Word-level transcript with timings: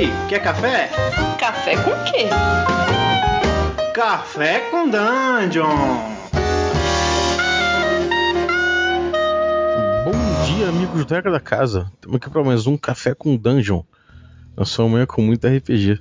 aí, 0.00 0.08
quer 0.28 0.42
café? 0.42 0.88
Café 1.38 1.76
com 1.76 1.90
quê? 2.10 2.28
Café 3.92 4.60
com 4.70 4.88
Dungeon! 4.88 5.66
Bom 10.04 10.46
dia, 10.46 10.68
amigos 10.68 11.04
do 11.04 11.14
Regra 11.14 11.30
da 11.30 11.40
Casa. 11.40 11.90
Estamos 11.94 12.16
aqui 12.16 12.30
para 12.30 12.42
mais 12.42 12.66
um 12.66 12.78
Café 12.78 13.14
com 13.14 13.36
Dungeon. 13.36 13.82
Na 14.56 14.64
sua 14.64 14.88
manhã 14.88 15.04
com 15.04 15.20
muito 15.20 15.46
RPG. 15.46 16.00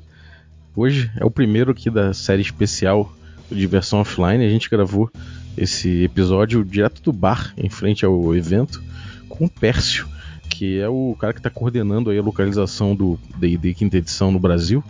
Hoje 0.73 1.11
é 1.17 1.25
o 1.25 1.31
primeiro 1.31 1.71
aqui 1.71 1.89
da 1.89 2.13
série 2.13 2.41
especial 2.41 3.11
de 3.51 3.59
Diversão 3.59 3.99
Offline. 3.99 4.45
A 4.45 4.49
gente 4.49 4.69
gravou 4.69 5.11
esse 5.57 6.05
episódio 6.05 6.63
direto 6.63 7.01
do 7.01 7.11
bar, 7.11 7.53
em 7.57 7.69
frente 7.69 8.05
ao 8.05 8.33
evento, 8.33 8.81
com 9.27 9.43
o 9.43 9.49
Pércio, 9.49 10.07
que 10.49 10.79
é 10.79 10.89
o 10.89 11.15
cara 11.19 11.31
que 11.31 11.39
está 11.39 11.49
coordenando 11.49 12.09
a 12.09 12.21
localização 12.21 12.95
do 12.95 13.19
D&D 13.37 13.73
quinta 13.73 13.97
edição 13.97 14.31
no 14.31 14.39
Brasil. 14.39 14.83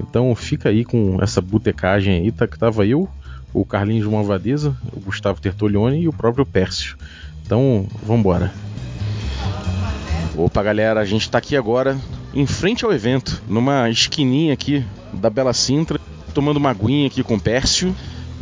Então 0.00 0.34
fica 0.34 0.68
aí 0.68 0.84
com 0.84 1.18
essa 1.22 1.40
botecagem 1.40 2.14
aí, 2.14 2.32
tá, 2.32 2.46
que 2.46 2.58
tava 2.58 2.84
eu, 2.84 3.08
o 3.52 3.64
Carlinhos 3.64 4.06
Malvadeza, 4.06 4.76
o 4.92 5.00
Gustavo 5.00 5.40
Tertolioni 5.40 6.02
e 6.02 6.08
o 6.08 6.12
próprio 6.12 6.44
Pércio. 6.44 6.96
Então, 7.46 7.86
vambora. 8.02 8.52
Opa, 10.36 10.62
galera, 10.62 11.00
a 11.00 11.04
gente 11.04 11.30
tá 11.30 11.38
aqui 11.38 11.56
agora 11.56 11.96
em 12.34 12.46
frente 12.46 12.84
ao 12.84 12.92
evento, 12.92 13.40
numa 13.48 13.88
esquininha 13.88 14.52
aqui 14.52 14.84
da 15.12 15.30
Bela 15.30 15.52
Sintra, 15.52 16.00
tomando 16.34 16.56
uma 16.56 16.70
aguinha 16.70 17.06
aqui 17.06 17.22
com 17.22 17.36
o 17.36 17.40
Pércio, 17.40 17.94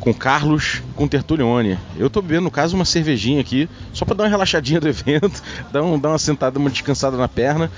com 0.03 0.13
Carlos, 0.13 0.83
com 0.97 1.07
Tertulione. 1.07 1.79
Eu 1.97 2.11
tô 2.11 2.21
bebendo, 2.21 2.43
no 2.43 2.51
caso, 2.51 2.75
uma 2.75 2.85
cervejinha 2.85 3.41
aqui, 3.41 3.69
só 3.93 4.05
para 4.05 4.17
dar 4.17 4.25
uma 4.25 4.31
relaxadinha 4.31 4.81
do 4.81 4.89
evento, 4.91 5.41
dar, 5.71 5.81
um, 5.81 5.97
dar 5.97 6.09
uma 6.09 6.19
sentada, 6.19 6.59
uma 6.59 6.69
descansada 6.69 7.17
na 7.17 7.29
perna. 7.29 7.71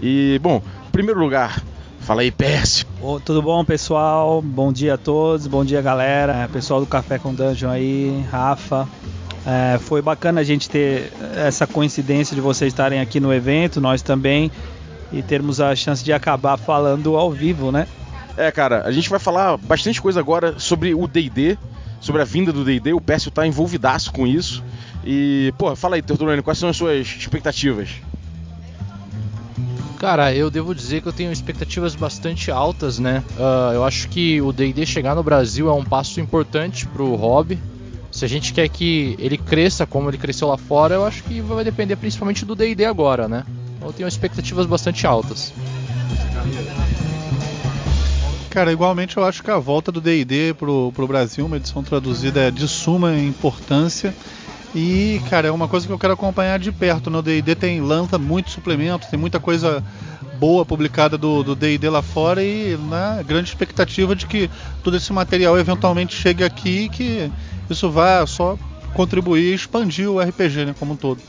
E, 0.00 0.38
bom, 0.42 0.62
primeiro 0.92 1.18
lugar, 1.18 1.62
Fala 2.00 2.22
aí, 2.22 2.30
Pércio. 2.30 2.86
Oh, 3.00 3.20
tudo 3.20 3.42
bom, 3.42 3.62
pessoal? 3.62 4.40
Bom 4.40 4.72
dia 4.72 4.94
a 4.94 4.98
todos, 4.98 5.46
bom 5.46 5.62
dia, 5.62 5.82
galera. 5.82 6.48
Pessoal 6.50 6.80
do 6.80 6.86
Café 6.86 7.18
com 7.18 7.32
Dungeon 7.32 7.70
aí, 7.70 8.24
Rafa. 8.30 8.88
É, 9.46 9.78
foi 9.78 10.00
bacana 10.00 10.40
a 10.40 10.44
gente 10.44 10.68
ter 10.68 11.12
essa 11.36 11.66
coincidência 11.66 12.34
de 12.34 12.40
vocês 12.40 12.72
estarem 12.72 13.00
aqui 13.00 13.20
no 13.20 13.32
evento, 13.32 13.82
nós 13.82 14.00
também, 14.00 14.50
e 15.12 15.22
termos 15.22 15.60
a 15.60 15.76
chance 15.76 16.02
de 16.02 16.10
acabar 16.10 16.56
falando 16.56 17.16
ao 17.16 17.30
vivo, 17.30 17.70
né? 17.70 17.86
É, 18.36 18.50
cara, 18.50 18.82
a 18.86 18.92
gente 18.92 19.08
vai 19.10 19.18
falar 19.18 19.56
bastante 19.56 20.00
coisa 20.00 20.20
agora 20.20 20.58
sobre 20.58 20.94
o 20.94 21.06
D&D, 21.06 21.58
sobre 22.00 22.22
a 22.22 22.24
vinda 22.24 22.52
do 22.52 22.64
D&D, 22.64 22.92
o 22.92 23.00
Pércio 23.00 23.30
tá 23.30 23.46
envolvidaço 23.46 24.12
com 24.12 24.26
isso. 24.26 24.62
E, 25.04 25.52
pô, 25.58 25.74
fala 25.76 25.96
aí, 25.96 26.02
Tertulano, 26.02 26.42
quais 26.42 26.58
são 26.58 26.68
as 26.68 26.76
suas 26.76 27.06
expectativas? 27.06 27.90
Cara, 29.98 30.34
eu 30.34 30.50
devo 30.50 30.74
dizer 30.74 31.02
que 31.02 31.08
eu 31.08 31.12
tenho 31.12 31.30
expectativas 31.30 31.94
bastante 31.94 32.50
altas, 32.50 32.98
né? 32.98 33.22
Uh, 33.36 33.74
eu 33.74 33.84
acho 33.84 34.08
que 34.08 34.40
o 34.40 34.50
D&D 34.50 34.86
chegar 34.86 35.14
no 35.14 35.22
Brasil 35.22 35.68
é 35.68 35.72
um 35.74 35.84
passo 35.84 36.20
importante 36.20 36.86
pro 36.86 37.14
hobby. 37.14 37.58
Se 38.10 38.24
a 38.24 38.28
gente 38.28 38.54
quer 38.54 38.66
que 38.68 39.14
ele 39.18 39.36
cresça 39.36 39.86
como 39.86 40.08
ele 40.08 40.16
cresceu 40.16 40.48
lá 40.48 40.56
fora, 40.56 40.94
eu 40.94 41.04
acho 41.04 41.22
que 41.24 41.42
vai 41.42 41.62
depender 41.62 41.96
principalmente 41.96 42.46
do 42.46 42.54
D&D 42.54 42.84
agora, 42.86 43.28
né? 43.28 43.44
Eu 43.82 43.92
tenho 43.92 44.08
expectativas 44.08 44.64
bastante 44.64 45.06
altas. 45.06 45.52
Cara, 48.50 48.72
igualmente 48.72 49.16
eu 49.16 49.24
acho 49.24 49.44
que 49.44 49.50
a 49.50 49.58
volta 49.58 49.92
do 49.92 50.00
D&D 50.00 50.54
pro, 50.54 50.90
pro 50.92 51.06
Brasil, 51.06 51.46
uma 51.46 51.56
edição 51.56 51.84
traduzida, 51.84 52.40
é 52.40 52.50
de 52.50 52.66
suma 52.66 53.16
importância. 53.16 54.12
E, 54.74 55.20
cara, 55.30 55.46
é 55.46 55.50
uma 55.52 55.68
coisa 55.68 55.86
que 55.86 55.92
eu 55.92 55.98
quero 55.98 56.14
acompanhar 56.14 56.58
de 56.58 56.72
perto. 56.72 57.10
No 57.10 57.18
né? 57.18 57.22
D&D 57.22 57.54
tem 57.54 57.80
lança 57.80 58.18
muito 58.18 58.50
suplemento, 58.50 59.06
tem 59.08 59.18
muita 59.18 59.38
coisa 59.38 59.84
boa 60.40 60.64
publicada 60.64 61.16
do 61.16 61.54
D&D 61.54 61.88
lá 61.88 62.02
fora 62.02 62.42
e 62.42 62.76
na 62.88 63.16
né, 63.16 63.22
grande 63.22 63.50
expectativa 63.50 64.16
de 64.16 64.26
que 64.26 64.50
todo 64.82 64.96
esse 64.96 65.12
material 65.12 65.58
eventualmente 65.58 66.14
chegue 66.14 66.42
aqui 66.42 66.84
e 66.84 66.88
que 66.88 67.30
isso 67.68 67.90
vá 67.90 68.26
só 68.26 68.58
contribuir 68.94 69.52
e 69.52 69.54
expandir 69.54 70.10
o 70.10 70.18
RPG 70.18 70.64
né, 70.64 70.74
como 70.78 70.94
um 70.94 70.96
todo. 70.96 71.20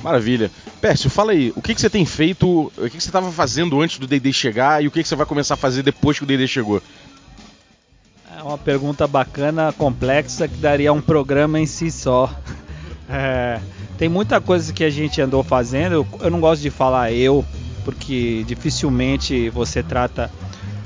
Maravilha. 0.00 0.50
Pércio, 0.80 1.10
fala 1.10 1.32
aí, 1.32 1.52
o 1.54 1.62
que, 1.62 1.74
que 1.74 1.80
você 1.80 1.90
tem 1.90 2.04
feito, 2.04 2.72
o 2.76 2.82
que, 2.82 2.90
que 2.90 3.02
você 3.02 3.08
estava 3.08 3.30
fazendo 3.30 3.80
antes 3.80 3.98
do 3.98 4.06
D&D 4.06 4.32
chegar 4.32 4.82
e 4.82 4.88
o 4.88 4.90
que, 4.90 5.02
que 5.02 5.08
você 5.08 5.16
vai 5.16 5.26
começar 5.26 5.54
a 5.54 5.56
fazer 5.56 5.82
depois 5.82 6.18
que 6.18 6.24
o 6.24 6.26
D&D 6.26 6.46
chegou? 6.48 6.82
É 8.36 8.42
uma 8.42 8.58
pergunta 8.58 9.06
bacana, 9.06 9.72
complexa, 9.72 10.48
que 10.48 10.56
daria 10.56 10.92
um 10.92 11.00
programa 11.00 11.60
em 11.60 11.66
si 11.66 11.90
só. 11.90 12.30
É, 13.14 13.60
tem 13.98 14.08
muita 14.08 14.40
coisa 14.40 14.72
que 14.72 14.82
a 14.82 14.88
gente 14.88 15.20
andou 15.20 15.42
fazendo. 15.42 16.06
Eu 16.20 16.30
não 16.30 16.40
gosto 16.40 16.62
de 16.62 16.70
falar 16.70 17.12
eu, 17.12 17.44
porque 17.84 18.42
dificilmente 18.46 19.50
você 19.50 19.82
trata 19.82 20.30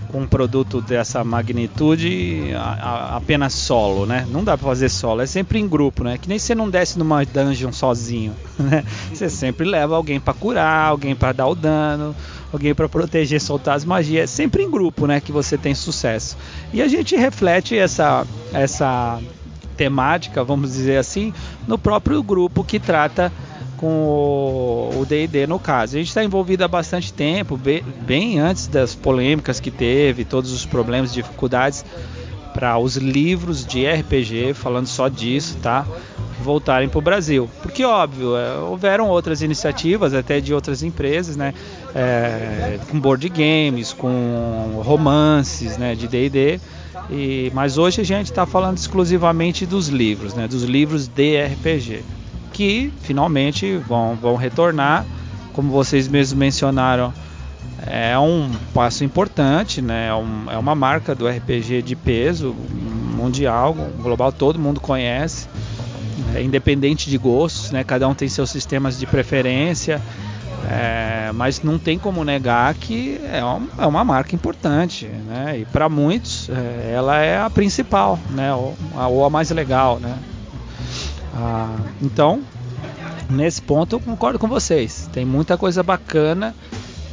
com 0.07 0.21
um 0.23 0.27
produto 0.27 0.81
dessa 0.81 1.23
magnitude 1.23 2.53
a, 2.55 2.61
a, 2.61 3.17
apenas 3.17 3.53
solo, 3.53 4.07
né? 4.07 4.27
Não 4.31 4.43
dá 4.43 4.57
para 4.57 4.67
fazer 4.67 4.89
solo, 4.89 5.23
é 5.23 5.27
sempre 5.27 5.59
em 5.59 5.69
grupo, 5.69 6.05
né? 6.05 6.19
Que 6.19 6.29
nem 6.29 6.39
você 6.39 6.55
não 6.55 6.71
desce 6.71 6.99
numa 6.99 7.25
dungeon 7.25 7.73
sozinho, 7.73 8.35
né? 8.59 8.85
Você 9.13 9.29
sempre 9.29 9.67
leva 9.67 9.97
alguém 9.97 10.19
para 10.21 10.35
curar, 10.35 10.89
alguém 10.89 11.15
para 11.15 11.33
dar 11.33 11.47
o 11.47 11.55
dano, 11.55 12.15
alguém 12.53 12.75
para 12.75 12.89
proteger, 12.89 13.41
soltar 13.41 13.77
as 13.77 13.85
magias. 13.85 14.25
É 14.25 14.27
sempre 14.27 14.63
em 14.63 14.71
grupo, 14.71 15.07
né? 15.07 15.21
Que 15.21 15.33
você 15.33 15.59
tem 15.59 15.75
sucesso. 15.75 16.37
E 16.73 16.81
a 16.81 16.89
gente 16.89 17.17
reflete 17.17 17.77
essa 17.77 18.27
essa 18.53 19.21
temática, 19.77 20.43
vamos 20.43 20.73
dizer 20.73 20.97
assim, 20.97 21.35
no 21.69 21.77
próprio 21.77 22.23
grupo 22.23 22.65
que 22.65 22.81
trata 22.81 23.31
com 23.77 24.91
o 24.95 25.05
D&D 25.07 25.47
no 25.47 25.59
caso. 25.59 25.97
A 25.97 25.99
gente 25.99 26.09
está 26.09 26.25
envolvido 26.25 26.65
há 26.65 26.69
bastante 26.69 27.13
tempo, 27.13 27.59
bem 28.07 28.39
antes 28.39 28.67
das 28.67 28.95
polêmicas 28.95 29.61
que 29.61 29.71
teve, 29.71 30.25
todos 30.25 30.53
os 30.53 30.65
problemas, 30.65 31.13
dificuldades 31.13 31.85
para 32.57 32.79
os 32.79 32.97
livros 32.97 33.67
de 33.67 33.87
RPG, 33.87 34.55
falando 34.55 34.87
só 34.87 35.09
disso, 35.09 35.59
tá? 35.61 35.87
Voltarem 36.43 36.89
para 36.89 36.99
o 36.99 37.03
Brasil. 37.03 37.51
Porque, 37.61 37.85
óbvio, 37.85 38.35
é, 38.35 38.57
houveram 38.61 39.09
outras 39.09 39.43
iniciativas, 39.43 40.15
até 40.15 40.41
de 40.41 40.55
outras 40.55 40.83
empresas, 40.83 41.37
né? 41.37 41.53
É, 41.95 42.79
com 42.89 42.99
board 42.99 43.29
games, 43.29 43.93
com 43.93 44.81
romances, 44.83 45.77
né? 45.77 45.95
De 45.95 46.09
D&D. 46.09 46.59
Mas 47.53 47.77
hoje 47.77 48.01
a 48.01 48.05
gente 48.05 48.31
está 48.31 48.47
falando 48.47 48.79
exclusivamente 48.79 49.67
dos 49.67 49.89
livros, 49.89 50.33
né? 50.33 50.49
Dos 50.49 50.63
livros 50.63 51.09
de 51.09 51.45
RPG 51.45 52.03
que 52.57 52.91
finalmente 53.03 53.77
vão, 53.77 54.17
vão 54.17 54.35
retornar. 54.35 55.05
Como 55.53 55.71
vocês 55.71 56.09
mesmos 56.09 56.39
mencionaram, 56.39 57.13
é 57.87 58.19
um 58.19 58.51
passo 58.73 59.05
importante, 59.05 59.83
né? 59.83 60.09
é, 60.09 60.15
um, 60.15 60.51
é 60.51 60.57
uma 60.57 60.75
marca 60.75 61.15
do 61.15 61.29
RPG 61.29 61.83
de 61.83 61.95
peso 61.95 62.57
mundial, 63.15 63.75
global, 64.01 64.33
todo 64.33 64.59
mundo 64.59 64.81
conhece, 64.81 65.49
é, 66.35 66.43
independente 66.43 67.11
de 67.11 67.19
gostos, 67.19 67.71
né? 67.73 67.85
cada 67.85 68.09
um 68.09 68.15
tem 68.15 68.27
seus 68.27 68.49
sistemas 68.51 68.99
de 68.99 69.07
preferência. 69.07 70.01
É, 70.69 71.31
mas 71.33 71.63
não 71.63 71.79
tem 71.79 71.97
como 71.97 72.25
negar 72.25 72.75
que 72.75 73.21
é, 73.31 73.45
um, 73.45 73.69
é 73.79 73.87
uma 73.87 74.03
marca 74.03 74.35
importante, 74.35 75.07
né? 75.07 75.61
E 75.61 75.65
para 75.65 75.89
muitos 75.89 76.49
é, 76.49 76.93
ela 76.93 77.19
é 77.21 77.39
a 77.39 77.49
principal, 77.49 78.19
né? 78.31 78.53
Ou 78.53 78.77
ou 78.97 79.25
a 79.25 79.31
mais 79.31 79.49
legal, 79.51 80.01
né? 80.01 80.19
Ah, 81.39 81.77
então, 82.01 82.41
nesse 83.29 83.61
ponto 83.61 83.97
eu 83.97 84.01
concordo 84.01 84.39
com 84.39 84.49
vocês. 84.49 85.09
Tem 85.13 85.25
muita 85.25 85.59
coisa 85.59 85.83
bacana 85.83 86.55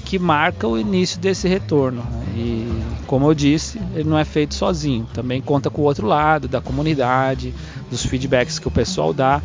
que 0.05 0.17
marca 0.17 0.65
o 0.65 0.79
início 0.79 1.19
desse 1.19 1.47
retorno. 1.47 2.01
Né? 2.01 2.23
E, 2.35 2.83
como 3.05 3.27
eu 3.27 3.33
disse, 3.33 3.79
ele 3.93 4.09
não 4.09 4.17
é 4.17 4.23
feito 4.23 4.55
sozinho. 4.55 5.05
Também 5.13 5.41
conta 5.41 5.69
com 5.69 5.81
o 5.81 5.85
outro 5.85 6.07
lado, 6.07 6.47
da 6.47 6.61
comunidade, 6.61 7.53
dos 7.89 8.05
feedbacks 8.05 8.59
que 8.59 8.67
o 8.67 8.71
pessoal 8.71 9.13
dá. 9.13 9.41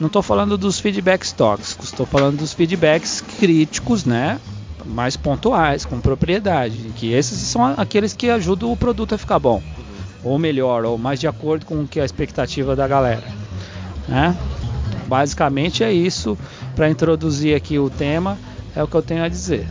Não 0.00 0.06
estou 0.06 0.22
falando 0.22 0.56
dos 0.56 0.80
feedbacks 0.80 1.32
tóxicos, 1.32 1.86
estou 1.86 2.06
falando 2.06 2.38
dos 2.38 2.52
feedbacks 2.52 3.20
críticos, 3.38 4.04
né? 4.04 4.40
Mais 4.86 5.16
pontuais, 5.16 5.84
com 5.84 6.00
propriedade. 6.00 6.78
Que 6.96 7.12
esses 7.12 7.38
são 7.38 7.74
aqueles 7.76 8.12
que 8.14 8.30
ajudam 8.30 8.72
o 8.72 8.76
produto 8.76 9.14
a 9.14 9.18
ficar 9.18 9.38
bom. 9.38 9.62
Ou 10.24 10.38
melhor, 10.38 10.84
ou 10.84 10.96
mais 10.96 11.20
de 11.20 11.28
acordo 11.28 11.66
com 11.66 11.82
o 11.82 11.86
que 11.86 11.98
é 11.98 12.02
a 12.02 12.06
expectativa 12.06 12.74
da 12.74 12.88
galera. 12.88 13.41
Né? 14.08 14.36
Basicamente 15.06 15.84
é 15.84 15.92
isso. 15.92 16.38
Para 16.74 16.90
introduzir 16.90 17.54
aqui 17.54 17.78
o 17.78 17.90
tema, 17.90 18.38
é 18.74 18.82
o 18.82 18.88
que 18.88 18.94
eu 18.94 19.02
tenho 19.02 19.22
a 19.22 19.28
dizer. 19.28 19.66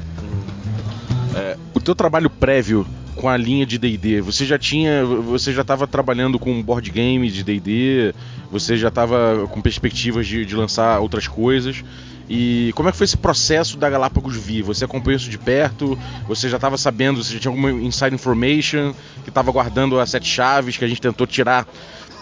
É, 1.36 1.58
o 1.74 1.80
teu 1.80 1.96
trabalho 1.96 2.30
prévio 2.30 2.86
com 3.16 3.30
a 3.30 3.38
linha 3.38 3.66
de 3.66 3.78
D&D, 3.78 4.22
você 4.22 4.46
já 4.46 4.58
tinha, 4.58 5.06
você 5.06 5.54
já 5.54 5.62
estava 5.62 5.86
trabalhando 5.86 6.40
com 6.40 6.62
board 6.62 6.90
game 6.90 7.30
de 7.30 7.44
D&D, 7.44 8.16
você 8.50 8.78
já 8.78 8.88
estava 8.88 9.48
com 9.50 9.62
perspectivas 9.62 10.26
de, 10.28 10.46
de, 10.46 10.56
lançar 10.56 11.00
outras 11.00 11.28
coisas. 11.28 11.84
E 12.30 12.72
como 12.76 12.88
é 12.88 12.92
que 12.92 12.98
foi 12.98 13.06
esse 13.06 13.18
processo 13.18 13.78
da 13.78 13.90
Galápagos 13.90 14.38
V? 14.38 14.64
Você 14.64 14.86
acompanhou 14.86 15.18
isso 15.18 15.30
de 15.30 15.38
perto? 15.38 16.00
Você 16.28 16.48
já 16.48 16.56
estava 16.56 16.78
sabendo? 16.78 17.22
Você 17.22 17.34
já 17.34 17.40
tinha 17.40 17.52
alguma 17.52 17.72
inside 17.72 18.16
information 18.16 18.94
que 19.24 19.30
estava 19.30 19.52
guardando 19.52 20.00
as 20.00 20.10
sete 20.10 20.28
chaves 20.28 20.78
que 20.78 20.86
a 20.86 20.88
gente 20.88 21.02
tentou 21.02 21.28
tirar 21.28 21.68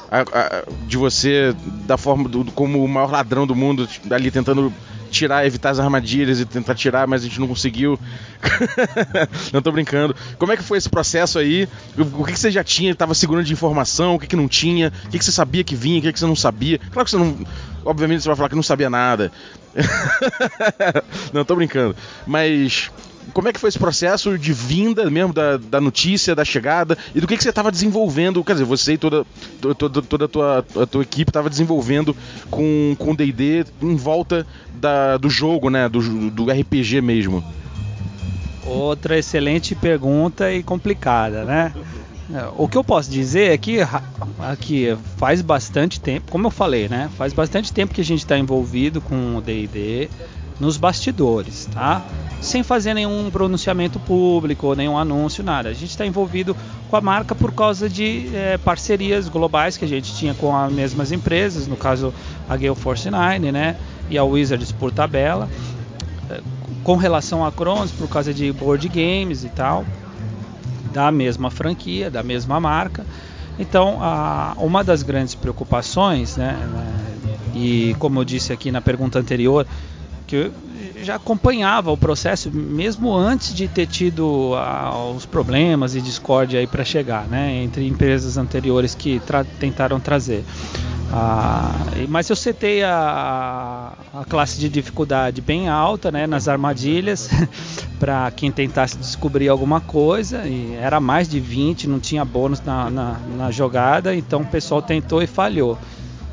a, 0.10 0.22
a, 0.22 0.64
de 0.88 0.98
você 0.98 1.56
da 1.86 1.98
forma 1.98 2.28
do, 2.28 2.46
como 2.52 2.84
o 2.84 2.88
maior 2.88 3.12
ladrão 3.12 3.46
do 3.46 3.56
mundo, 3.56 3.88
ali 4.10 4.32
tentando 4.32 4.74
tirar, 5.10 5.46
evitar 5.46 5.72
as 5.72 5.80
armadilhas 5.80 6.40
e 6.40 6.46
tentar 6.46 6.76
tirar, 6.76 7.08
mas 7.08 7.22
a 7.22 7.26
gente 7.26 7.40
não 7.40 7.48
conseguiu. 7.48 8.00
não 9.52 9.62
tô 9.62 9.72
brincando. 9.72 10.16
Como 10.38 10.52
é 10.52 10.58
que 10.58 10.64
foi 10.64 10.78
esse 10.78 10.90
processo 10.90 11.40
aí? 11.40 11.68
O 11.98 12.24
que, 12.24 12.34
que 12.34 12.40
você 12.40 12.52
já 12.52 12.64
tinha, 12.64 12.92
estava 12.92 13.14
segurando 13.14 13.46
de 13.46 13.54
informação, 13.54 14.16
o 14.16 14.20
que, 14.20 14.28
que 14.28 14.36
não 14.36 14.48
tinha, 14.48 14.92
o 15.06 15.10
que, 15.10 15.20
que 15.20 15.26
você 15.26 15.32
sabia 15.32 15.64
que 15.64 15.76
vinha, 15.76 16.00
o 16.00 16.02
que, 16.02 16.14
que 16.14 16.20
você 16.20 16.26
não 16.26 16.36
sabia? 16.36 16.80
Claro 16.92 17.06
que 17.06 17.12
você 17.12 17.18
não. 17.18 17.38
Obviamente 17.84 18.22
você 18.22 18.28
vai 18.28 18.36
falar 18.36 18.50
que 18.50 18.56
não 18.56 18.64
sabia 18.64 18.90
nada. 18.90 19.32
não, 21.34 21.46
tô 21.46 21.56
brincando. 21.56 21.96
Mas 22.26 22.92
como 23.34 23.48
é 23.48 23.54
que 23.54 23.60
foi 23.60 23.70
esse 23.70 23.80
processo 23.80 24.38
de 24.38 24.54
vinda 24.54 25.10
mesmo 25.10 25.34
da, 25.34 25.58
da 25.58 25.82
notícia, 25.82 26.36
da 26.36 26.46
chegada 26.46 26.98
e 27.14 27.22
do 27.22 27.28
que, 27.28 27.38
que 27.38 27.44
você 27.44 27.50
estava 27.50 27.72
desenvolvendo? 27.72 28.44
Quer 28.44 28.54
dizer, 28.54 28.66
você 28.66 28.94
e 28.94 28.98
toda, 28.98 29.26
toda, 29.78 30.02
toda 30.02 30.26
a, 30.26 30.28
tua, 30.28 30.66
a 30.82 30.86
tua 30.86 31.04
equipe 31.04 31.30
estava 31.30 31.50
desenvolvendo 31.50 32.16
com 32.50 32.96
o 33.00 33.16
DD 33.16 33.66
em 33.82 33.96
volta 33.96 34.46
da, 34.74 35.18
do 35.18 35.30
jogo, 35.30 35.70
né? 35.70 35.88
Do, 35.90 36.30
do 36.30 36.52
RPG 36.52 37.02
mesmo. 37.02 37.44
Outra 38.66 39.18
excelente 39.18 39.74
pergunta 39.74 40.52
e 40.52 40.62
complicada, 40.62 41.44
né? 41.44 41.74
O 42.58 42.68
que 42.68 42.78
eu 42.78 42.84
posso 42.84 43.10
dizer 43.10 43.52
é 43.52 43.58
que 43.58 43.80
aqui 44.38 44.96
faz 45.18 45.42
bastante 45.42 46.00
tempo, 46.00 46.32
como 46.32 46.46
eu 46.46 46.52
falei, 46.52 46.88
né? 46.88 47.10
Faz 47.18 47.34
bastante 47.34 47.74
tempo 47.74 47.94
que 47.94 48.02
a 48.02 48.06
gente 48.06 48.20
está 48.20 48.38
envolvido 48.38 49.02
com 49.02 49.36
o 49.36 49.42
D&D 49.42 50.08
nos 50.60 50.78
bastidores, 50.78 51.68
tá? 51.74 52.04
Sem 52.42 52.64
fazer 52.64 52.94
nenhum 52.94 53.30
pronunciamento 53.32 54.00
público, 54.00 54.76
nenhum 54.76 54.98
anúncio, 54.98 55.44
nada. 55.44 55.70
A 55.70 55.74
gente 55.74 55.90
está 55.90 56.06
envolvido 56.06 56.56
com 56.90 56.96
a 56.96 57.02
marca 57.02 57.34
por 57.34 57.54
causa 57.54 57.90
de 57.90 58.30
é, 58.34 58.58
parcerias 58.58 59.28
globais 59.30 59.78
que 59.78 59.86
a 59.86 59.88
gente 59.88 60.14
tinha 60.16 60.34
com 60.34 60.56
as 60.56 60.72
mesmas 60.72 61.12
empresas, 61.12 61.68
no 61.68 61.78
caso 61.78 62.14
a 62.48 62.56
Gale 62.56 62.76
Force 62.76 63.10
9, 63.10 63.52
né? 63.52 63.78
E 64.10 64.18
a 64.18 64.24
Wizards 64.24 64.72
por 64.72 64.92
tabela. 64.92 65.50
É, 66.30 66.42
com 66.84 66.96
relação 66.96 67.46
a 67.46 67.52
Cronos, 67.52 67.92
por 67.92 68.08
causa 68.08 68.34
de 68.34 68.52
board 68.52 68.88
games 68.88 69.44
e 69.44 69.50
tal, 69.50 69.86
da 70.92 71.12
mesma 71.12 71.50
franquia, 71.50 72.10
da 72.10 72.24
mesma 72.24 72.60
marca. 72.60 73.06
Então, 73.60 73.98
a, 74.02 74.54
uma 74.58 74.84
das 74.84 75.04
grandes 75.04 75.36
preocupações, 75.36 76.38
né, 76.38 76.54
né, 76.72 77.10
e 77.54 77.96
como 78.00 78.20
eu 78.20 78.24
disse 78.24 78.54
aqui 78.54 78.72
na 78.72 78.82
pergunta 78.82 79.20
anterior, 79.20 79.68
que 80.30 80.36
eu 80.36 80.54
já 81.04 81.16
acompanhava 81.16 81.92
o 81.92 81.98
processo 81.98 82.52
mesmo 82.52 83.16
antes 83.16 83.52
de 83.52 83.68
ter 83.68 83.88
tido 83.88 84.54
ah, 84.56 85.12
os 85.16 85.26
problemas 85.26 85.96
e 85.96 86.02
discórdia 86.02 86.60
aí 86.60 86.68
para 86.68 86.86
chegar, 86.86 87.28
né, 87.28 87.64
entre 87.64 87.88
empresas 87.88 88.38
anteriores 88.38 88.94
que 88.94 89.20
tra 89.22 89.44
tentaram 89.44 90.00
trazer. 90.00 90.46
Ah, 91.12 91.74
mas 92.08 92.30
eu 92.30 92.36
setei 92.36 92.84
a, 92.84 93.94
a, 94.14 94.24
classe 94.26 94.60
de 94.60 94.70
dificuldade 94.70 95.42
bem 95.42 95.68
alta 95.68 96.12
né, 96.12 96.28
nas 96.28 96.48
armadilhas 96.48 97.28
para 98.00 98.30
quem 98.30 98.52
tentasse 98.52 98.96
descobrir 98.96 99.50
alguma 99.50 99.82
coisa. 99.82 100.46
E 100.46 100.76
era 100.76 101.00
mais 101.00 101.28
de 101.28 101.40
20, 101.40 101.88
não 101.88 102.00
tinha 102.00 102.24
bônus 102.24 102.62
na, 102.62 102.92
na, 102.92 103.20
na 103.36 103.50
jogada, 103.50 104.14
então 104.14 104.42
o 104.42 104.46
pessoal 104.46 104.84
tentou 104.84 105.24
e 105.24 105.26
falhou 105.26 105.76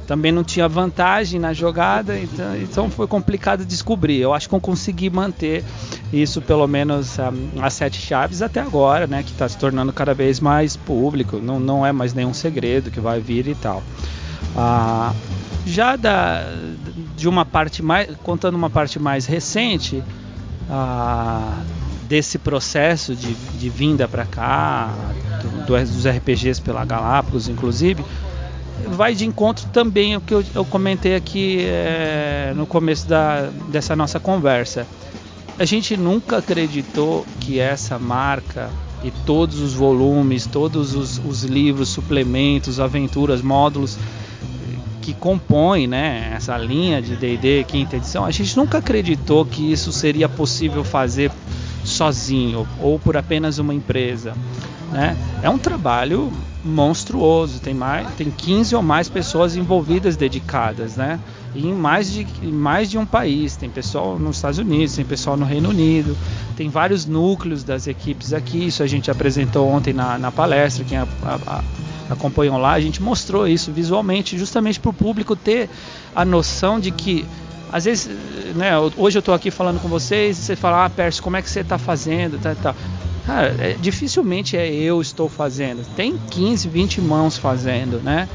também 0.06 0.30
não 0.30 0.44
tinha 0.44 0.68
vantagem 0.68 1.40
na 1.40 1.52
jogada, 1.52 2.18
então, 2.18 2.56
então, 2.56 2.90
foi 2.90 3.06
complicado 3.06 3.64
descobrir. 3.64 4.20
Eu 4.20 4.32
acho 4.32 4.48
que 4.48 4.54
eu 4.54 4.60
consegui 4.60 5.10
manter 5.10 5.64
isso 6.12 6.40
pelo 6.40 6.66
menos 6.66 7.18
um, 7.18 7.62
as 7.62 7.74
sete 7.74 8.00
chaves 8.00 8.40
até 8.40 8.60
agora, 8.60 9.06
né, 9.06 9.22
que 9.22 9.32
está 9.32 9.48
se 9.48 9.58
tornando 9.58 9.92
cada 9.92 10.14
vez 10.14 10.38
mais 10.38 10.76
público, 10.76 11.38
não, 11.38 11.58
não 11.58 11.84
é 11.84 11.92
mais 11.92 12.14
nenhum 12.14 12.32
segredo 12.32 12.90
que 12.90 13.00
vai 13.00 13.20
vir 13.20 13.48
e 13.48 13.54
tal. 13.54 13.82
Ah, 14.56 15.12
já 15.66 15.96
da, 15.96 16.44
de 17.16 17.28
uma 17.28 17.44
parte 17.44 17.82
mais, 17.82 18.08
contando 18.22 18.54
uma 18.54 18.70
parte 18.70 19.00
mais 19.00 19.26
recente 19.26 20.02
ah, 20.70 21.58
desse 22.08 22.38
processo 22.38 23.16
de, 23.16 23.34
de 23.34 23.68
vinda 23.68 24.06
para 24.06 24.24
cá, 24.24 24.94
do, 25.66 25.76
dos 25.76 26.06
RPGs 26.06 26.62
pela 26.62 26.84
Galápagos, 26.84 27.48
inclusive 27.48 28.04
vai 28.88 29.14
de 29.14 29.26
encontro 29.26 29.66
também 29.68 30.14
ao 30.14 30.20
que 30.20 30.34
eu, 30.34 30.44
eu 30.54 30.64
comentei 30.64 31.14
aqui 31.14 31.58
é, 31.60 32.52
no 32.56 32.66
começo 32.66 33.06
da, 33.08 33.50
dessa 33.68 33.94
nossa 33.96 34.18
conversa. 34.20 34.86
A 35.58 35.64
gente 35.64 35.96
nunca 35.96 36.38
acreditou 36.38 37.26
que 37.40 37.58
essa 37.58 37.98
marca 37.98 38.70
e 39.02 39.10
todos 39.24 39.60
os 39.60 39.74
volumes, 39.74 40.46
todos 40.46 40.94
os, 40.94 41.18
os 41.18 41.44
livros, 41.44 41.88
suplementos, 41.88 42.80
aventuras, 42.80 43.40
módulos 43.42 43.98
que 45.06 45.14
compõem 45.14 45.86
né, 45.86 46.32
essa 46.34 46.58
linha 46.58 47.00
de 47.00 47.14
D&D 47.14 47.62
quinta 47.68 47.96
edição, 47.96 48.24
a 48.24 48.30
gente 48.32 48.56
nunca 48.56 48.78
acreditou 48.78 49.46
que 49.46 49.70
isso 49.70 49.92
seria 49.92 50.28
possível 50.28 50.82
fazer 50.82 51.30
sozinho 51.84 52.66
ou 52.80 52.98
por 52.98 53.16
apenas 53.16 53.58
uma 53.58 53.72
empresa. 53.72 54.34
Né? 54.90 55.16
É 55.44 55.48
um 55.48 55.58
trabalho 55.58 56.32
monstruoso, 56.66 57.60
tem, 57.60 57.72
mais, 57.72 58.12
tem 58.14 58.30
15 58.30 58.74
ou 58.74 58.82
mais 58.82 59.08
pessoas 59.08 59.56
envolvidas, 59.56 60.16
dedicadas, 60.16 60.96
né? 60.96 61.20
E 61.54 61.66
em 61.66 61.72
mais 61.72 62.12
de, 62.12 62.26
em 62.42 62.52
mais 62.52 62.90
de 62.90 62.98
um 62.98 63.06
país. 63.06 63.56
Tem 63.56 63.70
pessoal 63.70 64.18
nos 64.18 64.36
Estados 64.36 64.58
Unidos, 64.58 64.96
tem 64.96 65.04
pessoal 65.04 65.36
no 65.36 65.46
Reino 65.46 65.70
Unido, 65.70 66.16
tem 66.56 66.68
vários 66.68 67.06
núcleos 67.06 67.62
das 67.62 67.86
equipes 67.86 68.32
aqui. 68.32 68.66
Isso 68.66 68.82
a 68.82 68.86
gente 68.86 69.10
apresentou 69.10 69.68
ontem 69.68 69.92
na, 69.92 70.18
na 70.18 70.32
palestra. 70.32 70.84
Quem 70.84 70.98
a, 70.98 71.06
a, 71.22 71.34
a, 71.46 71.64
acompanhou 72.10 72.58
lá, 72.58 72.72
a 72.72 72.80
gente 72.80 73.02
mostrou 73.02 73.46
isso 73.46 73.72
visualmente, 73.72 74.36
justamente 74.36 74.78
para 74.80 74.90
o 74.90 74.94
público 74.94 75.34
ter 75.34 75.70
a 76.14 76.24
noção 76.24 76.78
de 76.78 76.90
que 76.90 77.24
às 77.72 77.84
vezes, 77.84 78.08
né, 78.54 78.72
hoje 78.96 79.18
eu 79.18 79.20
estou 79.20 79.34
aqui 79.34 79.50
falando 79.50 79.80
com 79.80 79.88
vocês 79.88 80.38
e 80.38 80.42
você 80.42 80.56
fala, 80.56 80.84
ah, 80.84 80.90
Pércio, 80.90 81.22
como 81.22 81.36
é 81.36 81.42
que 81.42 81.50
você 81.50 81.60
está 81.60 81.76
fazendo? 81.76 82.38
Tá, 82.40 82.54
tá. 82.54 82.74
Cara, 83.26 83.56
é, 83.58 83.72
dificilmente 83.72 84.56
é 84.56 84.72
eu 84.72 85.00
estou 85.00 85.28
fazendo. 85.28 85.84
Tem 85.96 86.16
15, 86.30 86.68
20 86.68 87.00
mãos 87.00 87.36
fazendo, 87.36 88.00
né? 88.00 88.28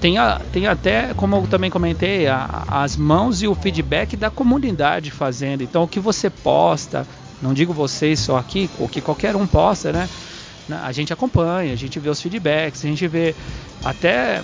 Tem, 0.00 0.16
a, 0.16 0.40
tem 0.50 0.66
até, 0.66 1.12
como 1.12 1.36
eu 1.36 1.46
também 1.46 1.70
comentei, 1.70 2.26
a, 2.26 2.64
as 2.68 2.96
mãos 2.96 3.42
e 3.42 3.46
o 3.46 3.54
feedback 3.54 4.16
da 4.16 4.30
comunidade 4.30 5.10
fazendo. 5.10 5.62
Então, 5.62 5.82
o 5.82 5.88
que 5.88 6.00
você 6.00 6.30
posta, 6.30 7.06
não 7.42 7.52
digo 7.52 7.74
vocês 7.74 8.18
só 8.18 8.38
aqui, 8.38 8.70
o 8.78 8.88
que 8.88 9.02
qualquer 9.02 9.36
um 9.36 9.46
posta, 9.46 9.92
né? 9.92 10.08
A 10.82 10.90
gente 10.92 11.12
acompanha, 11.12 11.72
a 11.72 11.76
gente 11.76 11.98
vê 12.00 12.08
os 12.08 12.20
feedbacks, 12.20 12.84
a 12.84 12.88
gente 12.88 13.06
vê 13.06 13.34
até 13.84 14.42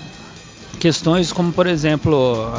questões 0.78 1.32
como, 1.32 1.52
por 1.52 1.66
exemplo, 1.66 2.52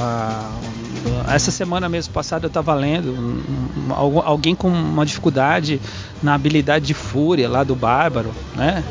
essa 1.28 1.52
semana 1.52 1.88
mesmo 1.90 2.14
passada 2.14 2.46
eu 2.46 2.50
estava 2.50 2.74
lendo 2.74 3.12
um, 3.12 4.22
alguém 4.24 4.56
com 4.56 4.68
uma 4.70 5.06
dificuldade 5.06 5.80
na 6.22 6.34
habilidade 6.34 6.86
de 6.86 6.94
fúria 6.94 7.50
lá 7.50 7.64
do 7.64 7.76
bárbaro, 7.76 8.32
né? 8.56 8.84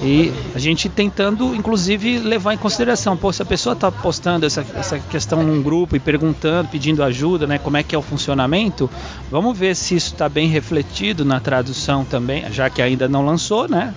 E 0.00 0.32
a 0.54 0.58
gente 0.58 0.88
tentando, 0.88 1.54
inclusive, 1.56 2.18
levar 2.18 2.54
em 2.54 2.56
consideração, 2.56 3.16
pô, 3.16 3.32
se 3.32 3.42
a 3.42 3.44
pessoa 3.44 3.72
está 3.72 3.90
postando 3.90 4.46
essa, 4.46 4.64
essa 4.74 4.98
questão 4.98 5.42
num 5.42 5.60
grupo 5.60 5.96
e 5.96 6.00
perguntando, 6.00 6.68
pedindo 6.68 7.02
ajuda, 7.02 7.48
né, 7.48 7.58
como 7.58 7.76
é 7.76 7.82
que 7.82 7.96
é 7.96 7.98
o 7.98 8.02
funcionamento, 8.02 8.88
vamos 9.28 9.58
ver 9.58 9.74
se 9.74 9.96
isso 9.96 10.12
está 10.12 10.28
bem 10.28 10.48
refletido 10.48 11.24
na 11.24 11.40
tradução 11.40 12.04
também, 12.04 12.44
já 12.52 12.70
que 12.70 12.80
ainda 12.80 13.08
não 13.08 13.26
lançou, 13.26 13.68
né? 13.68 13.92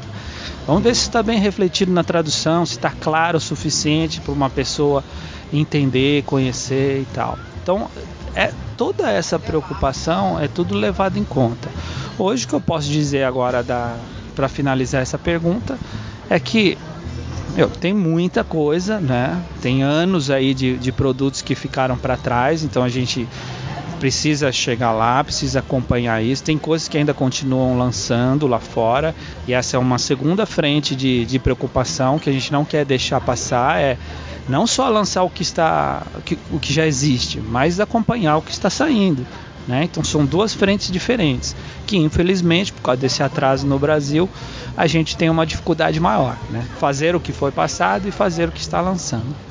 Vamos 0.71 0.85
ver 0.85 0.95
se 0.95 1.01
está 1.01 1.21
bem 1.21 1.37
refletido 1.37 1.91
na 1.91 2.01
tradução, 2.01 2.65
se 2.65 2.77
está 2.77 2.91
claro 2.91 3.37
o 3.37 3.41
suficiente 3.41 4.21
para 4.21 4.31
uma 4.31 4.49
pessoa 4.49 5.03
entender, 5.51 6.23
conhecer 6.23 7.01
e 7.01 7.07
tal. 7.13 7.37
Então, 7.61 7.89
é 8.33 8.53
toda 8.77 9.11
essa 9.11 9.37
preocupação 9.37 10.39
é 10.39 10.47
tudo 10.47 10.73
levado 10.73 11.19
em 11.19 11.25
conta. 11.25 11.69
Hoje 12.17 12.45
o 12.45 12.47
que 12.47 12.53
eu 12.53 12.61
posso 12.61 12.87
dizer 12.87 13.25
agora 13.25 13.65
para 14.33 14.47
finalizar 14.47 15.01
essa 15.01 15.17
pergunta 15.17 15.77
é 16.29 16.39
que 16.39 16.77
meu, 17.53 17.67
tem 17.69 17.93
muita 17.93 18.41
coisa, 18.41 18.97
né? 18.97 19.43
Tem 19.61 19.83
anos 19.83 20.31
aí 20.31 20.53
de, 20.53 20.77
de 20.77 20.89
produtos 20.93 21.41
que 21.41 21.53
ficaram 21.53 21.97
para 21.97 22.15
trás, 22.15 22.63
então 22.63 22.81
a 22.81 22.87
gente 22.87 23.27
precisa 24.01 24.51
chegar 24.51 24.91
lá, 24.93 25.23
precisa 25.23 25.59
acompanhar 25.59 26.23
isso. 26.23 26.41
Tem 26.41 26.57
coisas 26.57 26.87
que 26.87 26.97
ainda 26.97 27.13
continuam 27.13 27.77
lançando 27.77 28.47
lá 28.47 28.57
fora, 28.57 29.13
e 29.47 29.53
essa 29.53 29.77
é 29.77 29.79
uma 29.79 29.99
segunda 29.99 30.43
frente 30.47 30.95
de, 30.95 31.23
de 31.23 31.37
preocupação 31.37 32.17
que 32.17 32.27
a 32.27 32.33
gente 32.33 32.51
não 32.51 32.65
quer 32.65 32.83
deixar 32.83 33.21
passar. 33.21 33.79
É 33.79 33.99
não 34.49 34.65
só 34.65 34.89
lançar 34.89 35.21
o 35.21 35.29
que 35.29 35.43
está 35.43 36.01
o 36.49 36.57
que 36.57 36.73
já 36.73 36.87
existe, 36.87 37.39
mas 37.39 37.79
acompanhar 37.79 38.37
o 38.37 38.41
que 38.41 38.49
está 38.49 38.71
saindo. 38.71 39.23
Né? 39.67 39.83
Então 39.83 40.03
são 40.03 40.25
duas 40.25 40.51
frentes 40.51 40.91
diferentes 40.91 41.55
que 41.85 41.95
infelizmente 41.95 42.73
por 42.73 42.81
causa 42.81 42.99
desse 42.99 43.21
atraso 43.21 43.67
no 43.67 43.77
Brasil 43.77 44.27
a 44.75 44.87
gente 44.87 45.15
tem 45.15 45.29
uma 45.29 45.45
dificuldade 45.45 45.99
maior, 45.99 46.35
né? 46.49 46.65
fazer 46.79 47.15
o 47.15 47.19
que 47.19 47.31
foi 47.31 47.51
passado 47.51 48.07
e 48.07 48.11
fazer 48.11 48.49
o 48.49 48.51
que 48.51 48.61
está 48.61 48.81
lançando. 48.81 49.50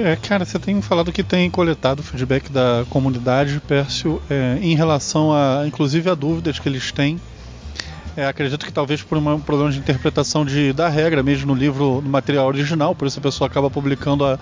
É, 0.00 0.14
cara, 0.14 0.44
você 0.44 0.60
tem 0.60 0.80
falado 0.80 1.10
que 1.10 1.24
tem 1.24 1.50
coletado 1.50 2.04
feedback 2.04 2.52
da 2.52 2.86
comunidade, 2.88 3.60
Pércio, 3.66 4.22
é, 4.30 4.56
em 4.62 4.76
relação 4.76 5.32
a, 5.32 5.64
inclusive, 5.66 6.08
a 6.08 6.14
dúvidas 6.14 6.56
que 6.60 6.68
eles 6.68 6.92
têm. 6.92 7.20
É, 8.16 8.26
acredito 8.26 8.64
que 8.64 8.72
talvez 8.72 9.02
por 9.02 9.18
um 9.18 9.40
problema 9.40 9.72
de 9.72 9.78
interpretação 9.78 10.44
de, 10.44 10.72
da 10.72 10.88
regra, 10.88 11.20
mesmo 11.20 11.52
no 11.52 11.54
livro, 11.54 12.00
no 12.00 12.08
material 12.08 12.46
original, 12.46 12.94
por 12.94 13.08
isso 13.08 13.18
a 13.18 13.22
pessoa 13.22 13.48
acaba 13.48 13.68
publicando 13.68 14.24
a, 14.24 14.38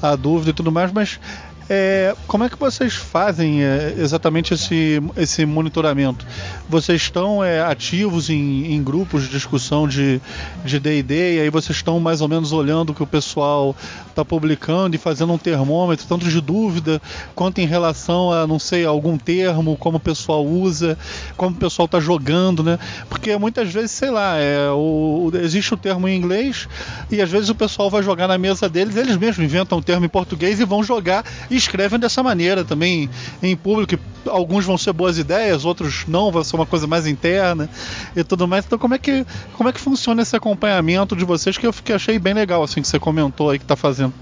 a 0.00 0.16
dúvida 0.16 0.50
e 0.50 0.54
tudo 0.54 0.72
mais, 0.72 0.90
mas 0.90 1.20
é, 1.68 2.14
como 2.26 2.44
é 2.44 2.48
que 2.48 2.58
vocês 2.58 2.94
fazem 2.94 3.64
é, 3.64 3.94
exatamente 3.98 4.52
esse, 4.52 5.02
esse 5.16 5.46
monitoramento? 5.46 6.26
Vocês 6.68 7.02
estão 7.02 7.42
é, 7.42 7.62
ativos 7.62 8.28
em, 8.28 8.74
em, 8.74 8.82
grupos 8.82 9.22
de 9.22 9.30
discussão 9.30 9.88
de 9.88 10.20
D&D 10.64 11.36
e 11.36 11.40
aí 11.40 11.50
vocês 11.50 11.76
estão 11.76 11.98
mais 11.98 12.20
ou 12.20 12.28
menos 12.28 12.52
olhando 12.52 12.90
o 12.90 12.94
que 12.94 13.02
o 13.02 13.06
pessoal 13.06 13.74
está 14.08 14.24
publicando 14.24 14.94
e 14.94 14.98
fazendo 14.98 15.32
um 15.32 15.38
termômetro, 15.38 16.06
tanto 16.06 16.28
de 16.28 16.40
dúvida 16.40 17.00
quanto 17.34 17.60
em 17.60 17.66
relação 17.66 18.30
a, 18.30 18.46
não 18.46 18.58
sei, 18.58 18.84
algum 18.84 19.16
termo, 19.16 19.76
como 19.76 19.96
o 19.96 20.00
pessoal 20.00 20.44
usa, 20.44 20.98
como 21.36 21.56
o 21.56 21.58
pessoal 21.58 21.86
está 21.86 21.98
jogando, 21.98 22.62
né? 22.62 22.78
Porque 23.08 23.36
muitas 23.36 23.72
vezes, 23.72 23.90
sei 23.90 24.10
lá, 24.10 24.36
é, 24.36 24.70
o, 24.70 25.30
existe 25.34 25.72
o 25.72 25.76
termo 25.76 26.06
em 26.08 26.16
inglês 26.16 26.68
e 27.10 27.20
às 27.20 27.30
vezes 27.30 27.48
o 27.48 27.54
pessoal 27.54 27.88
vai 27.88 28.02
jogar 28.02 28.28
na 28.28 28.36
mesa 28.36 28.68
deles, 28.68 28.96
eles 28.96 29.16
mesmos 29.16 29.44
inventam 29.44 29.78
o 29.78 29.82
termo 29.82 30.04
em 30.04 30.08
português 30.08 30.60
e 30.60 30.64
vão 30.64 30.82
jogar 30.82 31.24
e 31.54 31.56
escrevem 31.56 31.98
dessa 31.98 32.22
maneira 32.22 32.64
também 32.64 33.08
em 33.42 33.56
público. 33.56 34.02
Alguns 34.26 34.64
vão 34.64 34.76
ser 34.76 34.92
boas 34.92 35.18
ideias, 35.18 35.64
outros 35.64 36.04
não, 36.08 36.32
vai 36.32 36.42
ser 36.44 36.56
uma 36.56 36.66
coisa 36.66 36.86
mais 36.86 37.06
interna 37.06 37.68
e 38.16 38.24
tudo 38.24 38.48
mais. 38.48 38.64
Então, 38.64 38.78
como 38.78 38.94
é 38.94 38.98
que, 38.98 39.24
como 39.54 39.68
é 39.68 39.72
que 39.72 39.80
funciona 39.80 40.22
esse 40.22 40.34
acompanhamento 40.34 41.14
de 41.14 41.24
vocês 41.24 41.56
que 41.56 41.66
eu 41.66 41.72
fiquei, 41.72 41.94
achei 41.94 42.18
bem 42.18 42.34
legal, 42.34 42.62
assim, 42.62 42.82
que 42.82 42.88
você 42.88 42.98
comentou 42.98 43.50
aí 43.50 43.58
que 43.58 43.64
está 43.64 43.76
fazendo? 43.76 44.12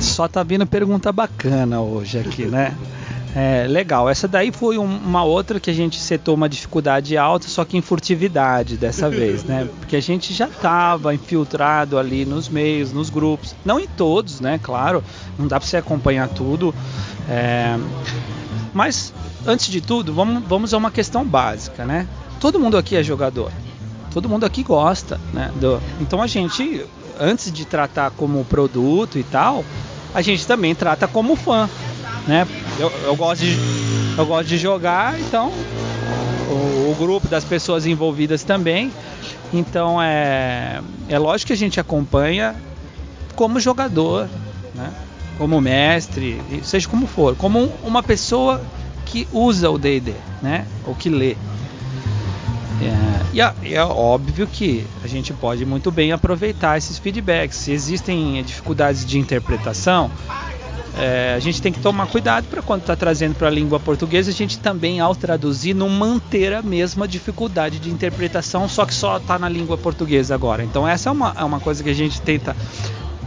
Só 0.00 0.28
tá 0.28 0.42
vindo 0.42 0.66
pergunta 0.66 1.10
bacana 1.10 1.80
hoje 1.80 2.18
aqui, 2.18 2.44
né? 2.44 2.76
É, 3.34 3.66
legal. 3.66 4.08
Essa 4.08 4.28
daí 4.28 4.52
foi 4.52 4.78
um, 4.78 4.84
uma 4.84 5.24
outra 5.24 5.58
que 5.58 5.68
a 5.68 5.74
gente 5.74 5.98
setou 5.98 6.36
uma 6.36 6.48
dificuldade 6.48 7.16
alta, 7.16 7.48
só 7.48 7.64
que 7.64 7.76
em 7.76 7.80
furtividade 7.80 8.76
dessa 8.76 9.10
vez, 9.10 9.42
né? 9.42 9.68
Porque 9.80 9.96
a 9.96 10.00
gente 10.00 10.32
já 10.32 10.46
estava 10.46 11.12
infiltrado 11.12 11.98
ali 11.98 12.24
nos 12.24 12.48
meios, 12.48 12.92
nos 12.92 13.10
grupos. 13.10 13.54
Não 13.64 13.80
em 13.80 13.88
todos, 13.88 14.40
né? 14.40 14.60
Claro, 14.62 15.02
não 15.36 15.48
dá 15.48 15.58
para 15.58 15.68
você 15.68 15.76
acompanhar 15.76 16.28
tudo. 16.28 16.72
É... 17.28 17.76
Mas, 18.72 19.12
antes 19.44 19.66
de 19.66 19.80
tudo, 19.80 20.14
vamos, 20.14 20.42
vamos 20.46 20.72
a 20.72 20.76
uma 20.76 20.90
questão 20.92 21.24
básica, 21.24 21.84
né? 21.84 22.06
Todo 22.38 22.60
mundo 22.60 22.76
aqui 22.76 22.94
é 22.94 23.02
jogador. 23.02 23.50
Todo 24.12 24.28
mundo 24.28 24.44
aqui 24.46 24.62
gosta, 24.62 25.20
né? 25.32 25.50
Do... 25.56 25.80
Então 26.00 26.22
a 26.22 26.28
gente, 26.28 26.86
antes 27.18 27.50
de 27.50 27.64
tratar 27.64 28.12
como 28.12 28.44
produto 28.44 29.18
e 29.18 29.24
tal, 29.24 29.64
a 30.14 30.22
gente 30.22 30.46
também 30.46 30.72
trata 30.72 31.08
como 31.08 31.34
fã 31.34 31.68
né? 32.26 32.46
Eu, 32.78 32.90
eu, 33.04 33.16
gosto, 33.16 33.42
de, 33.42 33.56
eu 34.16 34.26
gosto 34.26 34.48
de 34.48 34.58
jogar, 34.58 35.18
então 35.20 35.52
o, 36.48 36.90
o, 36.90 36.96
grupo 36.98 37.28
das 37.28 37.44
pessoas 37.44 37.86
envolvidas 37.86 38.42
também. 38.42 38.92
Então 39.52 40.02
é, 40.02 40.80
é 41.08 41.18
lógico 41.18 41.48
que 41.48 41.52
a 41.52 41.56
gente 41.56 41.78
acompanha 41.78 42.56
como 43.34 43.60
jogador, 43.60 44.28
né? 44.74 44.92
como 45.38 45.60
mestre, 45.60 46.40
seja 46.62 46.88
como 46.88 47.06
for, 47.06 47.34
como 47.36 47.70
uma 47.82 48.02
pessoa 48.02 48.60
que 49.04 49.28
usa 49.32 49.70
o 49.70 49.78
D&D, 49.78 50.12
né? 50.42 50.66
ou 50.86 50.94
que 50.94 51.08
lê. 51.08 51.36
É, 52.80 53.24
e 53.32 53.40
é, 53.40 53.54
é, 53.72 53.82
óbvio 53.82 54.46
que 54.46 54.84
a 55.02 55.06
gente 55.06 55.32
pode 55.32 55.64
muito 55.64 55.90
bem 55.90 56.12
aproveitar 56.12 56.76
esses 56.76 56.98
feedbacks. 56.98 57.56
Se 57.56 57.72
existem 57.72 58.42
dificuldades 58.42 59.04
de 59.04 59.18
interpretação, 59.18 60.10
é, 60.96 61.34
a 61.34 61.40
gente 61.40 61.60
tem 61.60 61.72
que 61.72 61.80
tomar 61.80 62.06
cuidado 62.06 62.46
para 62.46 62.62
quando 62.62 62.82
está 62.82 62.94
trazendo 62.94 63.34
para 63.34 63.48
a 63.48 63.50
língua 63.50 63.80
portuguesa, 63.80 64.30
a 64.30 64.34
gente 64.34 64.58
também, 64.58 65.00
ao 65.00 65.14
traduzir, 65.14 65.74
não 65.74 65.88
manter 65.88 66.52
a 66.52 66.62
mesma 66.62 67.08
dificuldade 67.08 67.78
de 67.78 67.90
interpretação, 67.90 68.68
só 68.68 68.86
que 68.86 68.94
só 68.94 69.16
está 69.16 69.38
na 69.38 69.48
língua 69.48 69.76
portuguesa 69.76 70.34
agora. 70.34 70.62
Então, 70.62 70.86
essa 70.86 71.08
é 71.08 71.12
uma, 71.12 71.34
é 71.36 71.42
uma 71.42 71.58
coisa 71.58 71.82
que 71.82 71.90
a 71.90 71.94
gente 71.94 72.20
tenta 72.20 72.56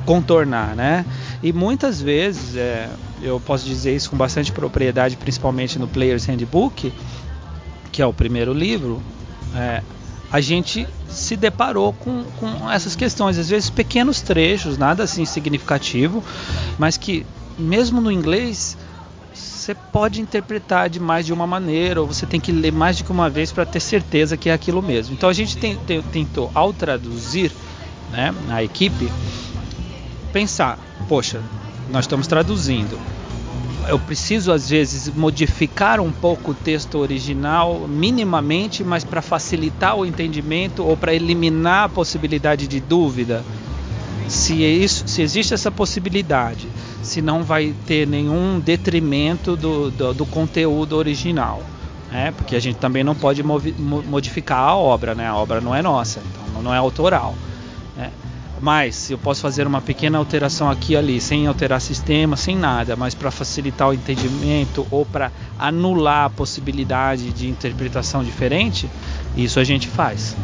contornar, 0.05 0.75
né? 0.75 1.05
E 1.43 1.51
muitas 1.51 2.01
vezes, 2.01 2.55
é, 2.55 2.89
eu 3.21 3.39
posso 3.41 3.65
dizer 3.65 3.93
isso 3.93 4.09
com 4.09 4.15
bastante 4.15 4.51
propriedade, 4.53 5.17
principalmente 5.17 5.77
no 5.77 5.88
Player's 5.88 6.25
Handbook, 6.25 6.93
que 7.91 8.01
é 8.01 8.05
o 8.05 8.13
primeiro 8.13 8.53
livro, 8.53 9.01
é, 9.53 9.83
a 10.31 10.39
gente 10.39 10.88
se 11.09 11.36
deparou 11.36 11.91
com, 11.93 12.24
com 12.39 12.71
essas 12.71 12.95
questões, 12.95 13.38
às 13.38 13.50
vezes 13.50 13.69
pequenos 13.69 14.21
trechos, 14.21 14.77
nada 14.77 15.03
assim 15.03 15.25
significativo, 15.25 16.24
mas 16.77 16.95
que 16.97 17.25
mesmo 17.57 17.99
no 17.99 18.11
inglês, 18.11 18.77
você 19.33 19.75
pode 19.75 20.21
interpretar 20.21 20.89
de 20.89 20.99
mais 20.99 21.25
de 21.25 21.33
uma 21.33 21.45
maneira, 21.45 22.01
ou 22.01 22.07
você 22.07 22.25
tem 22.25 22.39
que 22.39 22.51
ler 22.51 22.71
mais 22.71 22.97
de 22.97 23.03
uma 23.03 23.29
vez 23.29 23.51
para 23.51 23.65
ter 23.65 23.79
certeza 23.79 24.37
que 24.37 24.49
é 24.49 24.53
aquilo 24.53 24.81
mesmo. 24.81 25.13
Então 25.13 25.29
a 25.29 25.33
gente 25.33 25.57
tem, 25.57 25.75
tem, 25.75 26.01
tentou, 26.01 26.51
ao 26.53 26.73
traduzir, 26.73 27.51
né, 28.11 28.33
a 28.49 28.63
equipe, 28.63 29.11
pensar: 30.31 30.79
poxa, 31.07 31.41
nós 31.89 32.05
estamos 32.05 32.27
traduzindo. 32.27 32.99
Eu 33.87 33.97
preciso 33.97 34.51
às 34.51 34.69
vezes 34.69 35.07
modificar 35.13 36.01
um 36.01 36.11
pouco 36.11 36.51
o 36.51 36.53
texto 36.53 36.97
original 36.97 37.87
minimamente, 37.87 38.83
mas 38.83 39.05
para 39.05 39.21
facilitar 39.21 39.95
o 39.95 40.05
entendimento 40.05 40.85
ou 40.85 40.97
para 40.97 41.13
eliminar 41.13 41.85
a 41.85 41.89
possibilidade 41.89 42.67
de 42.67 42.81
dúvida. 42.81 43.45
Se, 44.27 44.63
é 44.63 44.69
isso, 44.69 45.07
se 45.07 45.22
existe 45.22 45.53
essa 45.53 45.72
possibilidade, 45.72 46.67
se 47.01 47.22
não 47.22 47.43
vai 47.43 47.74
ter 47.86 48.07
nenhum 48.07 48.60
detrimento 48.60 49.55
do, 49.55 49.89
do, 49.89 50.13
do 50.13 50.25
conteúdo 50.25 50.96
original. 50.96 51.63
Né? 52.12 52.31
Porque 52.36 52.55
a 52.55 52.60
gente 52.60 52.77
também 52.77 53.03
não 53.03 53.15
pode 53.15 53.43
modificar 53.43 54.60
a 54.60 54.75
obra, 54.75 55.13
né? 55.13 55.27
a 55.27 55.36
obra 55.36 55.62
não 55.62 55.74
é 55.74 55.81
nossa, 55.81 56.19
então 56.19 56.62
não 56.62 56.74
é 56.74 56.77
autoral. 56.77 57.36
Né? 57.96 58.12
Mas 58.60 59.12
eu 59.12 59.17
posso 59.17 59.41
fazer 59.41 59.67
uma 59.67 59.81
pequena 59.81 60.17
alteração 60.17 60.69
aqui 60.69 60.93
e 60.93 60.98
ali, 60.98 61.22
sem 61.22 61.46
alterar 61.46 61.79
sistema, 61.79 62.36
sem 62.36 62.55
nada, 62.55 62.96
mas 62.96 63.13
para 63.13 63.29
facilitar 63.29 63.89
o 63.89 63.93
entendimento 63.93 64.88
ou 64.89 65.05
para 65.05 65.31
anular 65.60 66.25
a 66.25 66.29
possibilidade 66.29 67.31
de 67.31 67.48
interpretação 67.48 68.24
diferente, 68.24 68.89
isso 69.36 69.60
a 69.60 69.63
gente 69.63 69.88
faz. 69.88 70.36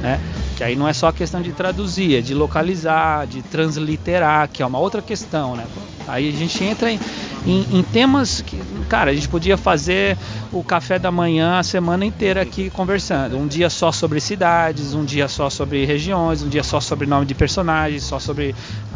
Né? 0.00 0.20
Que 0.56 0.64
aí 0.64 0.76
não 0.76 0.88
é 0.88 0.92
só 0.92 1.08
a 1.08 1.12
questão 1.12 1.42
de 1.42 1.52
traduzir, 1.52 2.16
é 2.16 2.20
de 2.20 2.34
localizar, 2.34 3.26
de 3.26 3.42
transliterar, 3.42 4.48
que 4.48 4.62
é 4.62 4.66
uma 4.66 4.78
outra 4.78 5.02
questão, 5.02 5.56
né? 5.56 5.66
Aí 6.08 6.28
a 6.28 6.32
gente 6.32 6.64
entra 6.64 6.90
em, 6.90 6.98
em, 7.46 7.78
em, 7.78 7.82
temas 7.82 8.40
que, 8.40 8.60
cara, 8.88 9.10
a 9.10 9.14
gente 9.14 9.28
podia 9.28 9.56
fazer 9.56 10.18
o 10.52 10.64
café 10.64 10.98
da 10.98 11.10
manhã 11.10 11.58
a 11.58 11.62
semana 11.62 12.04
inteira 12.04 12.42
aqui 12.42 12.68
conversando. 12.68 13.36
Um 13.36 13.46
dia 13.46 13.70
só 13.70 13.92
sobre 13.92 14.20
cidades, 14.20 14.92
um 14.92 15.04
dia 15.04 15.28
só 15.28 15.48
sobre 15.48 15.84
regiões, 15.84 16.42
um 16.42 16.48
dia 16.48 16.64
só 16.64 16.80
sobre 16.80 17.06
nome 17.06 17.26
de 17.26 17.34
personagens, 17.34 18.02
só 18.02 18.18
sobre 18.18 18.54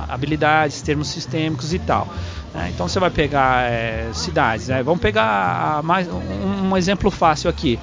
habilidades, 0.08 0.82
termos 0.82 1.08
sistêmicos 1.08 1.72
e 1.72 1.78
tal. 1.78 2.08
Né? 2.52 2.70
Então 2.74 2.88
você 2.88 2.98
vai 2.98 3.10
pegar 3.10 3.70
é, 3.70 4.08
cidades, 4.12 4.68
né? 4.68 4.82
Vamos 4.82 5.00
pegar 5.00 5.82
mais 5.84 6.08
um, 6.08 6.70
um 6.70 6.76
exemplo 6.76 7.10
fácil 7.10 7.48
aqui. 7.48 7.78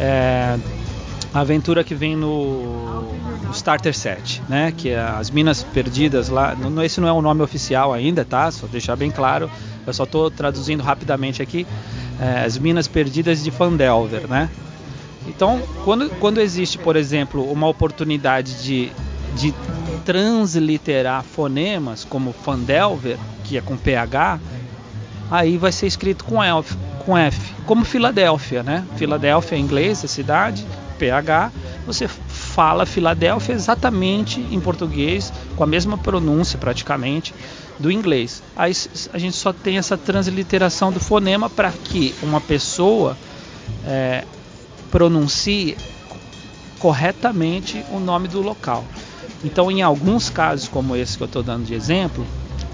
É, 0.00 0.58
a 1.32 1.40
aventura 1.40 1.82
que 1.82 1.94
vem 1.94 2.16
no, 2.16 3.12
Starter 3.52 3.94
Set, 3.94 4.42
né? 4.48 4.72
Que 4.76 4.90
é 4.90 5.00
as 5.00 5.30
Minas 5.30 5.62
Perdidas 5.62 6.28
lá. 6.28 6.54
No, 6.54 6.82
esse 6.82 7.00
não 7.00 7.08
é 7.08 7.12
o 7.12 7.22
nome 7.22 7.42
oficial 7.42 7.92
ainda, 7.92 8.24
tá? 8.24 8.50
Só 8.50 8.66
deixar 8.66 8.96
bem 8.96 9.10
claro. 9.10 9.50
Eu 9.86 9.92
só 9.92 10.04
estou 10.04 10.30
traduzindo 10.30 10.82
rapidamente 10.82 11.42
aqui. 11.42 11.66
É, 12.20 12.44
as 12.44 12.58
Minas 12.58 12.88
Perdidas 12.88 13.42
de 13.42 13.50
Fandelver, 13.50 14.28
né? 14.28 14.48
Então, 15.26 15.62
quando, 15.84 16.10
quando 16.18 16.40
existe, 16.40 16.78
por 16.78 16.96
exemplo, 16.96 17.50
uma 17.50 17.68
oportunidade 17.68 18.62
de, 18.62 18.90
de 19.36 19.54
transliterar 20.04 21.22
fonemas 21.22 22.04
como 22.04 22.32
Fandelver, 22.32 23.16
que 23.44 23.56
é 23.56 23.60
com 23.60 23.76
PH, 23.76 24.40
aí 25.30 25.56
vai 25.56 25.70
ser 25.70 25.86
escrito 25.86 26.24
com 26.24 26.42
F, 26.42 26.76
com 27.04 27.16
F 27.16 27.52
como 27.64 27.84
Filadélfia, 27.84 28.62
né? 28.62 28.84
Filadélfia 28.96 29.56
em 29.56 29.60
inglês, 29.60 30.04
a 30.04 30.08
cidade, 30.08 30.66
PH, 31.02 31.50
você 31.84 32.06
fala 32.06 32.86
Filadélfia 32.86 33.52
exatamente 33.52 34.40
em 34.52 34.60
português, 34.60 35.32
com 35.56 35.64
a 35.64 35.66
mesma 35.66 35.98
pronúncia 35.98 36.56
praticamente 36.56 37.34
do 37.76 37.90
inglês. 37.90 38.40
Aí 38.54 38.72
a 39.12 39.18
gente 39.18 39.36
só 39.36 39.52
tem 39.52 39.78
essa 39.78 39.98
transliteração 39.98 40.92
do 40.92 41.00
fonema 41.00 41.50
para 41.50 41.72
que 41.72 42.14
uma 42.22 42.40
pessoa 42.40 43.18
é, 43.84 44.24
pronuncie 44.92 45.76
corretamente 46.78 47.84
o 47.90 47.98
nome 47.98 48.28
do 48.28 48.40
local. 48.40 48.84
Então, 49.42 49.72
em 49.72 49.82
alguns 49.82 50.30
casos, 50.30 50.68
como 50.68 50.94
esse 50.94 51.16
que 51.16 51.24
eu 51.24 51.26
estou 51.26 51.42
dando 51.42 51.64
de 51.64 51.74
exemplo, 51.74 52.24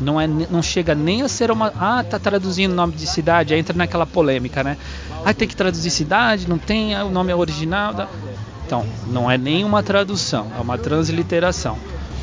não, 0.00 0.21
é, 0.21 0.26
não 0.26 0.62
chega 0.62 0.95
nem 0.95 1.23
a 1.23 1.28
ser 1.28 1.50
uma. 1.50 1.73
Ah, 1.78 2.05
tá 2.05 2.19
traduzindo 2.19 2.73
o 2.73 2.75
nome 2.75 2.95
de 2.95 3.07
cidade, 3.07 3.55
aí 3.55 3.61
entra 3.61 3.76
naquela 3.76 4.07
polêmica, 4.07 4.62
né? 4.62 4.76
Ah, 5.25 5.35
tem 5.35 5.49
que 5.49 5.57
traduzir 5.57 5.90
cidade, 5.90 6.49
não 6.49 6.59
tem, 6.59 6.95
ah, 6.95 7.05
o 7.05 7.11
nome 7.11 7.33
é 7.33 7.37
original. 7.37 7.93
Da... 7.93 8.09
Então, 8.67 8.85
não 9.07 9.31
é 9.31 9.38
nem 9.38 9.64
uma 9.64 9.83
tradução, 9.83 10.47
é 10.57 10.61
uma 10.61 10.76
transliteração. 10.76 11.78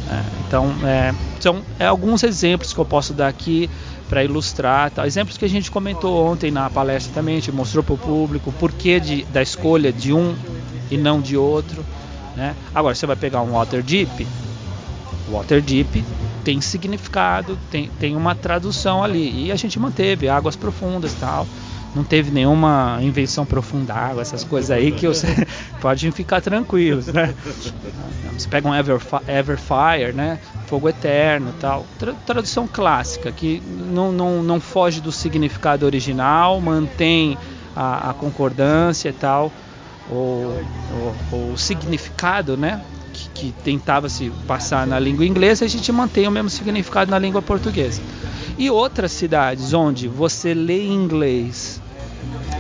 É, 0.09 0.21
então, 0.47 0.71
é, 0.83 1.13
são 1.39 1.61
é, 1.79 1.87
alguns 1.87 2.23
exemplos 2.23 2.71
que 2.71 2.79
eu 2.79 2.85
posso 2.85 3.13
dar 3.13 3.27
aqui 3.27 3.69
para 4.07 4.23
ilustrar. 4.23 4.91
Tá? 4.91 5.07
Exemplos 5.07 5.37
que 5.37 5.45
a 5.45 5.49
gente 5.49 5.71
comentou 5.71 6.25
ontem 6.25 6.51
na 6.51 6.69
palestra 6.69 7.13
também, 7.13 7.37
a 7.37 7.39
gente 7.39 7.51
mostrou 7.51 7.83
para 7.83 7.95
o 7.95 7.97
público 7.97 8.51
o 8.51 8.53
porquê 8.53 8.99
de, 8.99 9.23
da 9.25 9.41
escolha 9.41 9.91
de 9.91 10.13
um 10.13 10.35
e 10.91 10.97
não 10.97 11.19
de 11.19 11.35
outro. 11.35 11.83
Né? 12.35 12.55
Agora, 12.73 12.93
você 12.93 13.05
vai 13.05 13.15
pegar 13.15 13.41
um 13.41 13.53
Waterdeep, 13.53 14.27
Waterdeep 15.31 16.03
tem 16.45 16.61
significado, 16.61 17.57
tem, 17.71 17.89
tem 17.99 18.15
uma 18.15 18.35
tradução 18.35 19.03
ali. 19.03 19.47
E 19.47 19.51
a 19.51 19.55
gente 19.55 19.79
manteve 19.79 20.29
águas 20.29 20.55
profundas 20.55 21.13
tal. 21.19 21.47
Não 21.95 22.03
teve 22.03 22.29
nenhuma 22.29 22.99
invenção 23.01 23.45
profunda 23.45 23.93
água, 23.93 24.21
essas 24.21 24.43
coisas 24.43 24.69
aí 24.69 24.91
que 24.91 25.07
você 25.07 25.27
pode 25.81 26.11
ficar 26.11 26.41
tranquilos, 26.41 27.07
né? 27.07 27.33
Você 28.37 28.49
pega 28.49 28.67
um 28.67 28.75
Everfire, 28.75 29.23
Everfire 29.27 30.13
né? 30.13 30.39
Fogo 30.67 30.89
eterno 30.89 31.53
tal. 31.59 31.85
Tra 31.97 32.13
tradução 32.25 32.67
clássica, 32.67 33.31
que 33.31 33.63
não, 33.65 34.11
não, 34.11 34.43
não 34.43 34.59
foge 34.59 34.99
do 34.99 35.11
significado 35.11 35.85
original, 35.85 36.59
mantém 36.59 37.37
a, 37.73 38.09
a 38.09 38.13
concordância 38.13 39.09
e 39.09 39.13
tal. 39.13 39.51
O, 40.09 40.61
o 41.31 41.57
significado, 41.57 42.57
né? 42.57 42.81
Que 43.35 43.53
tentava 43.63 44.09
se 44.09 44.31
passar 44.47 44.87
na 44.87 44.97
língua 44.97 45.25
inglesa, 45.25 45.65
a 45.65 45.67
gente 45.67 45.91
mantém 45.91 46.27
o 46.27 46.31
mesmo 46.31 46.49
significado 46.49 47.11
na 47.11 47.19
língua 47.19 47.41
portuguesa. 47.41 48.01
E 48.57 48.71
outras 48.71 49.11
cidades 49.11 49.73
onde 49.73 50.07
você 50.07 50.53
lê 50.53 50.87
em 50.87 50.93
inglês 50.93 51.81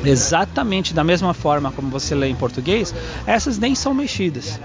exatamente 0.03 0.93
da 0.93 1.03
mesma 1.03 1.33
forma 1.33 1.71
como 1.71 1.89
você 1.89 2.13
lê 2.13 2.27
em 2.27 2.35
português, 2.35 2.93
essas 3.25 3.57
nem 3.57 3.73
são 3.73 3.93
mexidas, 3.93 4.59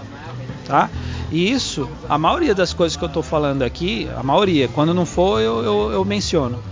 tá? 0.67 0.91
E 1.31 1.51
isso, 1.51 1.89
a 2.09 2.19
maioria 2.19 2.55
das 2.55 2.73
coisas 2.73 2.97
que 2.97 3.05
eu 3.05 3.09
estou 3.09 3.23
falando 3.23 3.63
aqui, 3.63 4.09
a 4.17 4.23
maioria, 4.23 4.69
quando 4.69 4.93
não 4.93 5.07
for 5.07 5.41
eu, 5.41 5.63
eu, 5.63 5.93
eu 5.93 6.05
menciono, 6.05 6.63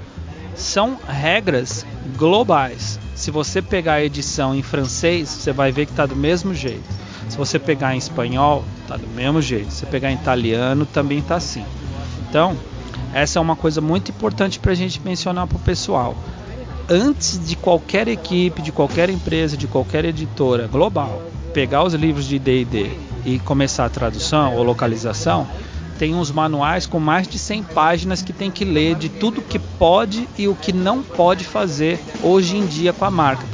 são 0.55 0.99
regras 1.07 1.87
globais. 2.17 2.99
Se 3.15 3.31
você 3.31 3.63
pegar 3.63 3.95
a 3.95 4.05
edição 4.05 4.55
em 4.55 4.63
francês, 4.63 5.29
você 5.29 5.53
vai 5.53 5.71
ver 5.71 5.87
que 5.87 5.93
está 5.93 6.07
do 6.07 6.17
mesmo 6.17 6.53
jeito. 6.53 6.98
Se 7.29 7.37
você 7.37 7.59
pegar 7.59 7.95
em 7.95 7.99
espanhol, 7.99 8.65
tá 8.87 8.97
do 8.97 9.07
mesmo 9.09 9.41
jeito. 9.41 9.73
Se 9.73 9.81
você 9.81 9.87
pegar 9.87 10.11
em 10.11 10.15
italiano, 10.15 10.87
também 10.87 11.21
tá 11.21 11.37
assim. 11.37 11.65
Então, 12.29 12.57
essa 13.13 13.39
é 13.39 13.43
uma 13.43 13.57
coisa 13.57 13.81
muito 13.81 14.11
importante 14.11 14.59
para 14.59 14.73
a 14.73 14.75
gente 14.75 15.01
mencionar 15.01 15.47
para 15.47 15.57
o 15.57 15.61
pessoal. 15.61 16.17
Antes 16.89 17.39
de 17.47 17.55
qualquer 17.57 18.09
equipe, 18.09 18.63
de 18.63 18.73
qualquer 18.73 19.11
empresa, 19.11 19.57
de 19.57 19.67
qualquer 19.67 20.05
editora 20.05 20.67
global 20.67 21.23
pegar 21.53 21.83
os 21.83 21.95
livros 21.95 22.27
de 22.27 22.39
D&D 22.39 22.91
e 23.25 23.39
começar 23.41 23.85
a 23.85 23.91
tradução 23.91 24.55
ou 24.55 24.63
localização, 24.63 25.47
tem 25.99 26.15
uns 26.15 26.31
manuais 26.31 26.87
com 26.87 27.01
mais 27.01 27.27
de 27.27 27.39
100 27.39 27.65
páginas 27.65 28.23
que 28.23 28.33
tem 28.33 28.51
que 28.51 28.65
ler 28.65 28.95
de 28.95 29.09
tudo 29.09 29.43
que 29.43 29.59
pode 29.59 30.29
e 30.39 30.47
o 30.47 30.55
que 30.55 30.73
não 30.73 31.03
pode 31.03 31.45
fazer 31.45 31.99
hoje 32.23 32.57
em 32.57 32.65
dia 32.65 32.93
com 32.93 33.05
a 33.05 33.11
marca, 33.11 33.45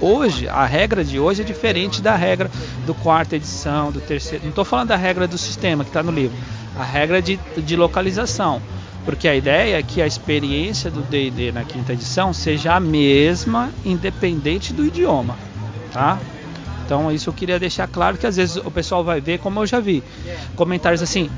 hoje, 0.00 0.48
a 0.48 0.64
regra 0.64 1.04
de 1.04 1.18
hoje 1.18 1.42
é 1.42 1.44
diferente 1.44 2.02
da 2.02 2.14
regra 2.14 2.50
do 2.84 2.94
quarta 2.94 3.36
edição, 3.36 3.90
do 3.90 4.00
terceiro. 4.00 4.44
Não 4.44 4.50
estou 4.50 4.64
falando 4.64 4.88
da 4.88 4.96
regra 4.96 5.26
do 5.26 5.38
sistema 5.38 5.84
que 5.84 5.90
está 5.90 6.02
no 6.02 6.12
livro, 6.12 6.36
a 6.78 6.84
regra 6.84 7.20
de, 7.20 7.38
de 7.56 7.76
localização. 7.76 8.60
Porque 9.04 9.28
a 9.28 9.36
ideia 9.36 9.78
é 9.78 9.82
que 9.82 10.02
a 10.02 10.06
experiência 10.06 10.90
do 10.90 11.00
DD 11.00 11.52
na 11.52 11.62
quinta 11.62 11.92
edição 11.92 12.32
seja 12.32 12.74
a 12.74 12.80
mesma, 12.80 13.70
independente 13.84 14.72
do 14.72 14.84
idioma. 14.84 15.38
Tá? 15.92 16.18
Então 16.86 17.10
isso 17.10 17.28
eu 17.28 17.34
queria 17.34 17.58
deixar 17.58 17.88
claro 17.88 18.16
que 18.16 18.26
às 18.26 18.36
vezes 18.36 18.56
o 18.56 18.70
pessoal 18.70 19.02
vai 19.02 19.20
ver, 19.20 19.40
como 19.40 19.60
eu 19.60 19.66
já 19.66 19.80
vi, 19.80 20.04
comentários 20.54 21.02
assim, 21.02 21.28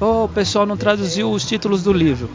oh, 0.00 0.24
o 0.24 0.28
pessoal 0.28 0.64
não 0.64 0.76
traduziu 0.76 1.30
os 1.32 1.44
títulos 1.44 1.82
do 1.82 1.92
livro. 1.92 2.30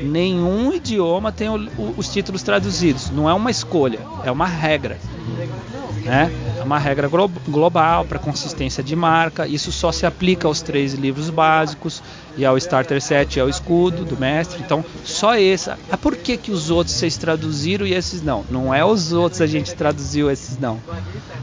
Nenhum 0.00 0.72
idioma 0.72 1.32
tem 1.32 1.48
o, 1.48 1.56
o, 1.76 1.94
os 1.96 2.08
títulos 2.08 2.42
traduzidos. 2.44 3.10
Não 3.10 3.28
é 3.28 3.34
uma 3.34 3.50
escolha, 3.50 3.98
é 4.24 4.30
uma 4.30 4.46
regra. 4.46 4.98
Né? 6.04 6.30
É 6.62 6.64
uma 6.64 6.78
regra 6.78 7.08
glo 7.08 7.28
global 7.48 8.04
para 8.04 8.20
consistência 8.20 8.84
de 8.84 8.94
marca. 8.94 9.48
Isso 9.48 9.72
só 9.72 9.90
se 9.90 10.06
aplica 10.06 10.46
aos 10.46 10.62
três 10.62 10.94
livros 10.94 11.28
básicos 11.28 12.00
e 12.36 12.44
ao 12.44 12.56
Starter 12.56 13.02
Set 13.02 13.34
e 13.34 13.40
ao 13.40 13.48
escudo 13.48 14.04
do 14.04 14.16
mestre. 14.16 14.62
Então, 14.64 14.84
só 15.04 15.34
esse. 15.34 15.70
Ah, 15.70 15.98
por 16.00 16.14
que, 16.14 16.36
que 16.36 16.52
os 16.52 16.70
outros 16.70 16.94
vocês 16.94 17.16
traduziram 17.16 17.84
e 17.84 17.92
esses 17.92 18.22
não? 18.22 18.44
Não 18.48 18.72
é 18.72 18.84
os 18.84 19.12
outros 19.12 19.40
a 19.40 19.46
gente 19.46 19.74
traduziu, 19.74 20.30
esses 20.30 20.56
não. 20.56 20.78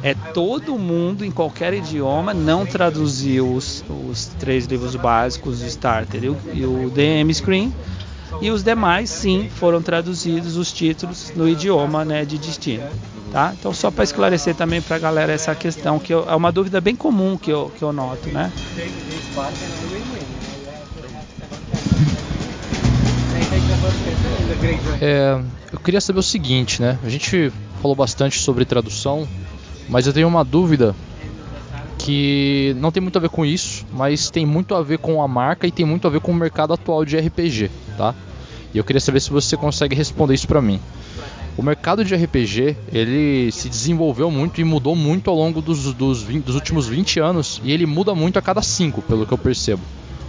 É 0.02 0.14
todo 0.14 0.80
mundo 0.80 1.26
em 1.26 1.32
qualquer 1.32 1.74
idioma 1.74 2.34
não 2.34 2.66
traduziu 2.66 3.54
os, 3.54 3.84
os 4.10 4.28
três 4.40 4.68
livros 4.68 4.96
básicos, 4.96 5.62
o 5.62 5.66
Starter 5.66 6.24
e 6.24 6.30
o, 6.30 6.38
e 6.54 6.66
o 6.66 6.90
DM 6.90 7.34
Screen 7.34 7.74
e 8.42 8.52
os 8.52 8.64
demais 8.64 9.10
sim 9.10 9.50
foram 9.50 9.82
traduzidos 9.82 10.58
os 10.58 10.72
títulos 10.72 11.32
no 11.36 11.48
idioma 11.48 12.06
né, 12.06 12.26
de 12.26 12.38
destino. 12.38 12.88
Tá? 13.32 13.54
Então 13.58 13.72
só 13.74 13.92
para 13.92 14.04
esclarecer 14.04 14.56
também 14.56 14.82
para 14.82 14.96
a 14.96 15.00
galera 15.00 15.32
essa 15.32 15.54
questão 15.54 16.00
que 16.00 16.14
eu, 16.14 16.28
é 16.28 16.36
uma 16.36 16.52
dúvida 16.52 16.82
bem 16.82 16.96
comum 16.96 17.38
que 17.38 17.52
eu, 17.52 17.72
que 17.78 17.84
eu 17.84 17.94
noto, 17.94 18.28
né? 18.30 18.52
É, 25.02 25.40
eu 25.72 25.80
queria 25.80 26.02
saber 26.02 26.20
o 26.20 26.24
seguinte, 26.24 26.82
né? 26.82 26.98
A 27.04 27.10
gente 27.10 27.52
falou 27.82 27.96
bastante 27.96 28.40
sobre 28.40 28.66
tradução, 28.66 29.28
mas 29.88 30.08
eu 30.08 30.14
tenho 30.14 30.28
uma 30.28 30.44
dúvida 30.44 30.96
que 31.98 32.76
não 32.80 32.92
tem 32.92 33.02
muito 33.02 33.18
a 33.18 33.22
ver 33.22 33.30
com 33.30 33.46
isso, 33.46 33.86
mas 33.92 34.32
tem 34.32 34.46
muito 34.46 34.74
a 34.74 34.82
ver 34.82 34.98
com 34.98 35.22
a 35.22 35.28
marca 35.28 35.68
e 35.68 35.72
tem 35.72 35.86
muito 35.86 36.08
a 36.08 36.10
ver 36.10 36.22
com 36.22 36.32
o 36.32 36.36
mercado 36.36 36.74
atual 36.74 37.06
de 37.06 37.18
RPG, 37.18 37.70
tá? 38.00 38.16
E 38.74 38.78
eu 38.78 38.84
queria 38.84 39.02
saber 39.02 39.20
se 39.20 39.30
você 39.30 39.58
consegue 39.58 39.94
responder 39.94 40.34
isso 40.34 40.48
para 40.48 40.62
mim. 40.62 40.80
O 41.58 41.62
mercado 41.62 42.06
de 42.06 42.16
RPG 42.16 42.78
ele 42.94 43.52
se 43.52 43.68
desenvolveu 43.68 44.32
muito 44.32 44.62
e 44.62 44.64
mudou 44.64 44.96
muito 44.96 45.30
ao 45.30 45.36
longo 45.36 45.62
dos, 45.62 45.94
dos, 45.94 46.24
20, 46.24 46.46
dos 46.46 46.56
últimos 46.56 46.88
20 46.88 47.20
anos 47.20 47.60
e 47.62 47.74
ele 47.74 47.86
muda 47.86 48.16
muito 48.16 48.40
a 48.40 48.42
cada 48.42 48.62
5, 48.62 49.02
pelo 49.02 49.26
que 49.26 49.34
eu 49.34 49.38
percebo. 49.38 49.82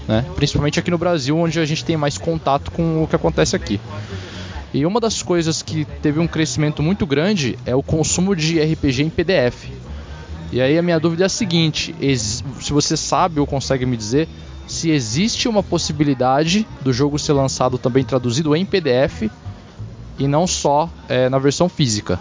Né? 0.09 0.27
Principalmente 0.35 0.81
aqui 0.81 0.91
no 0.91 0.99
Brasil, 0.99 1.39
onde 1.39 1.61
a 1.61 1.65
gente 1.65 1.85
tem 1.85 1.97
mais 1.97 2.19
contato 2.19 2.73
com 2.73 3.05
o 3.05 3.07
que 3.07 3.15
acontece 3.15 3.55
aqui. 3.55 3.81
E 4.75 4.85
uma 4.85 4.99
das 4.99 5.23
coisas 5.23 5.63
que 5.63 5.85
teve 6.03 6.19
um 6.19 6.27
crescimento 6.27 6.83
muito 6.83 7.07
grande 7.07 7.57
é 7.65 7.77
o 7.77 7.83
consumo 7.83 8.35
de 8.35 8.61
RPG 8.61 9.03
em 9.03 9.11
PDF. 9.11 9.69
E 10.51 10.61
aí 10.61 10.77
a 10.77 10.83
minha 10.83 10.99
dúvida 10.99 11.25
é 11.25 11.27
a 11.27 11.29
seguinte: 11.29 11.95
se 12.61 12.73
você 12.73 12.97
sabe 12.97 13.39
ou 13.39 13.47
consegue 13.47 13.87
me 13.87 13.97
dizer 13.97 14.29
se 14.71 14.89
existe 14.89 15.49
uma 15.49 15.65
possibilidade 15.65 16.65
do 16.81 16.93
jogo 16.93 17.19
ser 17.19 17.33
lançado 17.33 17.77
também 17.77 18.05
traduzido 18.05 18.55
em 18.55 18.65
PDF 18.65 19.29
e 20.17 20.29
não 20.29 20.47
só 20.47 20.89
é, 21.09 21.29
na 21.29 21.41
versão 21.41 21.69
física. 21.69 22.21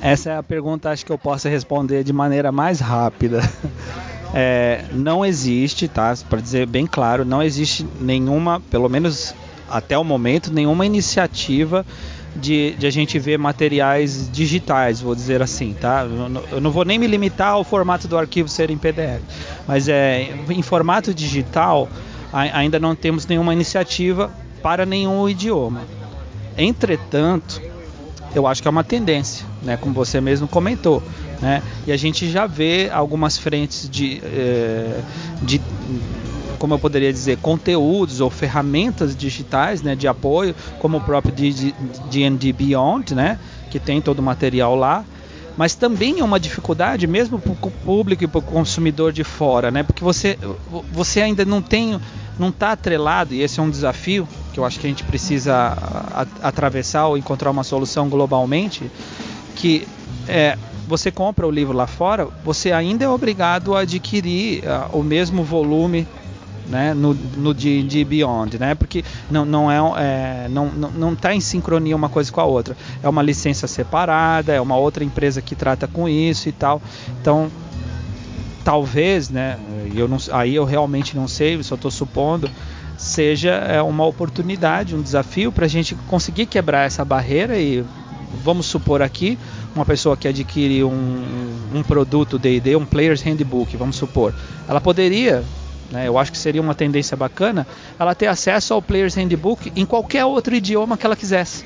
Essa 0.00 0.30
é 0.30 0.36
a 0.38 0.42
pergunta 0.42 0.90
acho 0.90 1.04
que 1.04 1.12
eu 1.12 1.18
posso 1.18 1.48
responder 1.48 2.02
de 2.02 2.14
maneira 2.14 2.50
mais 2.50 2.80
rápida. 2.80 3.40
É, 4.34 4.86
não 4.92 5.26
existe, 5.26 5.86
tá? 5.86 6.14
Para 6.30 6.40
dizer 6.40 6.66
bem 6.66 6.86
claro, 6.86 7.22
não 7.22 7.42
existe 7.42 7.86
nenhuma, 8.00 8.62
pelo 8.70 8.88
menos 8.88 9.34
até 9.68 9.98
o 9.98 10.02
momento, 10.02 10.50
nenhuma 10.50 10.86
iniciativa 10.86 11.84
de, 12.34 12.74
de, 12.78 12.86
a 12.86 12.90
gente 12.90 13.18
ver 13.18 13.38
materiais 13.38 14.30
digitais, 14.30 15.00
vou 15.00 15.14
dizer 15.14 15.42
assim, 15.42 15.74
tá? 15.78 16.06
Eu 16.50 16.60
não 16.60 16.70
vou 16.70 16.84
nem 16.84 16.98
me 16.98 17.06
limitar 17.06 17.52
ao 17.52 17.64
formato 17.64 18.08
do 18.08 18.16
arquivo 18.16 18.48
ser 18.48 18.70
em 18.70 18.78
PDF, 18.78 19.20
mas 19.66 19.88
é 19.88 20.34
em 20.48 20.62
formato 20.62 21.12
digital 21.12 21.88
ainda 22.32 22.78
não 22.78 22.94
temos 22.94 23.26
nenhuma 23.26 23.52
iniciativa 23.52 24.30
para 24.62 24.86
nenhum 24.86 25.28
idioma. 25.28 25.82
Entretanto, 26.56 27.60
eu 28.34 28.46
acho 28.46 28.62
que 28.62 28.68
é 28.68 28.70
uma 28.70 28.84
tendência, 28.84 29.46
né? 29.62 29.76
Como 29.76 29.94
você 29.94 30.20
mesmo 30.20 30.48
comentou, 30.48 31.02
né? 31.40 31.62
E 31.86 31.92
a 31.92 31.96
gente 31.96 32.30
já 32.30 32.46
vê 32.46 32.88
algumas 32.90 33.36
frentes 33.36 33.88
de, 33.88 34.22
é, 34.24 35.00
de 35.42 35.60
como 36.62 36.74
eu 36.74 36.78
poderia 36.78 37.12
dizer, 37.12 37.38
conteúdos 37.38 38.20
ou 38.20 38.30
ferramentas 38.30 39.16
digitais 39.16 39.82
né, 39.82 39.96
de 39.96 40.06
apoio, 40.06 40.54
como 40.78 40.98
o 40.98 41.00
próprio 41.00 41.34
D&D 41.34 42.52
Beyond, 42.52 43.16
né, 43.16 43.36
que 43.68 43.80
tem 43.80 44.00
todo 44.00 44.20
o 44.20 44.22
material 44.22 44.76
lá, 44.76 45.04
mas 45.56 45.74
também 45.74 46.20
é 46.20 46.24
uma 46.24 46.38
dificuldade 46.38 47.04
mesmo 47.08 47.40
para 47.40 47.50
o 47.50 47.56
público 47.84 48.22
e 48.22 48.28
para 48.28 48.38
o 48.38 48.42
consumidor 48.42 49.12
de 49.12 49.24
fora, 49.24 49.72
né, 49.72 49.82
porque 49.82 50.04
você, 50.04 50.38
você 50.92 51.20
ainda 51.20 51.44
não 51.44 51.60
tem, 51.60 52.00
não 52.38 52.50
está 52.50 52.70
atrelado, 52.70 53.34
e 53.34 53.42
esse 53.42 53.58
é 53.58 53.62
um 53.64 53.68
desafio 53.68 54.28
que 54.52 54.60
eu 54.60 54.64
acho 54.64 54.78
que 54.78 54.86
a 54.86 54.90
gente 54.90 55.02
precisa 55.02 55.76
atravessar 56.40 57.08
ou 57.08 57.18
encontrar 57.18 57.50
uma 57.50 57.64
solução 57.64 58.08
globalmente, 58.08 58.88
que 59.56 59.84
é, 60.28 60.56
você 60.86 61.10
compra 61.10 61.44
o 61.44 61.50
livro 61.50 61.76
lá 61.76 61.88
fora, 61.88 62.28
você 62.44 62.70
ainda 62.70 63.04
é 63.04 63.08
obrigado 63.08 63.74
a 63.74 63.80
adquirir 63.80 64.62
uh, 64.62 64.96
o 64.96 65.02
mesmo 65.02 65.42
volume 65.42 66.06
né, 66.68 66.94
no, 66.94 67.14
no 67.14 67.52
D&D 67.52 68.04
Beyond, 68.04 68.58
né, 68.58 68.74
porque 68.74 69.04
não, 69.30 69.44
não 69.44 69.70
é, 69.70 69.76
é 69.98 70.48
não, 70.48 70.66
não, 70.66 70.90
não 70.90 71.14
tá 71.16 71.34
em 71.34 71.40
sincronia 71.40 71.94
uma 71.94 72.08
coisa 72.08 72.30
com 72.30 72.40
a 72.40 72.44
outra. 72.44 72.76
É 73.02 73.08
uma 73.08 73.22
licença 73.22 73.66
separada, 73.66 74.52
é 74.52 74.60
uma 74.60 74.76
outra 74.76 75.04
empresa 75.04 75.42
que 75.42 75.54
trata 75.54 75.86
com 75.86 76.08
isso 76.08 76.48
e 76.48 76.52
tal. 76.52 76.80
Então, 77.20 77.50
talvez, 78.64 79.28
né, 79.28 79.58
eu 79.94 80.08
não, 80.08 80.18
aí 80.32 80.54
eu 80.54 80.64
realmente 80.64 81.16
não 81.16 81.28
sei, 81.28 81.62
só 81.62 81.74
estou 81.74 81.90
supondo, 81.90 82.48
seja 82.96 83.50
é, 83.50 83.82
uma 83.82 84.06
oportunidade, 84.06 84.94
um 84.94 85.02
desafio 85.02 85.50
para 85.50 85.66
a 85.66 85.68
gente 85.68 85.94
conseguir 86.08 86.46
quebrar 86.46 86.86
essa 86.86 87.04
barreira 87.04 87.58
e 87.58 87.84
vamos 88.44 88.66
supor 88.66 89.02
aqui 89.02 89.38
uma 89.74 89.84
pessoa 89.84 90.16
que 90.16 90.28
adquire 90.28 90.84
um, 90.84 91.24
um 91.74 91.82
produto 91.82 92.38
D&D, 92.38 92.76
um 92.76 92.84
Player's 92.84 93.22
Handbook, 93.22 93.76
vamos 93.76 93.96
supor, 93.96 94.34
ela 94.68 94.80
poderia 94.80 95.42
né, 95.92 96.08
eu 96.08 96.16
acho 96.16 96.32
que 96.32 96.38
seria 96.38 96.62
uma 96.62 96.74
tendência 96.74 97.14
bacana 97.16 97.66
ela 97.98 98.14
ter 98.14 98.26
acesso 98.26 98.72
ao 98.72 98.80
Player's 98.80 99.14
Handbook 99.14 99.70
em 99.76 99.84
qualquer 99.84 100.24
outro 100.24 100.54
idioma 100.54 100.96
que 100.96 101.04
ela 101.04 101.14
quisesse. 101.14 101.64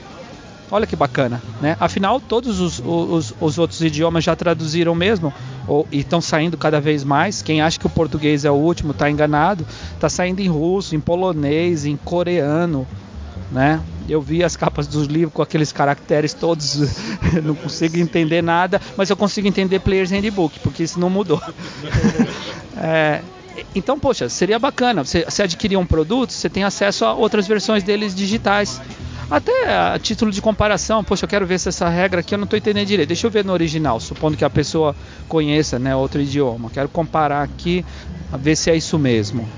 Olha 0.69 0.85
que 0.85 0.97
bacana, 0.97 1.41
né? 1.61 1.77
Afinal, 1.79 2.21
todos 2.21 2.59
os, 2.59 2.83
os, 2.85 3.33
os 3.41 3.57
outros 3.57 3.81
idiomas 3.83 4.25
já 4.25 4.35
traduziram 4.35 4.97
mesmo 4.97 5.33
ou, 5.69 5.87
e 5.93 6.01
estão 6.01 6.21
saindo 6.21 6.59
cada 6.59 6.81
vez 6.81 7.05
mais. 7.05 7.41
Quem 7.41 7.61
acha 7.61 7.79
que 7.79 7.87
o 7.87 7.91
português 7.91 8.45
é 8.45 8.51
o 8.51 8.55
último 8.55 8.91
está 8.91 9.09
enganado. 9.09 9.65
Está 9.95 10.09
saindo 10.09 10.41
em 10.41 10.49
russo, 10.49 10.97
em 10.97 11.01
polonês, 11.01 11.87
em 11.87 11.97
coreano, 11.97 12.85
né? 13.53 13.81
Eu 14.09 14.21
vi 14.21 14.43
as 14.43 14.57
capas 14.57 14.89
dos 14.89 15.07
livros 15.07 15.33
com 15.33 15.43
aqueles 15.43 15.71
caracteres 15.71 16.35
todos, 16.35 16.81
não 17.45 17.55
consigo 17.55 17.97
entender 17.99 18.43
nada, 18.43 18.81
mas 18.97 19.09
eu 19.09 19.17
consigo 19.17 19.47
entender 19.47 19.79
Player's 19.79 20.11
Handbook, 20.11 20.59
porque 20.61 20.83
isso 20.83 20.99
não 20.99 21.11
mudou. 21.11 21.41
é, 22.77 23.21
então, 23.75 23.99
poxa, 23.99 24.29
seria 24.29 24.59
bacana. 24.59 25.05
Você, 25.05 25.25
você 25.25 25.43
adquirir 25.43 25.77
um 25.77 25.87
produto, 25.87 26.33
você 26.33 26.49
tem 26.49 26.65
acesso 26.65 27.05
a 27.05 27.15
outras 27.15 27.47
versões 27.47 27.83
deles 27.83 28.15
digitais. 28.15 28.81
Até 29.31 29.77
a 29.77 29.99
título 29.99 30.31
de 30.31 30.41
comparação, 30.41 31.03
poxa, 31.03 31.25
eu 31.25 31.29
quero 31.29 31.47
ver 31.47 31.59
se 31.59 31.69
essa 31.69 31.89
regra 31.89 32.21
aqui 32.21 32.35
eu 32.35 32.39
não 32.39 32.45
estou 32.45 32.59
entendendo 32.59 32.87
direito. 32.87 33.09
Deixa 33.09 33.27
eu 33.27 33.31
ver 33.31 33.45
no 33.45 33.53
original, 33.53 33.99
supondo 33.99 34.37
que 34.37 34.45
a 34.45 34.51
pessoa 34.51 34.95
conheça 35.29 35.79
né, 35.79 35.97
outro 35.97 36.21
idioma. 36.21 36.71
Quero 36.71 36.89
comparar 36.89 37.43
aqui, 37.43 37.85
ver 38.39 38.57
se 38.57 38.71
é 38.71 38.77
isso 38.77 38.99
mesmo. 38.99 39.49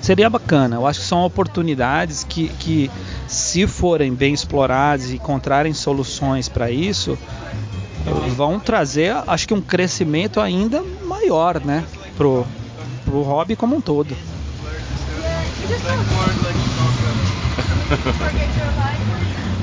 Seria 0.00 0.30
bacana, 0.30 0.76
eu 0.76 0.86
acho 0.86 1.00
que 1.00 1.06
são 1.06 1.24
oportunidades 1.24 2.24
que, 2.24 2.48
que 2.48 2.90
se 3.26 3.66
forem 3.66 4.14
bem 4.14 4.32
exploradas 4.32 5.10
e 5.10 5.16
encontrarem 5.16 5.74
soluções 5.74 6.48
para 6.48 6.70
isso, 6.70 7.18
vão 8.34 8.58
trazer, 8.58 9.14
acho 9.26 9.48
que 9.48 9.54
um 9.54 9.60
crescimento 9.60 10.40
ainda 10.40 10.82
maior, 11.04 11.60
né, 11.60 11.84
pro, 12.16 12.46
pro 13.08 13.22
hobby 13.22 13.56
como 13.56 13.76
um 13.76 13.80
todo. 13.80 14.16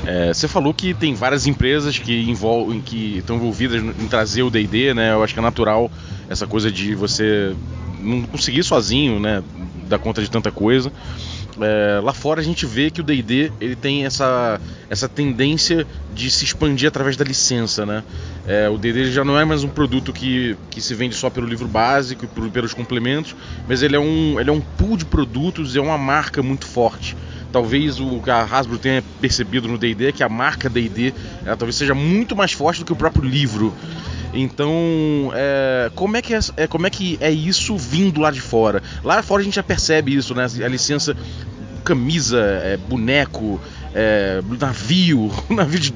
É, 0.08 0.32
você 0.32 0.46
falou 0.46 0.72
que 0.72 0.94
tem 0.94 1.14
várias 1.14 1.48
empresas 1.48 1.98
que 1.98 2.30
envolvem, 2.30 2.80
que 2.80 3.18
estão 3.18 3.34
envolvidas 3.34 3.82
em 3.82 4.06
trazer 4.06 4.44
o 4.44 4.50
D&D, 4.50 4.94
né? 4.94 5.12
Eu 5.12 5.24
acho 5.24 5.34
que 5.34 5.40
é 5.40 5.42
natural 5.42 5.90
essa 6.28 6.46
coisa 6.46 6.70
de 6.70 6.94
você 6.94 7.56
não 7.98 8.22
conseguir 8.22 8.62
sozinho, 8.62 9.18
né? 9.18 9.42
Dar 9.88 9.98
conta 9.98 10.22
de 10.22 10.30
tanta 10.30 10.52
coisa. 10.52 10.92
É, 11.60 12.00
lá 12.02 12.12
fora 12.12 12.40
a 12.40 12.44
gente 12.44 12.66
vê 12.66 12.90
que 12.90 13.00
o 13.00 13.04
D&D 13.04 13.50
ele 13.60 13.74
tem 13.74 14.04
essa, 14.04 14.60
essa 14.90 15.08
tendência 15.08 15.86
de 16.14 16.30
se 16.30 16.44
expandir 16.44 16.88
através 16.88 17.16
da 17.16 17.24
licença, 17.24 17.86
né? 17.86 18.04
É, 18.46 18.68
o 18.68 18.76
D&D 18.76 19.10
já 19.10 19.24
não 19.24 19.38
é 19.38 19.44
mais 19.44 19.64
um 19.64 19.68
produto 19.68 20.12
que, 20.12 20.56
que 20.70 20.80
se 20.80 20.94
vende 20.94 21.14
só 21.14 21.30
pelo 21.30 21.46
livro 21.46 21.66
básico 21.66 22.24
e 22.24 22.28
por, 22.28 22.50
pelos 22.50 22.74
complementos, 22.74 23.34
mas 23.66 23.82
ele 23.82 23.96
é 23.96 24.00
um, 24.00 24.38
ele 24.38 24.50
é 24.50 24.52
um 24.52 24.60
pool 24.60 24.96
de 24.96 25.04
produtos, 25.04 25.76
é 25.76 25.80
uma 25.80 25.98
marca 25.98 26.42
muito 26.42 26.66
forte. 26.66 27.16
Talvez 27.52 27.98
o 28.00 28.20
que 28.20 28.30
a 28.30 28.42
Hasbro 28.42 28.76
tenha 28.76 29.02
percebido 29.20 29.66
no 29.66 29.78
D&D 29.78 30.08
é 30.08 30.12
que 30.12 30.22
a 30.22 30.28
marca 30.28 30.68
D&D 30.68 31.14
talvez 31.58 31.76
seja 31.76 31.94
muito 31.94 32.36
mais 32.36 32.52
forte 32.52 32.80
do 32.80 32.84
que 32.84 32.92
o 32.92 32.96
próprio 32.96 33.24
livro. 33.24 33.74
Então, 34.32 34.72
é, 35.34 35.90
como, 35.94 36.16
é 36.16 36.22
que 36.22 36.34
é, 36.34 36.40
é, 36.56 36.66
como 36.66 36.86
é 36.86 36.90
que 36.90 37.16
é 37.20 37.30
isso 37.30 37.76
vindo 37.76 38.20
lá 38.20 38.30
de 38.30 38.40
fora? 38.40 38.82
Lá 39.02 39.22
fora 39.22 39.40
a 39.42 39.44
gente 39.44 39.54
já 39.54 39.62
percebe 39.62 40.14
isso, 40.14 40.34
né? 40.34 40.46
A 40.64 40.68
licença 40.68 41.16
camisa, 41.84 42.40
é, 42.40 42.76
boneco, 42.76 43.60
é, 43.94 44.42
navio, 44.60 45.32
navio 45.48 45.78
de. 45.78 45.94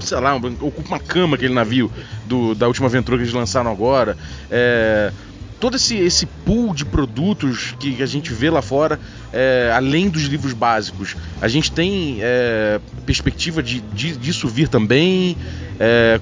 sei 0.00 0.20
lá, 0.20 0.36
ocupa 0.36 0.88
uma 0.88 1.00
cama 1.00 1.36
aquele 1.36 1.54
navio 1.54 1.90
do, 2.26 2.54
da 2.54 2.66
última 2.66 2.86
aventura 2.86 3.16
que 3.16 3.24
eles 3.24 3.34
lançaram 3.34 3.70
agora. 3.70 4.16
É, 4.50 5.10
todo 5.58 5.76
esse, 5.76 5.96
esse 5.96 6.26
pool 6.26 6.74
de 6.74 6.84
produtos 6.84 7.74
que, 7.78 8.02
a 8.02 8.06
gente 8.06 8.32
vê 8.32 8.50
lá 8.50 8.60
fora, 8.60 8.98
é, 9.32 9.72
além 9.72 10.10
dos 10.10 10.24
livros 10.24 10.52
básicos, 10.52 11.16
a 11.40 11.46
gente 11.46 11.70
tem 11.70 12.18
é, 12.20 12.80
perspectiva 13.06 13.62
de, 13.62 13.80
de, 13.80 14.16
disso 14.16 14.48
vir 14.48 14.68
também. 14.68 15.36
É, 15.78 16.20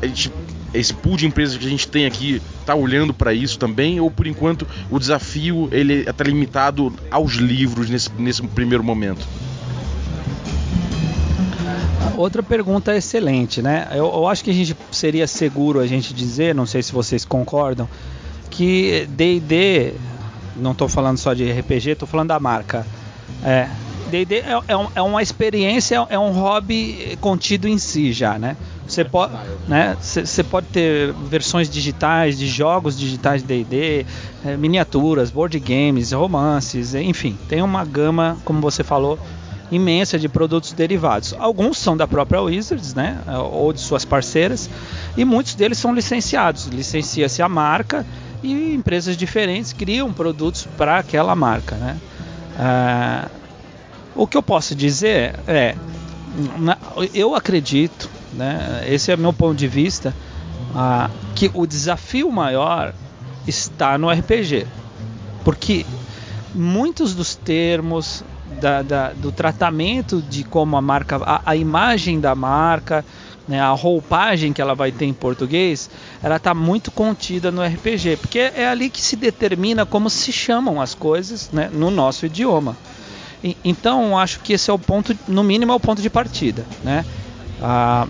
a 0.00 0.06
gente 0.06 0.30
esse 0.76 0.92
pool 0.92 1.16
de 1.16 1.26
empresas 1.26 1.56
que 1.56 1.66
a 1.66 1.70
gente 1.70 1.88
tem 1.88 2.06
aqui 2.06 2.40
está 2.60 2.74
olhando 2.74 3.14
para 3.14 3.32
isso 3.32 3.58
também 3.58 4.00
ou 4.00 4.10
por 4.10 4.26
enquanto 4.26 4.66
o 4.90 4.98
desafio 4.98 5.68
ele 5.72 6.08
está 6.08 6.24
limitado 6.24 6.92
aos 7.10 7.34
livros 7.34 7.88
nesse, 7.88 8.10
nesse 8.18 8.42
primeiro 8.42 8.84
momento? 8.84 9.26
Outra 12.16 12.42
pergunta 12.42 12.96
excelente, 12.96 13.60
né? 13.60 13.88
Eu, 13.90 14.06
eu 14.06 14.26
acho 14.26 14.42
que 14.42 14.50
a 14.50 14.54
gente 14.54 14.74
seria 14.90 15.26
seguro 15.26 15.80
a 15.80 15.86
gente 15.86 16.14
dizer, 16.14 16.54
não 16.54 16.64
sei 16.64 16.82
se 16.82 16.90
vocês 16.90 17.26
concordam, 17.26 17.86
que 18.50 19.06
D&D, 19.10 19.92
não 20.56 20.72
estou 20.72 20.88
falando 20.88 21.18
só 21.18 21.34
de 21.34 21.50
RPG, 21.50 21.90
estou 21.90 22.08
falando 22.08 22.28
da 22.28 22.40
marca. 22.40 22.86
É, 23.44 23.68
D&D 24.10 24.36
é, 24.36 24.62
é, 24.68 24.76
um, 24.76 24.88
é, 24.94 25.02
uma 25.02 25.22
experiência, 25.22 26.06
é 26.08 26.18
um 26.18 26.30
hobby 26.30 27.18
contido 27.20 27.68
em 27.68 27.76
si 27.76 28.12
já, 28.12 28.38
né? 28.38 28.56
Você 28.96 29.04
pode, 29.04 29.34
né? 29.68 29.94
Você 30.00 30.42
pode 30.42 30.68
ter 30.68 31.12
versões 31.12 31.68
digitais 31.68 32.38
de 32.38 32.46
jogos 32.46 32.98
digitais 32.98 33.42
de 33.42 33.48
D&D, 33.48 34.06
é, 34.42 34.56
miniaturas, 34.56 35.30
board 35.30 35.58
games, 35.60 36.12
romances, 36.12 36.94
enfim, 36.94 37.36
tem 37.46 37.60
uma 37.60 37.84
gama, 37.84 38.38
como 38.42 38.58
você 38.58 38.82
falou, 38.82 39.18
imensa 39.70 40.18
de 40.18 40.30
produtos 40.30 40.72
derivados. 40.72 41.34
Alguns 41.38 41.76
são 41.76 41.94
da 41.94 42.06
própria 42.08 42.40
Wizards, 42.40 42.94
né? 42.94 43.18
Ou 43.52 43.70
de 43.70 43.80
suas 43.80 44.06
parceiras, 44.06 44.70
e 45.14 45.26
muitos 45.26 45.54
deles 45.54 45.76
são 45.76 45.94
licenciados. 45.94 46.64
Licencia-se 46.68 47.42
a 47.42 47.48
marca 47.50 48.06
e 48.42 48.74
empresas 48.74 49.14
diferentes 49.14 49.74
criam 49.74 50.10
produtos 50.10 50.66
para 50.78 50.96
aquela 50.96 51.36
marca, 51.36 51.76
né? 51.76 51.98
Ah, 52.58 53.28
o 54.14 54.26
que 54.26 54.38
eu 54.38 54.42
posso 54.42 54.74
dizer 54.74 55.38
é, 55.46 55.74
eu 57.12 57.34
acredito 57.34 58.15
né? 58.36 58.84
Esse 58.88 59.10
é 59.10 59.16
meu 59.16 59.32
ponto 59.32 59.56
de 59.56 59.66
vista, 59.66 60.14
ah, 60.74 61.10
que 61.34 61.50
o 61.54 61.66
desafio 61.66 62.30
maior 62.30 62.92
está 63.46 63.96
no 63.96 64.10
RPG, 64.10 64.66
porque 65.44 65.86
muitos 66.54 67.14
dos 67.14 67.34
termos 67.34 68.24
da, 68.60 68.82
da, 68.82 69.12
do 69.12 69.30
tratamento 69.30 70.22
de 70.22 70.44
como 70.44 70.76
a 70.76 70.82
marca, 70.82 71.16
a, 71.24 71.42
a 71.44 71.56
imagem 71.56 72.20
da 72.20 72.34
marca, 72.34 73.04
né, 73.46 73.60
a 73.60 73.70
roupagem 73.70 74.52
que 74.52 74.60
ela 74.60 74.74
vai 74.74 74.90
ter 74.90 75.04
em 75.04 75.12
português, 75.12 75.88
ela 76.22 76.36
está 76.36 76.52
muito 76.52 76.90
contida 76.90 77.50
no 77.52 77.62
RPG, 77.62 78.16
porque 78.16 78.38
é 78.38 78.66
ali 78.66 78.90
que 78.90 79.00
se 79.00 79.16
determina 79.16 79.86
como 79.86 80.10
se 80.10 80.32
chamam 80.32 80.80
as 80.80 80.94
coisas 80.94 81.50
né, 81.52 81.70
no 81.72 81.90
nosso 81.90 82.26
idioma. 82.26 82.76
E, 83.44 83.56
então, 83.64 84.18
acho 84.18 84.40
que 84.40 84.52
esse 84.52 84.70
é 84.70 84.72
o 84.72 84.78
ponto, 84.78 85.16
no 85.28 85.44
mínimo, 85.44 85.72
é 85.72 85.74
o 85.74 85.80
ponto 85.80 86.02
de 86.02 86.10
partida. 86.10 86.64
Né? 86.82 87.04
Ah, 87.62 88.08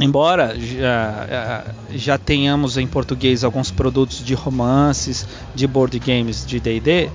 embora 0.00 0.54
já, 0.58 1.64
já 1.90 2.18
tenhamos 2.18 2.76
em 2.76 2.86
português 2.86 3.44
alguns 3.44 3.70
produtos 3.70 4.24
de 4.24 4.34
romances, 4.34 5.26
de 5.54 5.66
board 5.66 5.98
games, 5.98 6.44
de 6.46 6.60
D&D, 6.60 7.10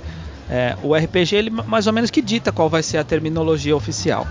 é, 0.49 0.75
o 0.83 0.93
RPG 0.93 1.35
ele 1.35 1.49
mais 1.49 1.87
ou 1.87 1.93
menos 1.93 2.11
que 2.11 2.21
dita 2.21 2.51
qual 2.51 2.69
vai 2.69 2.83
ser 2.83 2.97
a 2.97 3.03
terminologia 3.03 3.75
oficial. 3.75 4.27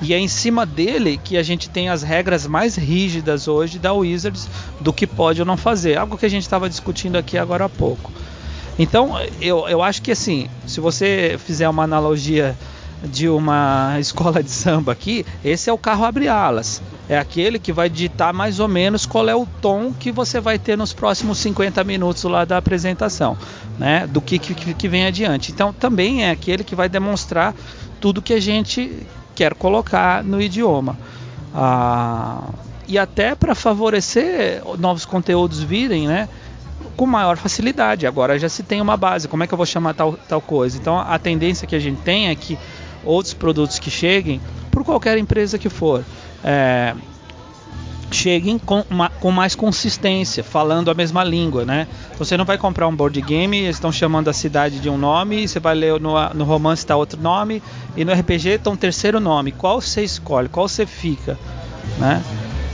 E 0.00 0.12
é 0.12 0.18
em 0.18 0.28
cima 0.28 0.66
dele 0.66 1.18
que 1.22 1.36
a 1.36 1.42
gente 1.42 1.70
tem 1.70 1.88
as 1.88 2.02
regras 2.02 2.46
mais 2.46 2.76
rígidas 2.76 3.48
hoje 3.48 3.78
da 3.78 3.92
Wizards 3.92 4.46
do 4.78 4.92
que 4.92 5.06
pode 5.06 5.40
ou 5.40 5.46
não 5.46 5.56
fazer. 5.56 5.96
Algo 5.96 6.18
que 6.18 6.26
a 6.26 6.28
gente 6.28 6.42
estava 6.42 6.68
discutindo 6.68 7.16
aqui 7.16 7.38
agora 7.38 7.64
há 7.64 7.68
pouco. 7.68 8.12
Então, 8.78 9.18
eu, 9.40 9.66
eu 9.68 9.82
acho 9.82 10.02
que 10.02 10.12
assim, 10.12 10.50
se 10.66 10.80
você 10.80 11.36
fizer 11.38 11.66
uma 11.66 11.84
analogia 11.84 12.54
de 13.02 13.28
uma 13.28 13.96
escola 14.00 14.42
de 14.42 14.50
samba 14.50 14.92
aqui, 14.92 15.24
esse 15.44 15.68
é 15.70 15.72
o 15.72 15.78
carro 15.78 16.04
abre 16.04 16.28
alas. 16.28 16.82
É 17.08 17.16
aquele 17.16 17.58
que 17.58 17.72
vai 17.72 17.88
ditar 17.88 18.32
mais 18.32 18.58
ou 18.58 18.66
menos 18.66 19.06
qual 19.06 19.28
é 19.28 19.34
o 19.34 19.46
tom 19.60 19.92
que 19.92 20.10
você 20.10 20.40
vai 20.40 20.58
ter 20.58 20.76
nos 20.76 20.92
próximos 20.92 21.38
50 21.38 21.84
minutos 21.84 22.24
lá 22.24 22.44
da 22.44 22.56
apresentação, 22.56 23.38
né? 23.78 24.06
Do 24.08 24.20
que, 24.20 24.38
que, 24.38 24.74
que 24.74 24.88
vem 24.88 25.06
adiante. 25.06 25.52
Então 25.52 25.72
também 25.72 26.24
é 26.24 26.30
aquele 26.30 26.64
que 26.64 26.74
vai 26.74 26.88
demonstrar 26.88 27.54
tudo 28.00 28.20
que 28.20 28.34
a 28.34 28.40
gente 28.40 29.06
quer 29.36 29.54
colocar 29.54 30.24
no 30.24 30.40
idioma. 30.40 30.98
Ah, 31.54 32.48
e 32.88 32.98
até 32.98 33.34
para 33.34 33.54
favorecer 33.54 34.62
novos 34.78 35.04
conteúdos 35.04 35.62
virem, 35.62 36.08
né? 36.08 36.28
Com 36.96 37.06
maior 37.06 37.36
facilidade. 37.36 38.06
Agora 38.06 38.38
já 38.38 38.48
se 38.48 38.62
tem 38.62 38.80
uma 38.80 38.96
base. 38.96 39.28
Como 39.28 39.44
é 39.44 39.46
que 39.46 39.54
eu 39.54 39.56
vou 39.56 39.66
chamar 39.66 39.94
tal, 39.94 40.14
tal 40.28 40.40
coisa? 40.40 40.76
Então 40.76 40.98
a 40.98 41.18
tendência 41.18 41.66
que 41.66 41.74
a 41.76 41.80
gente 41.80 42.00
tem 42.02 42.28
é 42.28 42.34
que 42.34 42.58
outros 43.06 43.32
produtos 43.32 43.78
que 43.78 43.90
cheguem 43.90 44.40
por 44.70 44.84
qualquer 44.84 45.16
empresa 45.16 45.58
que 45.58 45.68
for. 45.68 46.04
É, 46.44 46.94
cheguem 48.10 48.58
com, 48.58 48.84
uma, 48.90 49.08
com, 49.08 49.30
mais 49.30 49.54
consistência, 49.54 50.44
falando 50.44 50.90
a 50.90 50.94
mesma 50.94 51.24
língua, 51.24 51.64
né? 51.64 51.86
Você 52.18 52.36
não 52.36 52.44
vai 52.44 52.56
comprar 52.56 52.86
um 52.86 52.94
board 52.94 53.20
game, 53.20 53.58
eles 53.58 53.76
estão 53.76 53.90
chamando 53.90 54.28
a 54.28 54.32
cidade 54.32 54.78
de 54.78 54.88
um 54.88 54.96
nome, 54.96 55.46
você 55.46 55.58
vai 55.58 55.74
ler 55.74 56.00
no, 56.00 56.14
no 56.34 56.44
romance 56.44 56.82
está 56.82 56.96
outro 56.96 57.20
nome, 57.20 57.62
e 57.96 58.04
no 58.04 58.12
RPG 58.12 58.50
está 58.50 58.70
um 58.70 58.76
terceiro 58.76 59.18
nome. 59.18 59.52
Qual 59.52 59.80
você 59.80 60.02
escolhe? 60.02 60.48
Qual 60.48 60.68
você 60.68 60.86
fica? 60.86 61.38
Né? 61.98 62.22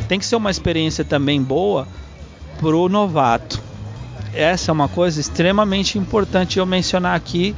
Tem 0.08 0.18
que 0.18 0.26
ser 0.26 0.36
uma 0.36 0.50
experiência 0.50 1.04
também 1.04 1.42
boa 1.42 1.86
pro 2.58 2.88
novato. 2.88 3.60
Essa 4.34 4.70
é 4.70 4.72
uma 4.72 4.88
coisa 4.88 5.20
extremamente 5.20 5.98
importante 5.98 6.58
eu 6.58 6.66
mencionar 6.66 7.14
aqui, 7.14 7.54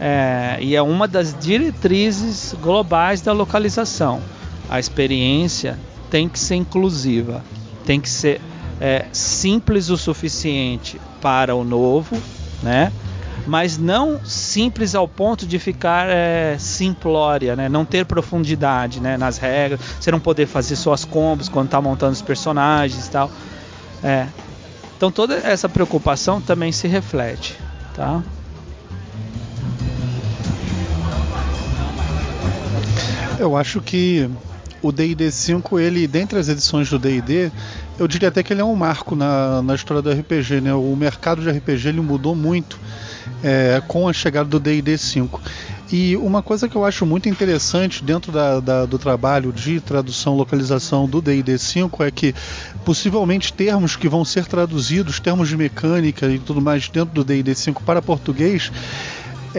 é, 0.00 0.58
e 0.60 0.76
é 0.76 0.82
uma 0.82 1.08
das 1.08 1.36
diretrizes 1.38 2.54
globais 2.60 3.20
da 3.20 3.32
localização. 3.32 4.20
A 4.68 4.78
experiência 4.78 5.78
tem 6.10 6.28
que 6.28 6.38
ser 6.38 6.54
inclusiva, 6.54 7.44
tem 7.84 8.00
que 8.00 8.08
ser 8.08 8.40
é, 8.80 9.06
simples 9.12 9.88
o 9.90 9.96
suficiente 9.96 11.00
para 11.20 11.54
o 11.54 11.64
novo, 11.64 12.16
né? 12.62 12.92
Mas 13.46 13.78
não 13.78 14.20
simples 14.24 14.94
ao 14.94 15.08
ponto 15.08 15.46
de 15.46 15.58
ficar 15.58 16.06
é, 16.08 16.56
simplória, 16.58 17.56
né? 17.56 17.68
Não 17.68 17.84
ter 17.84 18.04
profundidade, 18.04 19.00
né? 19.00 19.16
Nas 19.16 19.38
regras, 19.38 19.80
você 19.98 20.10
não 20.10 20.20
poder 20.20 20.46
fazer 20.46 20.76
suas 20.76 21.04
combos 21.04 21.48
quando 21.48 21.66
está 21.66 21.80
montando 21.80 22.12
os 22.12 22.22
personagens 22.22 23.06
e 23.06 23.10
tal. 23.10 23.30
É. 24.02 24.26
Então 24.96 25.10
toda 25.10 25.34
essa 25.34 25.68
preocupação 25.68 26.40
também 26.40 26.72
se 26.72 26.86
reflete, 26.86 27.56
tá? 27.94 28.22
Eu 33.38 33.56
acho 33.56 33.80
que 33.80 34.28
o 34.82 34.92
D&D 34.92 35.30
5, 35.30 35.78
ele, 35.78 36.06
dentre 36.06 36.38
as 36.38 36.48
edições 36.48 36.88
do 36.90 36.98
D&D, 36.98 37.50
eu 37.98 38.06
diria 38.06 38.28
até 38.28 38.42
que 38.42 38.52
ele 38.52 38.60
é 38.60 38.64
um 38.64 38.74
marco 38.74 39.16
na, 39.16 39.62
na 39.62 39.74
história 39.74 40.02
do 40.02 40.10
RPG, 40.10 40.60
né? 40.60 40.74
O 40.74 40.94
mercado 40.96 41.42
de 41.42 41.50
RPG 41.50 41.88
ele 41.88 42.00
mudou 42.00 42.34
muito 42.34 42.78
é, 43.42 43.82
com 43.86 44.08
a 44.08 44.12
chegada 44.12 44.48
do 44.48 44.60
D&D 44.60 44.96
5. 44.96 45.40
E 45.90 46.16
uma 46.16 46.42
coisa 46.42 46.68
que 46.68 46.76
eu 46.76 46.84
acho 46.84 47.06
muito 47.06 47.28
interessante 47.28 48.04
dentro 48.04 48.30
da, 48.30 48.60
da, 48.60 48.84
do 48.84 48.98
trabalho 48.98 49.52
de 49.52 49.80
tradução 49.80 50.36
localização 50.36 51.08
do 51.08 51.22
D&D 51.22 51.56
5 51.56 52.02
é 52.04 52.10
que 52.10 52.34
possivelmente 52.84 53.52
termos 53.52 53.96
que 53.96 54.06
vão 54.06 54.22
ser 54.22 54.44
traduzidos, 54.44 55.18
termos 55.18 55.48
de 55.48 55.56
mecânica 55.56 56.26
e 56.26 56.38
tudo 56.38 56.60
mais 56.60 56.88
dentro 56.88 57.14
do 57.14 57.24
D&D 57.24 57.54
5 57.54 57.82
para 57.84 58.02
português, 58.02 58.70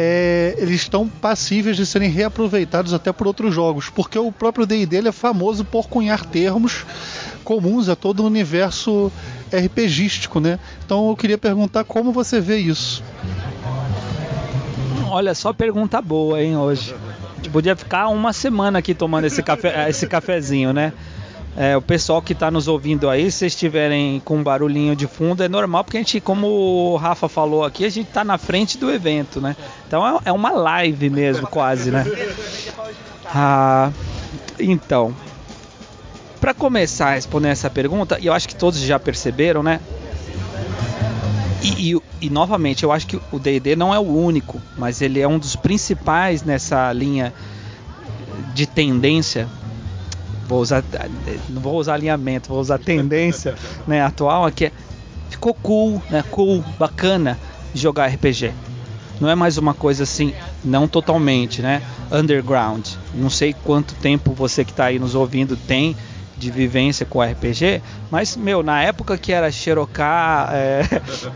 é, 0.02 0.56
eles 0.58 0.76
estão 0.76 1.10
passíveis 1.10 1.76
de 1.76 1.86
serem 1.86 2.10
reaproveitados 2.10 2.94
até 2.94 3.12
por 3.12 3.28
outros 3.28 3.54
jogos, 3.54 3.90
porque 3.90 4.18
o 4.18 4.32
próprio 4.32 4.66
D&D 4.66 5.06
é 5.10 5.12
famoso 5.12 5.66
por 5.66 5.90
cunhar 5.90 6.26
termos 6.26 6.86
comuns 7.44 7.90
a 7.90 7.98
todo 7.98 8.22
o 8.22 8.26
universo 8.26 9.12
RPGístico, 9.52 10.40
né? 10.40 10.58
Então 10.86 11.10
eu 11.10 11.18
queria 11.18 11.38
perguntar 11.38 11.84
como 11.84 12.14
você 12.14 12.40
vê 12.40 12.60
isso. 12.60 13.04
Olha, 15.10 15.36
só 15.36 15.52
pergunta 15.52 16.02
boa, 16.02 16.42
hein, 16.42 16.56
hoje. 16.56 16.96
Podia 17.52 17.76
ficar 17.76 18.08
uma 18.08 18.32
semana 18.32 18.80
aqui 18.80 18.94
tomando 18.94 19.26
esse, 19.26 19.44
café, 19.44 19.90
esse 19.90 20.08
cafezinho, 20.08 20.72
né? 20.72 20.94
É, 21.60 21.76
o 21.76 21.82
pessoal 21.82 22.22
que 22.22 22.32
está 22.32 22.50
nos 22.50 22.70
ouvindo 22.70 23.10
aí, 23.10 23.30
se 23.30 23.46
estiverem 23.46 24.22
com 24.22 24.38
um 24.38 24.44
barulhinho 24.44 24.96
de 24.96 25.06
fundo, 25.08 25.44
é 25.44 25.50
normal, 25.50 25.84
porque 25.84 25.98
a 25.98 26.00
gente, 26.00 26.22
como 26.22 26.48
o 26.48 26.96
Rafa 26.96 27.28
falou 27.28 27.66
aqui, 27.66 27.84
a 27.84 27.90
gente 27.90 28.08
está 28.08 28.24
na 28.24 28.38
frente 28.38 28.78
do 28.78 28.90
evento, 28.90 29.42
né? 29.42 29.58
Então 29.86 30.08
é, 30.08 30.22
é 30.30 30.32
uma 30.32 30.52
live 30.52 31.10
mesmo, 31.10 31.46
quase, 31.48 31.92
né? 31.92 32.06
Ah, 33.26 33.92
então, 34.58 35.14
para 36.40 36.54
começar 36.54 37.10
a 37.10 37.16
responder 37.16 37.50
essa 37.50 37.70
pergunta, 37.70 38.18
e 38.22 38.28
eu 38.28 38.34
acho 38.34 38.48
que 38.48 38.56
todos 38.56 38.80
já 38.80 38.98
perceberam, 38.98 39.62
né? 39.62 39.82
E, 41.62 41.92
e, 41.92 42.02
e, 42.22 42.30
novamente, 42.30 42.86
eu 42.86 42.92
acho 42.94 43.06
que 43.06 43.20
o 43.34 43.38
D&D 43.38 43.76
não 43.76 43.94
é 43.94 44.00
o 44.00 44.08
único, 44.08 44.62
mas 44.78 45.02
ele 45.02 45.20
é 45.20 45.28
um 45.28 45.38
dos 45.38 45.58
principais 45.58 46.42
nessa 46.42 46.94
linha 46.94 47.34
de 48.54 48.66
tendência 48.66 49.50
vou 50.50 50.62
usar, 50.62 50.84
não 51.48 51.62
vou 51.62 51.78
usar 51.78 51.94
alinhamento, 51.94 52.50
vou 52.50 52.60
usar 52.60 52.80
tendência 52.80 53.56
né, 53.88 54.02
atual 54.02 54.46
aqui. 54.46 54.66
É, 54.66 54.72
ficou 55.30 55.54
cool, 55.54 56.02
né, 56.10 56.24
cool, 56.32 56.64
bacana 56.78 57.38
jogar 57.74 58.08
RPG. 58.08 58.52
Não 59.22 59.30
é 59.30 59.36
mais 59.36 59.58
uma 59.58 59.74
coisa 59.74 60.04
assim, 60.04 60.34
não 60.64 60.88
totalmente, 60.88 61.62
né? 61.62 61.82
Underground. 62.12 62.88
Não 63.14 63.30
sei 63.30 63.54
quanto 63.54 63.94
tempo 63.96 64.34
você 64.34 64.64
que 64.66 64.72
está 64.72 64.86
aí 64.86 64.98
nos 64.98 65.14
ouvindo 65.14 65.56
tem 65.56 65.96
de 66.38 66.50
vivência 66.50 67.06
com 67.06 67.22
RPG, 67.22 67.82
mas 68.10 68.38
meu, 68.38 68.64
na 68.64 68.82
época 68.82 69.18
que 69.18 69.34
era 69.34 69.52
xerocar 69.52 70.50
é, 70.54 70.82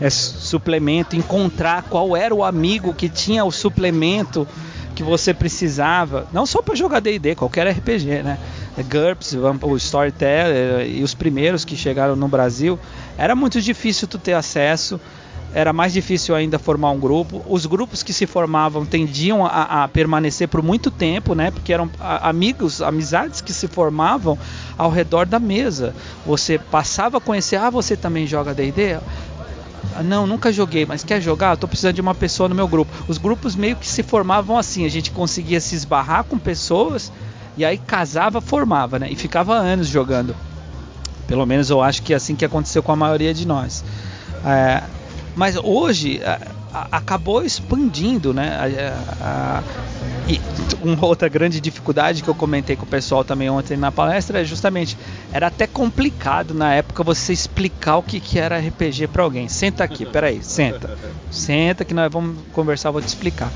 é, 0.00 0.10
suplemento, 0.10 1.14
encontrar 1.14 1.82
qual 1.82 2.16
era 2.16 2.34
o 2.34 2.42
amigo 2.42 2.94
que 2.94 3.10
tinha 3.10 3.44
o 3.44 3.52
suplemento 3.52 4.48
que 4.94 5.02
você 5.02 5.34
precisava, 5.34 6.26
não 6.32 6.46
só 6.46 6.62
para 6.62 6.74
jogar 6.74 7.00
D&D, 7.00 7.34
qualquer 7.34 7.68
RPG, 7.68 8.22
né? 8.22 8.38
GURPS, 8.82 9.34
o 9.62 9.76
Storyteller 9.76 10.86
e 10.88 11.02
os 11.02 11.14
primeiros 11.14 11.64
que 11.64 11.76
chegaram 11.76 12.16
no 12.16 12.28
Brasil, 12.28 12.78
era 13.16 13.36
muito 13.36 13.60
difícil 13.60 14.08
tu 14.08 14.18
ter 14.18 14.32
acesso, 14.32 15.00
era 15.54 15.72
mais 15.72 15.92
difícil 15.92 16.34
ainda 16.34 16.58
formar 16.58 16.90
um 16.90 16.98
grupo. 16.98 17.44
Os 17.48 17.64
grupos 17.64 18.02
que 18.02 18.12
se 18.12 18.26
formavam 18.26 18.84
tendiam 18.84 19.46
a, 19.46 19.84
a 19.84 19.88
permanecer 19.88 20.48
por 20.48 20.60
muito 20.60 20.90
tempo, 20.90 21.34
né? 21.34 21.52
Porque 21.52 21.72
eram 21.72 21.88
amigos, 22.00 22.82
amizades 22.82 23.40
que 23.40 23.52
se 23.52 23.68
formavam 23.68 24.36
ao 24.76 24.90
redor 24.90 25.26
da 25.26 25.38
mesa. 25.38 25.94
Você 26.26 26.58
passava 26.58 27.18
a 27.18 27.20
conhecer, 27.20 27.56
ah, 27.56 27.70
você 27.70 27.96
também 27.96 28.26
joga 28.26 28.52
D&D? 28.52 28.98
Não, 30.02 30.26
nunca 30.26 30.52
joguei, 30.52 30.84
mas 30.84 31.04
quer 31.04 31.20
jogar? 31.20 31.54
Estou 31.54 31.68
precisando 31.68 31.94
de 31.94 32.00
uma 32.00 32.16
pessoa 32.16 32.48
no 32.48 32.54
meu 32.54 32.66
grupo. 32.66 32.92
Os 33.06 33.16
grupos 33.16 33.54
meio 33.54 33.76
que 33.76 33.86
se 33.86 34.02
formavam 34.02 34.58
assim, 34.58 34.84
a 34.84 34.90
gente 34.90 35.12
conseguia 35.12 35.60
se 35.60 35.76
esbarrar 35.76 36.24
com 36.24 36.36
pessoas 36.36 37.12
e 37.56 37.64
aí 37.64 37.78
casava, 37.78 38.40
formava, 38.40 38.98
né? 38.98 39.08
E 39.10 39.16
ficava 39.16 39.54
anos 39.54 39.86
jogando. 39.88 40.34
Pelo 41.26 41.46
menos 41.46 41.70
eu 41.70 41.80
acho 41.82 42.02
que 42.02 42.12
é 42.12 42.16
assim 42.16 42.34
que 42.34 42.44
aconteceu 42.44 42.82
com 42.82 42.92
a 42.92 42.96
maioria 42.96 43.32
de 43.32 43.46
nós. 43.46 43.84
É, 44.44 44.82
mas 45.34 45.56
hoje 45.56 46.20
a, 46.24 46.38
acabou 46.90 47.42
expandindo, 47.44 48.34
né? 48.34 48.58
A, 49.20 49.62
e 50.26 50.40
uma 50.80 51.06
outra 51.06 51.28
grande 51.28 51.60
dificuldade 51.60 52.22
que 52.22 52.28
eu 52.28 52.34
comentei 52.34 52.76
com 52.76 52.84
o 52.84 52.88
pessoal 52.88 53.24
também 53.24 53.50
ontem 53.50 53.76
na 53.76 53.92
palestra 53.92 54.40
é 54.40 54.44
justamente 54.44 54.96
era 55.32 55.48
até 55.48 55.66
complicado 55.66 56.54
na 56.54 56.72
época 56.72 57.02
você 57.02 57.32
explicar 57.32 57.98
o 57.98 58.02
que, 58.02 58.18
que 58.20 58.38
era 58.38 58.58
RPG 58.58 59.06
para 59.08 59.22
alguém. 59.22 59.48
Senta 59.48 59.84
aqui, 59.84 60.04
peraí, 60.06 60.42
senta, 60.42 60.96
senta 61.30 61.84
que 61.84 61.92
nós 61.92 62.10
vamos 62.10 62.38
conversar, 62.52 62.90
vou 62.90 63.02
te 63.02 63.08
explicar. 63.08 63.50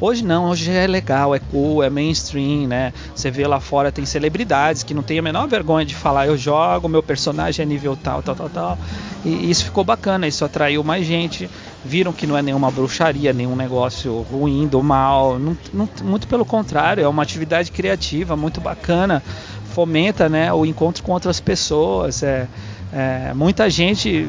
Hoje 0.00 0.24
não, 0.24 0.48
hoje 0.48 0.70
é 0.70 0.86
legal, 0.86 1.34
é 1.34 1.38
cool, 1.38 1.82
é 1.82 1.90
mainstream, 1.90 2.66
né? 2.66 2.92
Você 3.14 3.30
vê 3.30 3.46
lá 3.46 3.60
fora 3.60 3.92
tem 3.92 4.06
celebridades 4.06 4.82
que 4.82 4.94
não 4.94 5.02
tem 5.02 5.18
a 5.18 5.22
menor 5.22 5.46
vergonha 5.46 5.84
de 5.84 5.94
falar 5.94 6.26
eu 6.26 6.36
jogo, 6.36 6.88
meu 6.88 7.02
personagem 7.02 7.62
é 7.62 7.66
nível 7.66 7.96
tal, 7.96 8.22
tal, 8.22 8.34
tal, 8.34 8.48
tal. 8.48 8.78
E 9.24 9.50
isso 9.50 9.64
ficou 9.64 9.84
bacana, 9.84 10.26
isso 10.26 10.44
atraiu 10.44 10.82
mais 10.82 11.06
gente. 11.06 11.50
Viram 11.84 12.12
que 12.12 12.26
não 12.26 12.36
é 12.36 12.42
nenhuma 12.42 12.70
bruxaria, 12.70 13.32
nenhum 13.32 13.56
negócio 13.56 14.20
ruim 14.22 14.66
do 14.66 14.82
mal. 14.82 15.38
Não, 15.38 15.56
não, 15.72 15.88
muito 16.02 16.26
pelo 16.26 16.44
contrário, 16.44 17.02
é 17.02 17.08
uma 17.08 17.22
atividade 17.22 17.72
criativa 17.72 18.36
muito 18.36 18.60
bacana. 18.60 19.22
Fomenta 19.72 20.28
né, 20.28 20.52
o 20.52 20.66
encontro 20.66 21.02
com 21.02 21.12
outras 21.12 21.40
pessoas. 21.40 22.22
É, 22.22 22.46
é, 22.92 23.32
muita 23.34 23.70
gente 23.70 24.28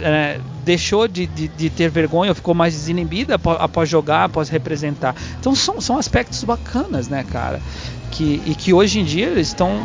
é, 0.00 0.40
deixou 0.64 1.06
de, 1.06 1.26
de, 1.26 1.48
de, 1.48 1.70
ter 1.70 1.90
vergonha, 1.90 2.34
ficou 2.34 2.54
mais 2.54 2.74
desinibida 2.74 3.34
após, 3.34 3.60
após, 3.60 3.88
jogar, 3.88 4.24
após 4.24 4.48
representar. 4.48 5.14
Então 5.38 5.54
são, 5.54 5.80
são 5.80 5.98
aspectos 5.98 6.42
bacanas, 6.44 7.08
né, 7.08 7.24
cara? 7.24 7.60
Que, 8.10 8.42
e 8.46 8.54
que 8.54 8.72
hoje 8.72 9.00
em 9.00 9.04
dia 9.04 9.38
estão 9.38 9.80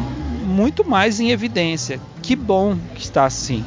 muito 0.46 0.88
mais 0.88 1.20
em 1.20 1.32
evidência. 1.32 2.00
Que 2.22 2.36
bom 2.36 2.78
que 2.96 3.02
está 3.02 3.26
assim. 3.26 3.64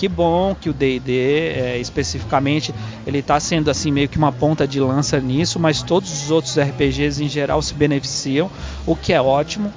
Que 0.00 0.08
bom 0.08 0.54
que 0.58 0.70
o 0.70 0.72
D&D 0.72 1.12
é, 1.12 1.78
especificamente 1.78 2.74
ele 3.06 3.18
está 3.18 3.38
sendo 3.38 3.70
assim 3.70 3.92
meio 3.92 4.08
que 4.08 4.16
uma 4.16 4.32
ponta 4.32 4.66
de 4.66 4.80
lança 4.80 5.20
nisso, 5.20 5.60
mas 5.60 5.82
todos 5.82 6.10
os 6.10 6.30
outros 6.30 6.58
RPGs 6.58 7.22
em 7.22 7.28
geral 7.28 7.60
se 7.60 7.74
beneficiam, 7.74 8.50
o 8.86 8.96
que 8.96 9.12
é 9.12 9.20
ótimo 9.20 9.70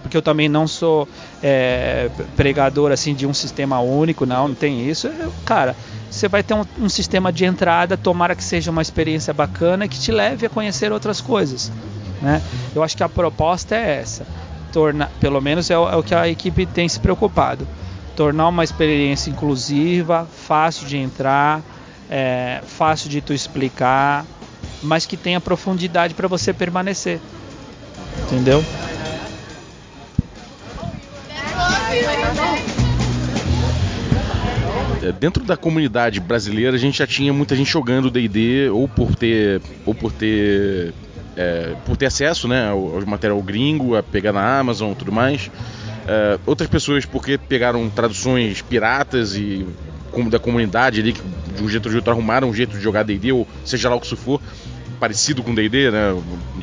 porque 0.00 0.16
eu 0.16 0.22
também 0.22 0.48
não 0.48 0.68
sou 0.68 1.08
é, 1.42 2.08
pregador 2.36 2.92
assim 2.92 3.12
de 3.16 3.26
um 3.26 3.34
sistema 3.34 3.80
único, 3.80 4.24
não, 4.24 4.46
não 4.46 4.54
tem 4.54 4.88
isso. 4.88 5.08
Eu, 5.08 5.32
cara, 5.44 5.74
você 6.08 6.28
vai 6.28 6.44
ter 6.44 6.54
um, 6.54 6.64
um, 6.78 6.88
sistema 6.88 7.32
de 7.32 7.44
entrada, 7.44 7.96
tomara 7.96 8.36
que 8.36 8.44
seja 8.44 8.70
uma 8.70 8.80
experiência 8.80 9.34
bacana 9.34 9.88
que 9.88 9.98
te 9.98 10.12
leve 10.12 10.46
a 10.46 10.48
conhecer 10.48 10.92
outras 10.92 11.20
coisas. 11.20 11.72
Né? 12.22 12.40
Eu 12.76 12.84
acho 12.84 12.96
que 12.96 13.02
a 13.02 13.08
proposta 13.08 13.74
é 13.74 13.98
essa, 14.02 14.24
tornar, 14.72 15.10
pelo 15.18 15.40
menos 15.40 15.68
é 15.68 15.76
o, 15.76 15.88
é 15.88 15.96
o 15.96 16.02
que 16.04 16.14
a 16.14 16.28
equipe 16.28 16.64
tem 16.64 16.88
se 16.88 17.00
preocupado, 17.00 17.66
tornar 18.18 18.48
uma 18.48 18.64
experiência 18.64 19.30
inclusiva, 19.30 20.26
fácil 20.28 20.88
de 20.88 20.96
entrar, 20.96 21.62
é, 22.10 22.60
fácil 22.66 23.08
de 23.08 23.20
tu 23.20 23.32
explicar, 23.32 24.26
mas 24.82 25.06
que 25.06 25.16
tenha 25.16 25.40
profundidade 25.40 26.14
para 26.14 26.26
você 26.26 26.52
permanecer. 26.52 27.20
Entendeu? 28.26 28.60
É, 35.00 35.12
dentro 35.12 35.44
da 35.44 35.56
comunidade 35.56 36.18
brasileira 36.18 36.74
a 36.74 36.80
gente 36.80 36.98
já 36.98 37.06
tinha 37.06 37.32
muita 37.32 37.54
gente 37.54 37.70
jogando 37.70 38.10
D&D 38.10 38.68
ou 38.70 38.88
por 38.88 39.14
ter 39.14 39.62
ou 39.86 39.94
por 39.94 40.10
ter 40.10 40.92
é, 41.36 41.76
por 41.86 41.96
ter 41.96 42.06
acesso 42.06 42.48
né 42.48 42.68
ao, 42.68 42.96
ao 42.96 43.06
material 43.06 43.40
gringo 43.40 43.94
a 43.94 44.02
pegar 44.02 44.32
na 44.32 44.58
Amazon 44.58 44.92
tudo 44.92 45.12
mais 45.12 45.48
é, 46.10 46.38
outras 46.46 46.70
pessoas 46.70 47.04
porque 47.04 47.36
pegaram 47.36 47.90
traduções 47.90 48.62
piratas 48.62 49.36
e 49.36 49.66
como 50.10 50.30
da 50.30 50.38
comunidade 50.38 51.00
ali 51.00 51.12
que 51.12 51.20
de 51.54 51.62
um 51.62 51.68
jeito 51.68 51.84
ou 51.84 51.90
de 51.90 51.96
outro 51.96 52.10
arrumaram 52.10 52.48
um 52.48 52.54
jeito 52.54 52.74
de 52.74 52.82
jogar 52.82 53.02
D&D 53.02 53.30
ou 53.30 53.46
seja 53.62 53.90
lá 53.90 53.96
o 53.96 54.00
que 54.00 54.06
isso 54.06 54.16
for 54.16 54.40
parecido 54.98 55.42
com 55.42 55.54
D&D, 55.54 55.90
né? 55.90 56.16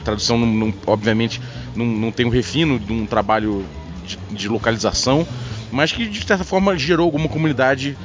Tradução 0.04 0.40
não, 0.40 0.48
não, 0.48 0.74
obviamente 0.88 1.40
não, 1.76 1.86
não 1.86 2.12
tem 2.12 2.26
um 2.26 2.30
refino 2.30 2.80
de 2.80 2.92
um 2.92 3.06
trabalho 3.06 3.64
de, 4.04 4.18
de 4.32 4.50
localização, 4.50 5.28
mas 5.72 5.92
que 5.92 6.08
de 6.08 6.26
certa 6.26 6.44
forma 6.44 6.76
gerou 6.76 7.06
alguma 7.06 7.30
comunidade 7.30 7.96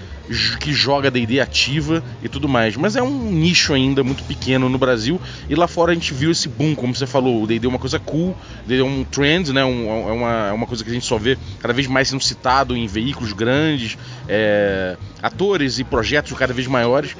que 0.60 0.72
joga 0.72 1.10
D&D 1.10 1.40
ativa 1.40 2.02
e 2.22 2.28
tudo 2.28 2.48
mais. 2.48 2.76
Mas 2.76 2.96
é 2.96 3.02
um 3.02 3.30
nicho 3.30 3.74
ainda 3.74 4.04
muito 4.04 4.22
pequeno 4.24 4.68
no 4.68 4.78
Brasil 4.78 5.20
e 5.48 5.54
lá 5.54 5.66
fora 5.66 5.92
a 5.92 5.94
gente 5.94 6.14
viu 6.14 6.30
esse 6.30 6.48
boom, 6.48 6.74
como 6.74 6.94
você 6.94 7.06
falou, 7.06 7.42
o 7.42 7.46
D&D 7.46 7.66
é 7.66 7.68
uma 7.68 7.78
coisa 7.78 7.98
cool, 7.98 8.36
D&D 8.66 8.80
é 8.80 8.84
um 8.84 9.04
trend, 9.04 9.52
né? 9.52 9.64
Um, 9.64 10.08
é, 10.08 10.12
uma, 10.12 10.48
é 10.48 10.52
uma 10.52 10.66
coisa 10.66 10.84
que 10.84 10.90
a 10.90 10.94
gente 10.94 11.06
só 11.06 11.18
vê 11.18 11.36
cada 11.58 11.74
vez 11.74 11.86
mais 11.86 12.08
sendo 12.08 12.22
citado 12.22 12.76
em 12.76 12.86
veículos 12.86 13.32
grandes, 13.32 13.98
é, 14.28 14.96
atores 15.22 15.78
e 15.78 15.84
projetos 15.84 16.32
cada 16.38 16.52
vez 16.52 16.66
maiores. 16.66 17.16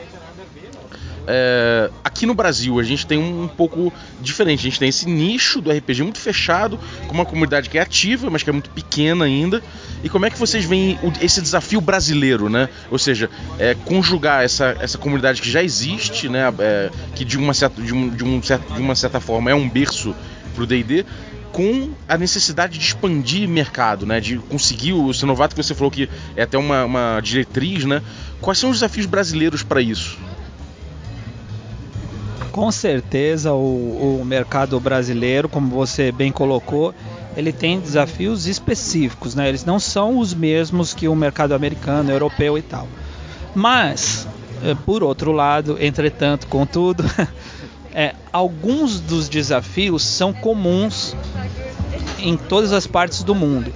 É, 1.33 1.89
aqui 2.03 2.27
no 2.27 2.35
Brasil 2.35 2.81
a 2.81 2.83
gente 2.83 3.07
tem 3.07 3.17
um, 3.17 3.45
um, 3.45 3.49
pouco 3.49 3.93
diferente. 4.21 4.61
A 4.61 4.63
gente 4.63 4.81
tem 4.81 4.89
esse 4.89 5.09
nicho 5.09 5.61
do 5.61 5.71
RPG 5.71 6.03
muito 6.03 6.19
fechado, 6.19 6.77
com 7.07 7.15
uma 7.15 7.25
comunidade 7.25 7.71
que 7.71 7.79
é 7.79 7.81
ativa, 7.81 8.29
mas 8.29 8.43
que 8.43 8.51
é 8.51 8.53
muito 8.53 8.69
pequena 8.71 9.27
ainda. 9.27 9.63
E 10.03 10.09
como 10.09 10.27
é 10.27 10.31
que 10.31 10.39
vocês 10.39 10.65
veem 10.65 10.99
o, 11.05 11.13
esse 11.25 11.41
desafio 11.41 11.81
brasileiro, 11.81 12.49
né? 12.49 12.69
Ou 12.91 12.99
seja, 12.99 13.31
é, 13.61 13.77
conjugar 13.85 14.45
essa, 14.45 14.77
essa 14.81 14.99
comunidade 14.99 15.41
que 15.41 15.49
já 15.49 15.63
existe, 15.63 16.29
né? 16.29 16.53
É, 16.59 16.91
que 17.15 17.25
de 17.25 17.39
uma, 17.39 17.55
certa, 17.55 17.81
de, 17.81 17.95
um, 17.95 18.09
de, 18.09 18.25
um 18.25 18.43
certo, 18.43 18.75
de 18.75 18.81
uma 18.81 18.97
certa 18.97 19.21
forma 19.21 19.53
é 19.53 19.55
um 19.55 19.69
berço 19.69 20.17
pro 20.57 20.67
D&D, 20.67 21.07
com 21.53 21.91
a 22.09 22.19
necessidade 22.19 22.77
de 22.77 22.85
expandir 22.85 23.49
mercado, 23.49 24.05
né? 24.05 24.19
De 24.19 24.37
conseguir 24.37 24.95
o 24.95 25.13
Sinovato 25.15 25.55
que 25.55 25.63
você 25.63 25.77
falou 25.77 25.93
que 25.93 26.09
é 26.35 26.43
até 26.43 26.59
uma, 26.59 26.85
uma 26.85 27.21
diretriz, 27.21 27.85
né? 27.85 28.03
Quais 28.41 28.59
são 28.59 28.71
os 28.71 28.79
desafios 28.79 29.07
brasileiros 29.07 29.63
para 29.63 29.81
isso? 29.81 30.19
Com 32.61 32.71
certeza 32.71 33.55
o, 33.55 34.21
o 34.21 34.23
mercado 34.23 34.79
brasileiro, 34.79 35.49
como 35.49 35.71
você 35.71 36.13
bem 36.13 36.31
colocou, 36.31 36.95
ele 37.35 37.55
tem 37.55 37.81
desafios 37.81 38.47
específicos, 38.47 39.35
né? 39.35 39.49
Eles 39.49 39.65
não 39.65 39.81
são 39.81 40.19
os 40.19 40.35
mesmos 40.35 40.93
que 40.93 41.09
o 41.09 41.17
mercado 41.17 41.55
americano, 41.55 42.11
europeu 42.11 42.59
e 42.59 42.61
tal. 42.61 42.87
Mas, 43.55 44.29
eh, 44.63 44.77
por 44.85 45.03
outro 45.03 45.33
lado, 45.33 45.79
entretanto, 45.81 46.47
contudo, 46.49 47.03
é, 47.95 48.15
alguns 48.31 49.01
dos 49.01 49.27
desafios 49.27 50.05
são 50.05 50.31
comuns 50.31 51.17
em 52.19 52.37
todas 52.37 52.75
as 52.75 52.87
partes 52.87 53.23
do 53.23 53.35
mundo. 53.35 53.73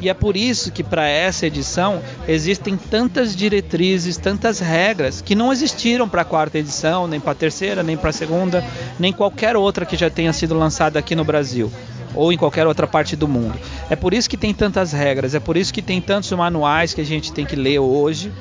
E 0.00 0.08
é 0.08 0.14
por 0.14 0.36
isso 0.36 0.70
que 0.70 0.82
para 0.82 1.06
essa 1.08 1.46
edição 1.46 2.00
existem 2.28 2.76
tantas 2.76 3.34
diretrizes, 3.34 4.16
tantas 4.16 4.60
regras 4.60 5.20
que 5.20 5.34
não 5.34 5.52
existiram 5.52 6.08
para 6.08 6.22
a 6.22 6.24
quarta 6.24 6.58
edição, 6.58 7.06
nem 7.06 7.20
para 7.20 7.32
a 7.32 7.34
terceira, 7.34 7.82
nem 7.82 7.96
para 7.96 8.10
a 8.10 8.12
segunda, 8.12 8.64
nem 8.98 9.12
qualquer 9.12 9.56
outra 9.56 9.86
que 9.86 9.96
já 9.96 10.10
tenha 10.10 10.32
sido 10.32 10.54
lançada 10.54 10.98
aqui 10.98 11.14
no 11.14 11.24
Brasil 11.24 11.70
ou 12.14 12.32
em 12.32 12.38
qualquer 12.38 12.66
outra 12.66 12.86
parte 12.86 13.14
do 13.14 13.28
mundo. 13.28 13.58
É 13.90 13.96
por 13.96 14.14
isso 14.14 14.28
que 14.28 14.36
tem 14.36 14.54
tantas 14.54 14.92
regras, 14.92 15.34
é 15.34 15.40
por 15.40 15.56
isso 15.56 15.72
que 15.72 15.82
tem 15.82 16.00
tantos 16.00 16.30
manuais 16.32 16.94
que 16.94 17.00
a 17.00 17.04
gente 17.04 17.32
tem 17.32 17.44
que 17.44 17.56
ler 17.56 17.78
hoje 17.78 18.32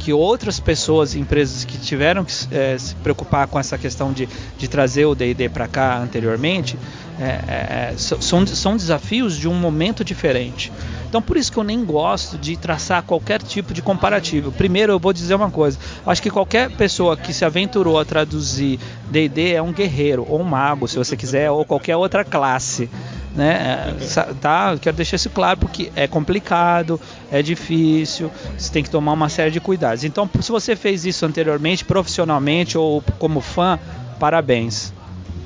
que 0.00 0.14
outras 0.14 0.58
pessoas, 0.58 1.14
empresas 1.14 1.62
que 1.62 1.76
tiveram 1.76 2.24
que 2.24 2.32
é, 2.50 2.76
se 2.78 2.94
preocupar 2.96 3.46
com 3.46 3.58
essa 3.58 3.76
questão 3.76 4.14
de, 4.14 4.26
de 4.56 4.66
trazer 4.66 5.04
o 5.04 5.14
D&D 5.14 5.50
para 5.50 5.68
cá 5.68 5.98
anteriormente, 5.98 6.78
é, 7.20 7.92
é, 7.92 7.94
são, 7.96 8.46
são 8.46 8.76
desafios 8.76 9.36
de 9.36 9.46
um 9.46 9.54
momento 9.54 10.04
diferente. 10.04 10.72
Então 11.08 11.20
por 11.20 11.36
isso 11.36 11.52
que 11.52 11.58
eu 11.58 11.64
nem 11.64 11.84
gosto 11.84 12.38
de 12.38 12.56
traçar 12.56 13.02
qualquer 13.02 13.42
tipo 13.42 13.74
de 13.74 13.82
comparativo. 13.82 14.50
Primeiro 14.52 14.92
eu 14.92 14.98
vou 14.98 15.12
dizer 15.12 15.34
uma 15.34 15.50
coisa, 15.50 15.78
acho 16.06 16.22
que 16.22 16.30
qualquer 16.30 16.70
pessoa 16.70 17.16
que 17.16 17.32
se 17.32 17.44
aventurou 17.44 17.98
a 17.98 18.04
traduzir 18.04 18.78
D&D 19.10 19.52
é 19.52 19.62
um 19.62 19.72
guerreiro 19.72 20.24
ou 20.28 20.40
um 20.40 20.44
mago, 20.44 20.88
se 20.88 20.96
você 20.96 21.16
quiser, 21.16 21.50
ou 21.50 21.64
qualquer 21.64 21.96
outra 21.96 22.24
classe 22.24 22.88
né? 23.34 23.94
Tá, 24.40 24.76
quero 24.80 24.96
deixar 24.96 25.16
isso 25.16 25.30
claro 25.30 25.60
porque 25.60 25.90
é 25.94 26.06
complicado, 26.06 27.00
é 27.30 27.42
difícil, 27.42 28.30
você 28.56 28.72
tem 28.72 28.82
que 28.82 28.90
tomar 28.90 29.12
uma 29.12 29.28
série 29.28 29.50
de 29.50 29.60
cuidados. 29.60 30.04
Então, 30.04 30.28
se 30.40 30.50
você 30.50 30.74
fez 30.74 31.04
isso 31.04 31.24
anteriormente, 31.24 31.84
profissionalmente 31.84 32.76
ou 32.76 33.02
como 33.18 33.40
fã, 33.40 33.78
parabéns. 34.18 34.92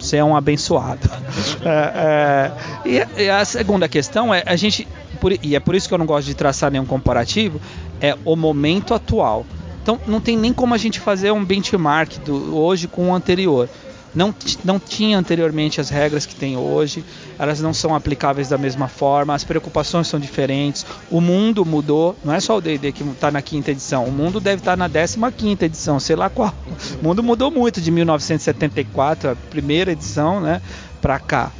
Você 0.04 0.18
é 0.18 0.24
um 0.24 0.36
abençoado. 0.36 1.08
é, 1.64 2.50
é, 2.84 3.22
e, 3.24 3.30
a 3.30 3.42
segunda 3.44 3.88
questão 3.88 4.34
é 4.34 4.42
a 4.44 4.54
gente, 4.54 4.86
por, 5.18 5.32
e 5.42 5.56
é 5.56 5.60
por 5.60 5.74
isso 5.74 5.88
que 5.88 5.94
eu 5.94 5.98
não 5.98 6.04
gosto 6.04 6.26
de 6.26 6.34
traçar 6.34 6.70
nenhum 6.70 6.84
comparativo, 6.84 7.58
é 8.00 8.14
o 8.24 8.36
momento 8.36 8.92
atual. 8.92 9.46
Então, 9.82 9.98
não 10.06 10.20
tem 10.20 10.36
nem 10.36 10.52
como 10.52 10.74
a 10.74 10.78
gente 10.78 11.00
fazer 11.00 11.30
um 11.30 11.42
benchmark 11.42 12.18
do 12.18 12.56
hoje 12.56 12.86
com 12.86 13.10
o 13.10 13.14
anterior 13.14 13.68
não, 14.14 14.34
não 14.64 14.78
tinha 14.78 15.18
anteriormente 15.18 15.80
as 15.80 15.88
regras 15.88 16.24
que 16.24 16.34
tem 16.34 16.56
hoje, 16.56 17.04
elas 17.38 17.60
não 17.60 17.74
são 17.74 17.94
aplicáveis 17.94 18.48
da 18.48 18.56
mesma 18.56 18.88
forma, 18.88 19.34
as 19.34 19.44
preocupações 19.44 20.06
são 20.06 20.20
diferentes, 20.20 20.86
o 21.10 21.20
mundo 21.20 21.64
mudou, 21.64 22.16
não 22.24 22.32
é 22.32 22.40
só 22.40 22.56
o 22.56 22.60
D&D 22.60 22.92
que 22.92 23.02
está 23.02 23.30
na 23.30 23.42
quinta 23.42 23.70
edição, 23.70 24.04
o 24.04 24.12
mundo 24.12 24.40
deve 24.40 24.60
estar 24.60 24.72
tá 24.72 24.76
na 24.76 24.88
décima 24.88 25.32
quinta 25.32 25.66
edição, 25.66 25.98
sei 25.98 26.16
lá 26.16 26.30
qual. 26.30 26.54
O 27.00 27.04
mundo 27.04 27.22
mudou 27.22 27.50
muito 27.50 27.80
de 27.80 27.90
1974, 27.90 29.30
a 29.30 29.36
primeira 29.36 29.92
edição, 29.92 30.40
né, 30.40 30.62
para 31.00 31.18
cá. 31.18 31.50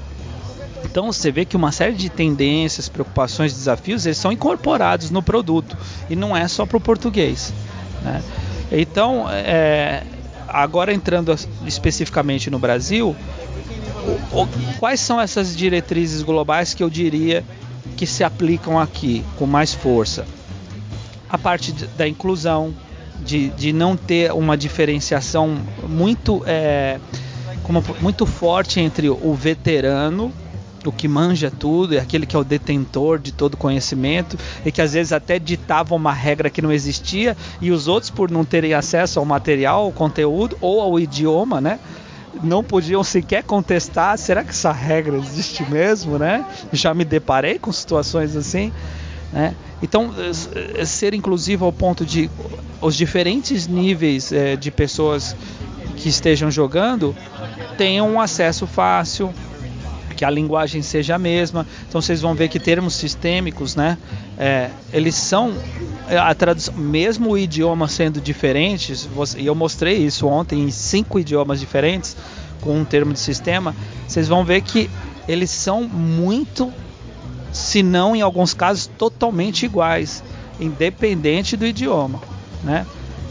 Então 0.85 1.11
você 1.11 1.33
vê 1.33 1.45
que 1.45 1.57
uma 1.57 1.73
série 1.73 1.95
de 1.95 2.09
tendências, 2.09 2.89
preocupações, 2.89 3.53
desafios, 3.53 4.07
eles 4.07 4.19
são 4.19 4.31
incorporados 4.31 5.11
no 5.11 5.23
produto 5.23 5.77
e 6.09 6.15
não 6.15 6.37
é 6.37 6.47
só 6.47 6.67
para 6.67 6.77
o 6.77 6.81
português. 6.81 7.53
Né? 8.03 8.23
Então, 8.71 9.27
é, 9.31 10.03
agora 10.55 10.95
entrando 10.95 11.35
especificamente 11.67 12.49
no 12.49 12.61
Brasil, 12.61 13.17
quais 14.79 15.01
são 15.01 15.21
essas 15.21 15.57
diretrizes 15.57 16.23
globais 16.23 16.73
que 16.73 16.83
eu 16.83 16.89
diria 16.89 17.45
que 17.97 18.07
se 18.07 18.23
aplicam 18.23 18.79
aqui 18.79 19.25
com 19.37 19.47
mais 19.47 19.75
força? 19.75 20.25
A 21.29 21.37
parte 21.37 21.73
da 21.97 22.07
inclusão, 22.07 22.73
de, 23.19 23.49
de 23.51 23.73
não 23.73 23.97
ter 23.97 24.33
uma 24.33 24.57
diferenciação 24.57 25.59
muito, 25.89 26.45
é, 26.47 27.01
como, 27.65 27.83
muito 28.01 28.25
forte 28.25 28.79
entre 28.79 29.09
o 29.09 29.35
veterano 29.35 30.33
o 30.89 30.93
que 30.93 31.09
manja 31.09 31.51
tudo, 31.51 31.95
é 31.95 31.99
aquele 31.99 32.27
que 32.27 32.37
é 32.37 32.39
o 32.39 32.45
detentor 32.45 33.19
de 33.19 33.33
todo 33.33 33.57
conhecimento 33.57 34.39
e 34.65 34.73
que 34.73 34.81
às 34.81 34.93
vezes 34.93 35.13
até 35.13 35.39
ditava 35.39 35.95
uma 35.95 36.13
regra 36.13 36.51
que 36.51 36.63
não 36.63 36.73
existia 36.73 37.37
e 37.61 37.71
os 37.71 37.89
outros 37.89 38.11
por 38.11 38.31
não 38.31 38.45
terem 38.45 38.75
acesso 38.75 39.19
ao 39.19 39.25
material, 39.25 39.85
ao 39.85 39.93
conteúdo 39.93 40.57
ou 40.61 40.81
ao 40.81 40.99
idioma, 40.99 41.61
né? 41.61 41.79
Não 42.43 42.65
podiam 42.65 43.05
sequer 43.05 43.45
contestar, 43.45 44.19
será 44.19 44.43
que 44.43 44.51
essa 44.51 44.73
regra 44.73 45.17
existe 45.17 45.63
mesmo, 45.71 46.19
né? 46.19 46.45
Já 46.73 46.93
me 46.93 47.05
deparei 47.05 47.59
com 47.59 47.71
situações 47.73 48.35
assim, 48.35 48.73
né? 49.33 49.55
Então, 49.83 50.13
ser 50.85 51.15
inclusivo 51.15 51.65
ao 51.65 51.73
ponto 51.73 52.07
de 52.07 52.31
os 52.81 52.97
diferentes 52.97 53.67
níveis 53.67 54.33
é, 54.33 54.57
de 54.57 54.71
pessoas 54.71 55.37
que 55.97 56.09
estejam 56.09 56.51
jogando 56.51 57.15
tenham 57.77 58.11
um 58.11 58.21
acesso 58.21 58.67
fácil, 58.67 59.33
que 60.25 60.27
a 60.27 60.31
linguagem 60.31 60.81
seja 60.81 61.17
a 61.17 61.19
mesma. 61.19 61.67
Então 61.87 62.01
vocês 62.01 62.23
vão 62.23 62.35
ver 62.35 62.49
que 62.49 62.59
termos 62.59 62.95
sistêmicos, 62.95 63.77
né, 63.77 63.99
é, 64.39 64.71
eles 64.93 65.15
são 65.15 65.55
é, 66.09 66.17
a 66.17 66.35
tradução, 66.35 66.75
mesmo 66.75 67.33
o 67.33 67.39
idioma 67.39 67.87
sendo 67.87 68.21
diferentes, 68.21 69.09
e 69.37 69.45
eu 69.45 69.55
mostrei 69.55 69.99
isso 69.99 70.27
ontem 70.27 70.63
em 70.63 70.71
cinco 70.71 71.19
idiomas 71.19 71.61
diferentes 71.61 72.17
com 72.63 72.81
um 72.81 72.85
termo 72.85 73.13
de 73.13 73.21
sistema, 73.21 73.77
vocês 74.09 74.27
vão 74.27 74.45
ver 74.45 74.63
que 74.63 74.91
eles 75.29 75.51
são 75.51 75.87
muito, 75.87 76.73
se 77.53 77.83
não 77.83 78.17
em 78.17 78.23
alguns 78.23 78.55
casos 78.55 78.87
totalmente 78.99 79.67
iguais, 79.67 80.25
independente 80.59 81.57
do 81.57 81.67
idioma, 81.67 82.21
né? 82.63 82.87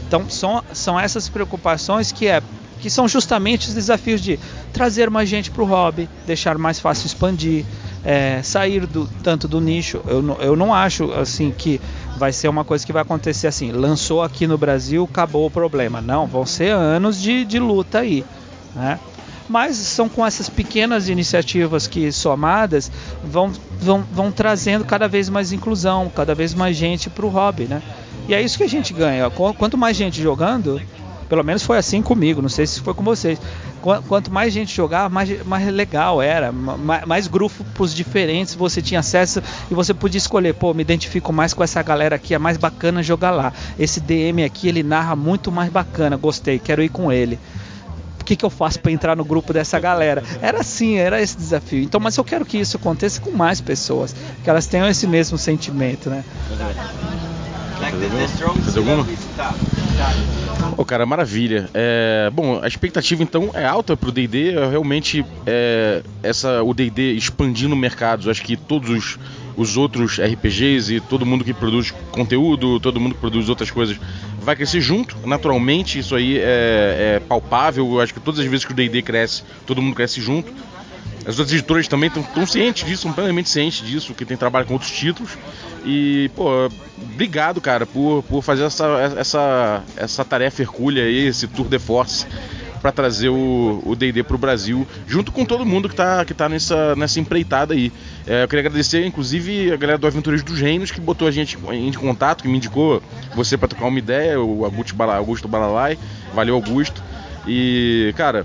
Então 0.06 0.28
são, 0.28 0.62
são 0.72 1.00
essas 1.00 1.28
preocupações 1.28 2.12
que 2.12 2.28
é 2.28 2.40
que 2.84 2.90
são 2.90 3.08
justamente 3.08 3.68
os 3.68 3.74
desafios 3.74 4.20
de 4.20 4.38
trazer 4.70 5.08
mais 5.08 5.26
gente 5.26 5.50
para 5.50 5.62
o 5.62 5.66
hobby, 5.66 6.06
deixar 6.26 6.58
mais 6.58 6.78
fácil 6.78 7.06
expandir, 7.06 7.64
é, 8.04 8.42
sair 8.42 8.86
do, 8.86 9.08
tanto 9.22 9.48
do 9.48 9.58
nicho. 9.58 10.02
Eu, 10.06 10.36
eu 10.38 10.54
não 10.54 10.74
acho 10.74 11.10
assim 11.12 11.50
que 11.50 11.80
vai 12.18 12.30
ser 12.30 12.46
uma 12.48 12.62
coisa 12.62 12.84
que 12.84 12.92
vai 12.92 13.00
acontecer 13.00 13.46
assim, 13.46 13.72
lançou 13.72 14.22
aqui 14.22 14.46
no 14.46 14.58
Brasil, 14.58 15.08
acabou 15.10 15.46
o 15.46 15.50
problema. 15.50 16.02
Não, 16.02 16.26
vão 16.26 16.44
ser 16.44 16.74
anos 16.74 17.18
de, 17.18 17.46
de 17.46 17.58
luta 17.58 18.00
aí, 18.00 18.22
né? 18.74 19.00
Mas 19.48 19.76
são 19.78 20.06
com 20.06 20.26
essas 20.26 20.50
pequenas 20.50 21.08
iniciativas 21.08 21.86
que 21.86 22.12
somadas 22.12 22.92
vão, 23.24 23.50
vão, 23.80 24.04
vão 24.12 24.30
trazendo 24.30 24.84
cada 24.84 25.08
vez 25.08 25.30
mais 25.30 25.52
inclusão, 25.52 26.12
cada 26.14 26.34
vez 26.34 26.52
mais 26.52 26.76
gente 26.76 27.08
para 27.08 27.24
o 27.24 27.30
hobby, 27.30 27.64
né? 27.64 27.82
E 28.28 28.34
é 28.34 28.42
isso 28.42 28.58
que 28.58 28.64
a 28.64 28.68
gente 28.68 28.92
ganha. 28.92 29.30
Quanto 29.30 29.78
mais 29.78 29.96
gente 29.96 30.20
jogando, 30.20 30.82
pelo 31.34 31.44
menos 31.44 31.64
foi 31.64 31.76
assim 31.76 32.00
comigo, 32.00 32.40
não 32.40 32.48
sei 32.48 32.64
se 32.64 32.80
foi 32.80 32.94
com 32.94 33.02
vocês. 33.02 33.40
Quanto 34.06 34.32
mais 34.32 34.52
gente 34.52 34.72
jogava, 34.72 35.08
mais, 35.08 35.44
mais 35.44 35.66
legal 35.66 36.22
era. 36.22 36.52
Mais, 36.52 37.04
mais 37.04 37.26
grupos 37.26 37.92
diferentes 37.92 38.54
você 38.54 38.80
tinha 38.80 39.00
acesso 39.00 39.42
e 39.68 39.74
você 39.74 39.92
podia 39.92 40.18
escolher, 40.18 40.54
pô, 40.54 40.72
me 40.72 40.82
identifico 40.82 41.32
mais 41.32 41.52
com 41.52 41.64
essa 41.64 41.82
galera 41.82 42.14
aqui, 42.14 42.34
é 42.34 42.38
mais 42.38 42.56
bacana 42.56 43.02
jogar 43.02 43.32
lá. 43.32 43.52
Esse 43.76 43.98
DM 43.98 44.44
aqui, 44.44 44.68
ele 44.68 44.84
narra 44.84 45.16
muito 45.16 45.50
mais 45.50 45.72
bacana, 45.72 46.16
gostei, 46.16 46.60
quero 46.60 46.80
ir 46.84 46.88
com 46.88 47.10
ele 47.10 47.36
o 48.20 48.24
que, 48.24 48.36
que 48.36 48.44
eu 48.44 48.48
faço 48.48 48.80
para 48.80 48.90
entrar 48.90 49.14
no 49.14 49.22
grupo 49.22 49.52
dessa 49.52 49.78
galera? 49.78 50.22
Era 50.40 50.60
assim, 50.60 50.96
era 50.96 51.20
esse 51.20 51.36
desafio. 51.36 51.82
Então, 51.82 52.00
mas 52.00 52.16
eu 52.16 52.24
quero 52.24 52.46
que 52.46 52.56
isso 52.56 52.78
aconteça 52.78 53.20
com 53.20 53.30
mais 53.30 53.60
pessoas, 53.60 54.16
que 54.42 54.48
elas 54.48 54.66
tenham 54.66 54.88
esse 54.88 55.06
mesmo 55.06 55.36
sentimento, 55.36 56.08
né? 56.08 56.24
Fazer 58.62 58.78
alguma? 58.78 59.06
Oh, 60.76 60.84
cara, 60.84 61.06
maravilha. 61.06 61.68
É, 61.72 62.30
bom, 62.32 62.60
a 62.62 62.66
expectativa 62.66 63.22
então 63.22 63.50
é 63.54 63.64
alta 63.64 63.96
pro 63.96 64.10
D&D. 64.10 64.52
Realmente, 64.70 65.24
é, 65.46 66.02
essa, 66.22 66.62
o 66.62 66.74
D&D 66.74 67.12
expandindo 67.12 67.76
mercados. 67.76 68.28
Acho 68.28 68.42
que 68.42 68.56
todos 68.56 68.90
os, 68.90 69.18
os 69.56 69.76
outros 69.76 70.18
RPGs 70.18 70.96
e 70.96 71.00
todo 71.00 71.24
mundo 71.24 71.44
que 71.44 71.52
produz 71.52 71.92
conteúdo, 72.10 72.80
todo 72.80 73.00
mundo 73.00 73.14
que 73.14 73.20
produz 73.20 73.48
outras 73.48 73.70
coisas, 73.70 73.98
vai 74.40 74.56
crescer 74.56 74.80
junto. 74.80 75.16
Naturalmente, 75.26 75.98
isso 75.98 76.14
aí 76.14 76.38
é, 76.38 77.16
é 77.16 77.20
palpável. 77.20 77.86
Eu 77.92 78.00
acho 78.00 78.12
que 78.12 78.20
todas 78.20 78.40
as 78.40 78.46
vezes 78.46 78.64
que 78.64 78.72
o 78.72 78.74
D&D 78.74 79.02
cresce, 79.02 79.42
todo 79.66 79.80
mundo 79.80 79.94
cresce 79.94 80.20
junto. 80.20 80.52
As 81.26 81.38
outras 81.38 81.52
editoras 81.52 81.88
também 81.88 82.08
estão 82.08 82.46
cientes 82.46 82.86
disso, 82.86 83.10
plenamente 83.12 83.48
cientes 83.48 83.86
disso, 83.86 84.14
que 84.14 84.24
tem 84.24 84.36
trabalho 84.36 84.66
com 84.66 84.74
outros 84.74 84.90
títulos. 84.90 85.38
E, 85.84 86.30
pô, 86.36 86.70
obrigado, 87.02 87.60
cara, 87.60 87.86
por, 87.86 88.22
por 88.24 88.42
fazer 88.42 88.64
essa, 88.64 88.86
essa, 89.16 89.82
essa 89.96 90.24
tarefa 90.24 90.62
hercúlea 90.62 91.04
aí, 91.04 91.26
esse 91.26 91.46
tour 91.46 91.68
de 91.68 91.78
force 91.78 92.26
para 92.84 92.92
trazer 92.92 93.30
o 93.30 93.96
D&D 93.96 94.22
para 94.22 94.36
o 94.36 94.38
Brasil, 94.38 94.86
junto 95.06 95.32
com 95.32 95.46
todo 95.46 95.64
mundo 95.64 95.88
que 95.88 95.94
está 95.94 96.22
que 96.22 96.34
tá 96.34 96.50
nessa, 96.50 96.94
nessa 96.94 97.18
empreitada 97.18 97.72
aí. 97.72 97.90
É, 98.26 98.42
eu 98.42 98.48
queria 98.48 98.60
agradecer, 98.60 99.06
inclusive, 99.06 99.72
a 99.72 99.76
galera 99.76 99.98
do 99.98 100.06
Aventureiros 100.06 100.44
dos 100.44 100.60
Reinos, 100.60 100.90
que 100.90 101.00
botou 101.00 101.26
a 101.26 101.30
gente 101.30 101.56
em 101.72 101.92
contato, 101.92 102.42
que 102.42 102.48
me 102.48 102.58
indicou 102.58 103.02
você 103.34 103.56
para 103.56 103.68
trocar 103.68 103.86
uma 103.86 103.98
ideia, 103.98 104.38
o 104.38 104.66
Augusto 104.66 105.48
Balalai. 105.48 105.98
Valeu, 106.34 106.56
Augusto. 106.56 107.02
E, 107.46 108.12
cara, 108.18 108.44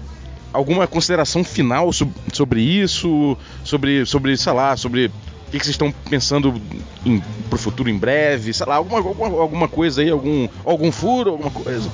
alguma 0.54 0.88
consideração 0.88 1.43
final 1.43 1.89
sobre 2.34 2.62
isso? 2.62 3.38
Sobre, 3.64 4.06
sobre 4.06 4.38
sei 4.38 4.54
lá, 4.54 4.76
sobre 4.76 5.08
o 5.08 5.52
que, 5.52 5.58
vocês 5.58 5.70
estão 5.70 5.91
pensando 6.10 6.62
em, 7.06 7.22
pro 7.50 7.58
futuro 7.58 7.89
em 7.89 7.97
breve? 7.97 8.54
Sei 8.54 8.66
lá, 8.66 8.76
alguma, 8.76 9.00
alguma, 9.00 9.41
alguma 9.41 9.68
coisa 9.68 10.02
aí, 10.02 10.10
algum, 10.10 10.47
algum 10.64 10.91
furo, 10.91 11.32
alguma 11.32 11.50
coisa? 11.50 11.89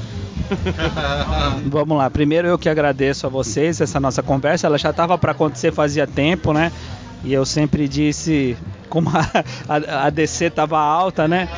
Vamos 1.66 1.97
lá, 1.97 2.10
primeiro 2.10 2.47
eu 2.47 2.58
que 2.58 2.70
agradeço 2.70 3.26
a 3.26 3.30
vocês 3.30 3.80
essa 3.82 3.99
nossa 3.99 4.22
conversa, 4.22 4.68
ela 4.68 4.78
já 4.78 4.89
estava 4.89 5.18
para 5.18 5.32
acontecer 5.32 5.72
fazia 5.72 6.06
tempo, 6.06 6.53
né? 6.53 6.72
E 7.24 7.34
eu 7.34 7.45
sempre 7.45 7.88
disse, 7.88 8.56
como 8.89 9.10
a, 9.16 9.43
a, 9.68 10.06
a 10.06 10.10
DC 10.10 10.45
estava 10.45 10.78
alta, 10.78 11.28
né? 11.28 11.49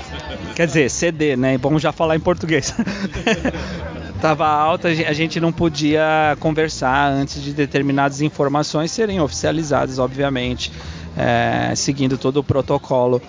Quer 0.56 0.68
dizer, 0.68 0.90
CD, 0.90 1.36
né? 1.36 1.58
Vamos 1.58 1.82
já 1.82 1.92
falar 1.92 2.16
em 2.16 2.20
português. 2.20 2.74
estava 4.18 4.48
alta, 4.48 4.90
a 4.90 5.14
gente 5.14 5.40
não 5.40 5.52
podia 5.52 6.36
conversar 6.40 7.12
antes 7.12 7.42
de 7.42 7.54
determinadas 7.54 8.20
informações 8.20 8.92
serem 8.92 9.22
oficializadas, 9.22 10.00
obviamente, 10.00 10.72
é, 11.16 11.74
seguindo 11.76 12.18
todo 12.18 12.38
o 12.38 12.44
protocolo. 12.44 13.22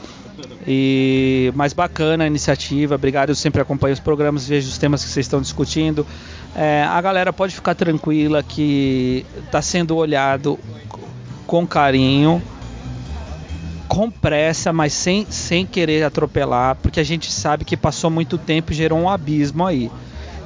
E 0.66 1.52
mais 1.54 1.72
bacana 1.72 2.24
a 2.24 2.26
iniciativa, 2.26 2.94
obrigado. 2.94 3.30
Eu 3.30 3.34
sempre 3.34 3.60
acompanho 3.60 3.94
os 3.94 4.00
programas, 4.00 4.46
vejo 4.46 4.68
os 4.68 4.78
temas 4.78 5.04
que 5.04 5.10
vocês 5.10 5.26
estão 5.26 5.40
discutindo. 5.40 6.06
É, 6.54 6.82
a 6.84 7.00
galera 7.00 7.32
pode 7.32 7.54
ficar 7.54 7.74
tranquila 7.74 8.42
que 8.42 9.24
está 9.44 9.62
sendo 9.62 9.96
olhado 9.96 10.58
com 11.46 11.66
carinho, 11.66 12.42
com 13.88 14.10
pressa, 14.10 14.72
mas 14.72 14.92
sem, 14.92 15.26
sem 15.30 15.66
querer 15.66 16.02
atropelar, 16.02 16.76
porque 16.76 17.00
a 17.00 17.04
gente 17.04 17.32
sabe 17.32 17.64
que 17.64 17.76
passou 17.76 18.10
muito 18.10 18.36
tempo 18.36 18.72
e 18.72 18.74
gerou 18.74 18.98
um 18.98 19.08
abismo 19.08 19.66
aí. 19.66 19.90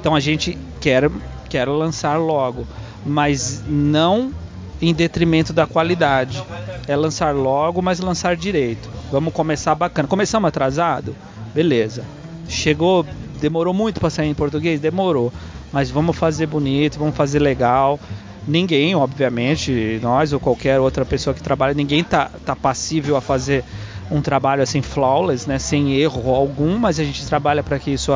Então 0.03 0.13
a 0.13 0.19
gente 0.19 0.57
quer, 0.81 1.09
quer 1.49 1.65
lançar 1.65 2.17
logo, 2.17 2.67
mas 3.05 3.63
não 3.65 4.33
em 4.81 4.93
detrimento 4.93 5.53
da 5.53 5.65
qualidade. 5.65 6.43
É 6.89 6.93
lançar 6.93 7.33
logo, 7.33 7.81
mas 7.81 8.01
lançar 8.01 8.35
direito. 8.35 8.89
Vamos 9.09 9.33
começar 9.33 9.73
bacana. 9.75 10.05
Começamos 10.05 10.49
atrasado? 10.49 11.15
Beleza. 11.55 12.03
Chegou, 12.49 13.05
demorou 13.39 13.73
muito 13.73 14.01
para 14.01 14.09
sair 14.09 14.27
em 14.27 14.33
português? 14.33 14.81
Demorou. 14.81 15.31
Mas 15.71 15.89
vamos 15.89 16.17
fazer 16.17 16.47
bonito, 16.47 16.99
vamos 16.99 17.15
fazer 17.15 17.39
legal. 17.39 17.97
Ninguém, 18.45 18.93
obviamente, 18.95 20.01
nós 20.01 20.33
ou 20.33 20.39
qualquer 20.41 20.81
outra 20.81 21.05
pessoa 21.05 21.33
que 21.33 21.41
trabalha, 21.41 21.73
ninguém 21.73 22.03
tá, 22.03 22.29
tá 22.45 22.57
passível 22.57 23.15
a 23.15 23.21
fazer 23.21 23.63
um 24.11 24.21
trabalho 24.21 24.61
assim 24.61 24.81
flawless, 24.81 25.47
né, 25.47 25.59
sem 25.59 25.93
erro 25.95 26.33
algum, 26.33 26.77
mas 26.77 26.99
a 26.99 27.03
gente 27.03 27.25
trabalha 27.25 27.63
para 27.63 27.79
que 27.79 27.91
isso 27.91 28.11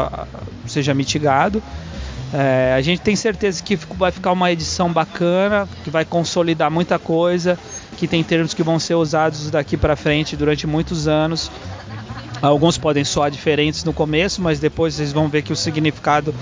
seja 0.66 0.94
mitigado. 0.94 1.62
É, 2.34 2.74
a 2.76 2.82
gente 2.82 3.02
tem 3.02 3.16
certeza 3.16 3.64
que 3.64 3.76
vai 3.76 4.12
ficar 4.12 4.32
uma 4.32 4.52
edição 4.52 4.92
bacana, 4.92 5.68
que 5.84 5.90
vai 5.90 6.04
consolidar 6.04 6.70
muita 6.70 7.00
coisa, 7.00 7.58
que 7.96 8.08
tem 8.08 8.24
termos 8.24 8.54
que 8.54 8.62
vão 8.62 8.80
ser 8.80 8.96
usados 8.96 9.50
daqui 9.50 9.78
para 9.78 9.96
frente 9.96 10.36
durante 10.36 10.68
muitos 10.68 11.08
anos. 11.08 11.50
Alguns 12.42 12.78
podem 12.78 13.04
soar 13.04 13.32
diferentes 13.32 13.84
no 13.84 13.94
começo, 13.94 14.42
mas 14.42 14.60
depois 14.60 14.94
vocês 14.94 15.12
vão 15.12 15.28
ver 15.28 15.42
que 15.42 15.54
o 15.54 15.56
significado 15.56 16.36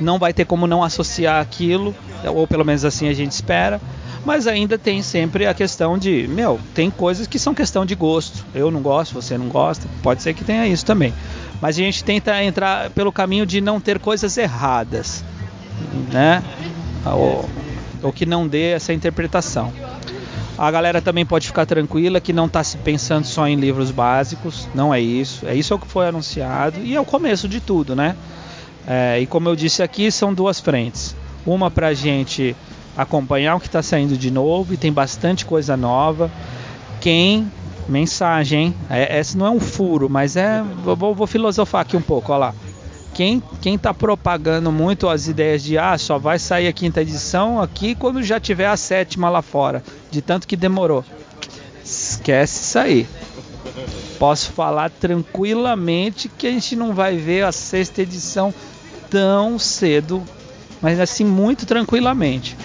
não 0.00 0.18
vai 0.18 0.32
ter 0.32 0.44
como 0.44 0.66
não 0.66 0.82
associar 0.82 1.40
aquilo, 1.40 1.94
ou 2.26 2.46
pelo 2.46 2.64
menos 2.64 2.84
assim 2.84 3.08
a 3.08 3.14
gente 3.14 3.32
espera. 3.32 3.80
Mas 4.28 4.46
ainda 4.46 4.76
tem 4.76 5.00
sempre 5.00 5.46
a 5.46 5.54
questão 5.54 5.96
de, 5.96 6.28
meu, 6.28 6.60
tem 6.74 6.90
coisas 6.90 7.26
que 7.26 7.38
são 7.38 7.54
questão 7.54 7.86
de 7.86 7.94
gosto. 7.94 8.44
Eu 8.54 8.70
não 8.70 8.82
gosto, 8.82 9.14
você 9.14 9.38
não 9.38 9.48
gosta, 9.48 9.88
pode 10.02 10.22
ser 10.22 10.34
que 10.34 10.44
tenha 10.44 10.66
isso 10.66 10.84
também. 10.84 11.14
Mas 11.62 11.76
a 11.76 11.78
gente 11.78 12.04
tenta 12.04 12.44
entrar 12.44 12.90
pelo 12.90 13.10
caminho 13.10 13.46
de 13.46 13.62
não 13.62 13.80
ter 13.80 13.98
coisas 13.98 14.36
erradas, 14.36 15.24
né? 16.12 16.44
Ou, 17.06 17.48
ou 18.02 18.12
que 18.12 18.26
não 18.26 18.46
dê 18.46 18.72
essa 18.72 18.92
interpretação. 18.92 19.72
A 20.58 20.70
galera 20.70 21.00
também 21.00 21.24
pode 21.24 21.46
ficar 21.46 21.64
tranquila 21.64 22.20
que 22.20 22.34
não 22.34 22.44
está 22.44 22.62
se 22.62 22.76
pensando 22.76 23.24
só 23.24 23.48
em 23.48 23.56
livros 23.56 23.90
básicos, 23.90 24.68
não 24.74 24.92
é 24.92 25.00
isso. 25.00 25.46
É 25.46 25.54
isso 25.54 25.78
que 25.78 25.86
foi 25.86 26.06
anunciado 26.06 26.80
e 26.84 26.94
é 26.94 27.00
o 27.00 27.04
começo 27.06 27.48
de 27.48 27.60
tudo, 27.60 27.96
né? 27.96 28.14
É, 28.86 29.20
e 29.20 29.26
como 29.26 29.48
eu 29.48 29.56
disse 29.56 29.82
aqui, 29.82 30.12
são 30.12 30.34
duas 30.34 30.60
frentes. 30.60 31.16
Uma 31.46 31.70
para 31.70 31.86
a 31.86 31.94
gente 31.94 32.54
acompanhar 32.98 33.54
o 33.54 33.60
que 33.60 33.66
está 33.66 33.80
saindo 33.80 34.18
de 34.18 34.28
novo 34.28 34.74
e 34.74 34.76
tem 34.76 34.92
bastante 34.92 35.46
coisa 35.46 35.76
nova. 35.76 36.28
Quem 37.00 37.50
mensagem, 37.88 38.74
é, 38.90 39.20
esse 39.20 39.38
não 39.38 39.46
é 39.46 39.50
um 39.50 39.60
furo, 39.60 40.10
mas 40.10 40.36
é 40.36 40.62
vou, 40.82 41.14
vou 41.14 41.26
filosofar 41.28 41.82
aqui 41.82 41.96
um 41.96 42.02
pouco, 42.02 42.32
olha 42.32 42.38
lá. 42.38 42.54
Quem 43.14 43.42
quem 43.62 43.76
está 43.76 43.94
propagando 43.94 44.70
muito 44.70 45.08
as 45.08 45.28
ideias 45.28 45.62
de 45.62 45.78
ah 45.78 45.96
só 45.96 46.18
vai 46.18 46.38
sair 46.38 46.66
a 46.66 46.72
quinta 46.72 47.00
edição 47.00 47.60
aqui 47.60 47.94
quando 47.94 48.22
já 48.22 48.38
tiver 48.38 48.66
a 48.66 48.76
sétima 48.76 49.30
lá 49.30 49.42
fora, 49.42 49.82
de 50.10 50.20
tanto 50.20 50.46
que 50.46 50.56
demorou. 50.56 51.04
Esquece 51.84 52.62
isso 52.62 52.78
aí. 52.78 53.08
Posso 54.18 54.50
falar 54.50 54.90
tranquilamente 54.90 56.28
que 56.28 56.48
a 56.48 56.50
gente 56.50 56.74
não 56.74 56.92
vai 56.92 57.16
ver 57.16 57.44
a 57.44 57.52
sexta 57.52 58.02
edição 58.02 58.52
tão 59.08 59.58
cedo, 59.58 60.22
mas 60.82 60.98
assim 60.98 61.24
muito 61.24 61.64
tranquilamente. 61.64 62.56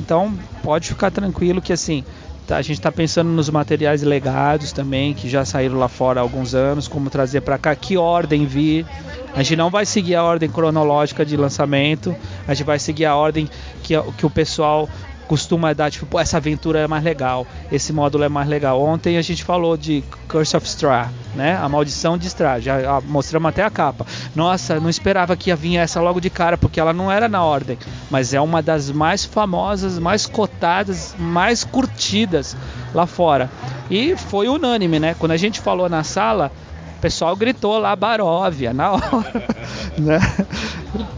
Então 0.00 0.36
pode 0.62 0.88
ficar 0.88 1.10
tranquilo 1.10 1.60
que 1.60 1.72
assim 1.72 2.04
tá, 2.46 2.56
a 2.56 2.62
gente 2.62 2.78
está 2.78 2.90
pensando 2.90 3.30
nos 3.30 3.48
materiais 3.48 4.02
legados 4.02 4.72
também 4.72 5.14
que 5.14 5.28
já 5.28 5.44
saíram 5.44 5.78
lá 5.78 5.88
fora 5.88 6.20
há 6.20 6.22
alguns 6.22 6.54
anos, 6.54 6.88
como 6.88 7.08
trazer 7.10 7.40
para 7.40 7.58
cá, 7.58 7.74
que 7.74 7.96
ordem 7.96 8.46
vir. 8.46 8.86
A 9.34 9.42
gente 9.42 9.56
não 9.56 9.70
vai 9.70 9.86
seguir 9.86 10.14
a 10.14 10.24
ordem 10.24 10.50
cronológica 10.50 11.24
de 11.24 11.36
lançamento, 11.36 12.14
a 12.46 12.54
gente 12.54 12.66
vai 12.66 12.78
seguir 12.78 13.06
a 13.06 13.16
ordem 13.16 13.48
que, 13.82 13.94
que 14.18 14.26
o 14.26 14.30
pessoal 14.30 14.88
costuma 15.28 15.72
dar, 15.72 15.90
tipo, 15.90 16.18
essa 16.18 16.36
aventura 16.36 16.80
é 16.80 16.86
mais 16.86 17.02
legal, 17.02 17.46
esse 17.70 17.92
módulo 17.92 18.24
é 18.24 18.28
mais 18.28 18.48
legal. 18.48 18.80
Ontem 18.82 19.16
a 19.16 19.22
gente 19.22 19.44
falou 19.44 19.76
de 19.76 20.02
Curse 20.28 20.56
of 20.56 20.66
Strahd, 20.66 21.10
né? 21.34 21.56
A 21.56 21.68
maldição 21.68 22.18
de 22.18 22.26
Strahd, 22.26 22.64
já 22.64 23.00
mostramos 23.02 23.48
até 23.48 23.62
a 23.62 23.70
capa. 23.70 24.06
Nossa, 24.34 24.78
não 24.78 24.90
esperava 24.90 25.36
que 25.36 25.50
ia 25.50 25.56
vir 25.56 25.76
essa 25.76 26.00
logo 26.00 26.20
de 26.20 26.30
cara, 26.30 26.58
porque 26.58 26.78
ela 26.80 26.92
não 26.92 27.10
era 27.10 27.28
na 27.28 27.42
ordem, 27.42 27.78
mas 28.10 28.34
é 28.34 28.40
uma 28.40 28.62
das 28.62 28.90
mais 28.90 29.24
famosas, 29.24 29.98
mais 29.98 30.26
cotadas, 30.26 31.14
mais 31.18 31.64
curtidas 31.64 32.56
lá 32.94 33.06
fora. 33.06 33.50
E 33.90 34.16
foi 34.16 34.48
unânime, 34.48 34.98
né? 34.98 35.14
Quando 35.18 35.32
a 35.32 35.36
gente 35.36 35.60
falou 35.60 35.88
na 35.88 36.04
sala, 36.04 36.50
o 36.98 37.00
pessoal 37.00 37.34
gritou 37.34 37.78
lá 37.78 37.94
Baróvia 37.96 38.72
na 38.72 38.92
hora, 38.92 39.46
né? 39.98 40.20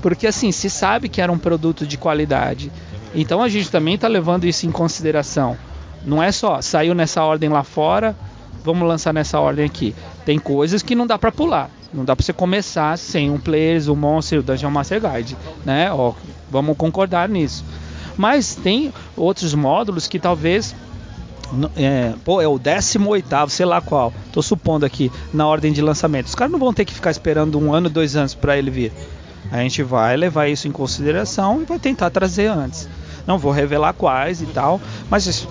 Porque 0.01 0.27
assim, 0.27 0.53
se 0.53 0.71
sabe 0.71 1.09
que 1.09 1.21
era 1.21 1.31
um 1.31 1.39
produto 1.39 1.87
de 1.87 1.97
qualidade. 1.99 2.71
Então 3.15 3.43
a 3.43 3.49
gente 3.49 3.71
também 3.71 3.95
está 3.95 4.09
levando 4.09 4.45
isso 4.45 4.67
em 4.67 4.71
consideração. 4.71 5.57
Não 6.05 6.23
é 6.23 6.33
só 6.33 6.61
saiu 6.61 6.95
nessa 6.95 7.23
ordem 7.23 7.49
lá 7.49 7.63
fora, 7.63 8.17
vamos 8.65 8.87
lançar 8.87 9.13
nessa 9.13 9.39
ordem 9.39 9.65
aqui. 9.65 9.95
Tem 10.25 10.39
coisas 10.39 10.83
que 10.83 10.95
não 10.95 11.07
dá 11.07 11.19
para 11.19 11.33
pular. 11.33 11.71
Não 11.93 12.05
dá 12.05 12.17
para 12.17 12.25
você 12.25 12.33
começar 12.33 12.99
sem 12.99 13.31
um 13.31 13.39
Players, 13.39 13.87
o 13.87 13.95
Monster, 13.95 14.41
o 14.41 14.43
Dungeon 14.43 14.71
Master 14.71 15.01
Guide, 15.01 15.37
né? 15.65 15.93
Ó, 15.93 16.13
vamos 16.51 16.77
concordar 16.77 17.29
nisso. 17.29 17.65
Mas 18.17 18.55
tem 18.57 18.93
outros 19.17 19.55
módulos 19.55 20.09
que 20.09 20.19
talvez 20.19 20.75
é, 21.77 22.15
pô, 22.25 22.41
é 22.41 22.49
o 22.49 22.59
18, 22.59 23.49
sei 23.49 23.67
lá 23.67 23.81
qual. 23.81 24.13
Tô 24.33 24.43
supondo 24.43 24.85
aqui 24.85 25.11
na 25.33 25.47
ordem 25.47 25.73
de 25.73 25.81
lançamento. 25.81 26.27
Os 26.27 26.35
caras 26.35 26.51
não 26.51 26.59
vão 26.59 26.73
ter 26.73 26.85
que 26.85 26.93
ficar 26.93 27.11
esperando 27.11 27.59
um 27.59 27.73
ano, 27.73 27.89
dois 27.89 28.17
anos 28.17 28.35
para 28.35 28.57
ele 28.57 28.71
vir. 28.71 28.93
A 29.53 29.59
gente 29.59 29.83
vai 29.83 30.17
levar 30.17 30.49
isso 30.49 30.67
em 30.67 30.73
consideração 30.73 31.63
e 31.63 31.65
vai 31.65 31.79
tentar 31.79 32.11
trazer 32.11 32.47
antes. 32.47 32.89
Não 33.27 33.39
vou 33.39 33.53
revelar 33.53 33.93
quais 33.95 34.43
e 34.43 34.47
tal, 34.47 34.81
mas 35.11 35.47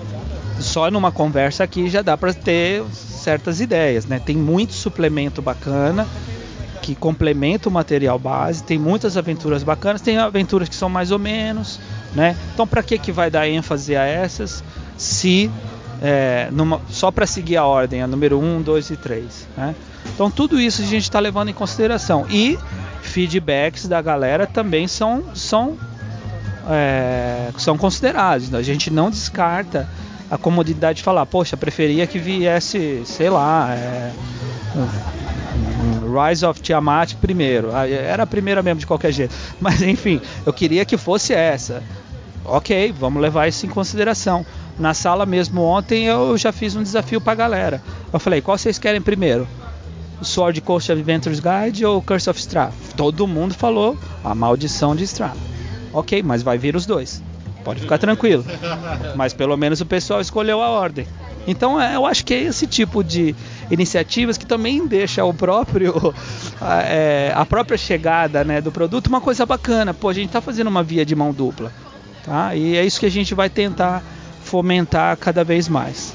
só 0.59 0.91
numa 0.91 1.11
conversa 1.11 1.63
aqui 1.63 1.89
já 1.89 2.01
dá 2.01 2.17
para 2.17 2.33
ter 2.33 2.83
certas 2.93 3.59
ideias, 3.59 4.05
né? 4.05 4.19
Tem 4.19 4.35
muito 4.35 4.73
suplemento 4.73 5.41
bacana 5.41 6.07
que 6.81 6.93
complementa 6.93 7.69
o 7.69 7.71
material 7.71 8.19
base, 8.19 8.61
tem 8.61 8.77
muitas 8.77 9.15
aventuras 9.15 9.63
bacanas, 9.63 10.01
tem 10.01 10.17
aventuras 10.17 10.67
que 10.67 10.75
são 10.75 10.89
mais 10.89 11.11
ou 11.11 11.19
menos, 11.19 11.79
né? 12.13 12.35
Então 12.53 12.67
para 12.67 12.83
que 12.83 12.97
que 12.97 13.11
vai 13.11 13.31
dar 13.31 13.47
ênfase 13.47 13.95
a 13.95 14.03
essas 14.03 14.63
se 14.97 15.49
é, 16.03 16.49
numa, 16.51 16.81
só 16.89 17.09
para 17.09 17.25
seguir 17.25 17.55
a 17.55 17.65
ordem, 17.65 18.01
a 18.01 18.07
número 18.07 18.37
1, 18.37 18.61
2 18.61 18.89
e 18.89 18.97
3. 18.97 19.47
Né? 19.55 19.75
Então 20.13 20.29
tudo 20.29 20.59
isso 20.59 20.81
a 20.81 20.85
gente 20.85 21.03
está 21.03 21.19
levando 21.19 21.47
em 21.49 21.53
consideração. 21.53 22.25
E 22.29 22.59
feedbacks 23.01 23.87
da 23.87 24.01
galera 24.01 24.45
também 24.45 24.87
são, 24.87 25.23
são, 25.33 25.77
é, 26.69 27.49
são 27.57 27.77
considerados. 27.77 28.53
A 28.53 28.61
gente 28.61 28.91
não 28.91 29.09
descarta 29.09 29.89
a 30.29 30.37
comodidade 30.37 30.97
de 30.97 31.03
falar, 31.03 31.25
poxa, 31.25 31.55
preferia 31.55 32.07
que 32.07 32.17
viesse, 32.17 33.03
sei 33.05 33.29
lá, 33.29 33.73
é, 33.73 34.11
Rise 36.03 36.45
of 36.45 36.61
Tiamat 36.61 37.15
primeiro. 37.15 37.75
Ah, 37.75 37.87
era 37.87 38.23
a 38.23 38.27
primeira 38.27 38.61
mesmo 38.61 38.79
de 38.79 38.87
qualquer 38.87 39.11
jeito. 39.11 39.33
Mas 39.59 39.81
enfim, 39.81 40.21
eu 40.45 40.53
queria 40.53 40.85
que 40.85 40.97
fosse 40.97 41.33
essa. 41.33 41.83
Ok, 42.45 42.93
vamos 42.99 43.21
levar 43.21 43.47
isso 43.47 43.65
em 43.65 43.69
consideração. 43.69 44.45
Na 44.77 44.93
sala 44.93 45.25
mesmo 45.25 45.61
ontem 45.61 46.05
eu 46.05 46.37
já 46.37 46.51
fiz 46.51 46.75
um 46.75 46.83
desafio 46.83 47.21
pra 47.21 47.35
galera. 47.35 47.81
Eu 48.11 48.19
falei, 48.19 48.41
qual 48.41 48.57
vocês 48.57 48.77
querem 48.77 49.01
primeiro? 49.01 49.47
Sword 50.21 50.61
Coast 50.61 50.91
Adventures 50.91 51.39
Guide 51.39 51.85
ou 51.85 52.01
Curse 52.01 52.29
of 52.29 52.39
Strahd? 52.39 52.73
Todo 52.95 53.27
mundo 53.27 53.53
falou 53.53 53.97
a 54.23 54.33
maldição 54.33 54.95
de 54.95 55.03
Strahd. 55.03 55.37
Ok, 55.93 56.23
mas 56.23 56.41
vai 56.41 56.57
vir 56.57 56.75
os 56.75 56.85
dois. 56.85 57.21
Pode 57.63 57.79
ficar 57.79 57.97
tranquilo. 57.97 58.43
Mas 59.15 59.33
pelo 59.33 59.55
menos 59.55 59.79
o 59.79 59.85
pessoal 59.85 60.19
escolheu 60.19 60.61
a 60.61 60.69
ordem. 60.69 61.07
Então 61.47 61.79
é, 61.79 61.95
eu 61.95 62.05
acho 62.05 62.25
que 62.25 62.33
é 62.33 62.41
esse 62.43 62.65
tipo 62.65 63.03
de 63.03 63.35
iniciativas 63.69 64.37
que 64.37 64.45
também 64.45 64.85
deixa 64.87 65.23
o 65.23 65.33
próprio 65.33 66.13
a, 66.59 66.81
é, 66.81 67.33
a 67.35 67.45
própria 67.45 67.77
chegada 67.77 68.43
né, 68.43 68.61
do 68.61 68.71
produto 68.71 69.07
uma 69.07 69.21
coisa 69.21 69.45
bacana. 69.45 69.93
Pô, 69.93 70.09
a 70.09 70.13
gente 70.13 70.27
está 70.27 70.41
fazendo 70.41 70.67
uma 70.67 70.83
via 70.83 71.05
de 71.05 71.15
mão 71.15 71.33
dupla, 71.33 71.71
tá? 72.25 72.55
E 72.55 72.75
é 72.77 72.85
isso 72.85 72.99
que 72.99 73.05
a 73.05 73.11
gente 73.11 73.33
vai 73.33 73.49
tentar 73.49 74.03
fomentar 74.43 75.15
cada 75.17 75.43
vez 75.43 75.67
mais. 75.67 76.13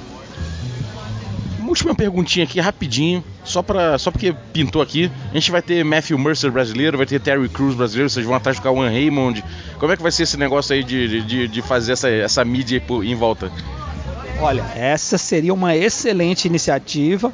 Uma 1.59 1.69
última 1.69 1.95
perguntinha 1.95 2.45
aqui, 2.45 2.61
rapidinho, 2.61 3.23
só, 3.49 3.63
pra, 3.63 3.99
só 3.99 4.11
porque 4.11 4.35
pintou 4.53 4.83
aqui. 4.83 5.11
A 5.31 5.35
gente 5.35 5.51
vai 5.51 5.63
ter 5.63 5.85
Matthew 5.85 6.19
Mercer 6.19 6.51
brasileiro, 6.51 6.97
vai 6.97 7.07
ter 7.07 7.21
Terry 7.21 7.49
Crews 7.49 7.75
brasileiro, 7.75 8.11
vocês 8.11 8.25
vão 8.25 8.35
atrás 8.35 8.59
do 8.59 8.63
Cauan 8.63 8.89
Raymond. 8.89 9.43
Como 9.79 9.93
é 9.93 9.97
que 9.97 10.03
vai 10.03 10.13
ser 10.13 10.25
esse 10.25 10.37
negócio 10.37 10.75
aí 10.75 10.85
de, 10.85 11.23
de, 11.23 11.49
de 11.49 11.63
fazer 11.63 11.93
essa, 11.93 12.09
essa 12.09 12.45
mídia 12.45 12.83
em 13.05 13.15
volta? 13.15 13.51
Olha, 14.41 14.65
essa 14.77 15.19
seria 15.19 15.53
uma 15.53 15.75
excelente 15.75 16.47
iniciativa. 16.47 17.33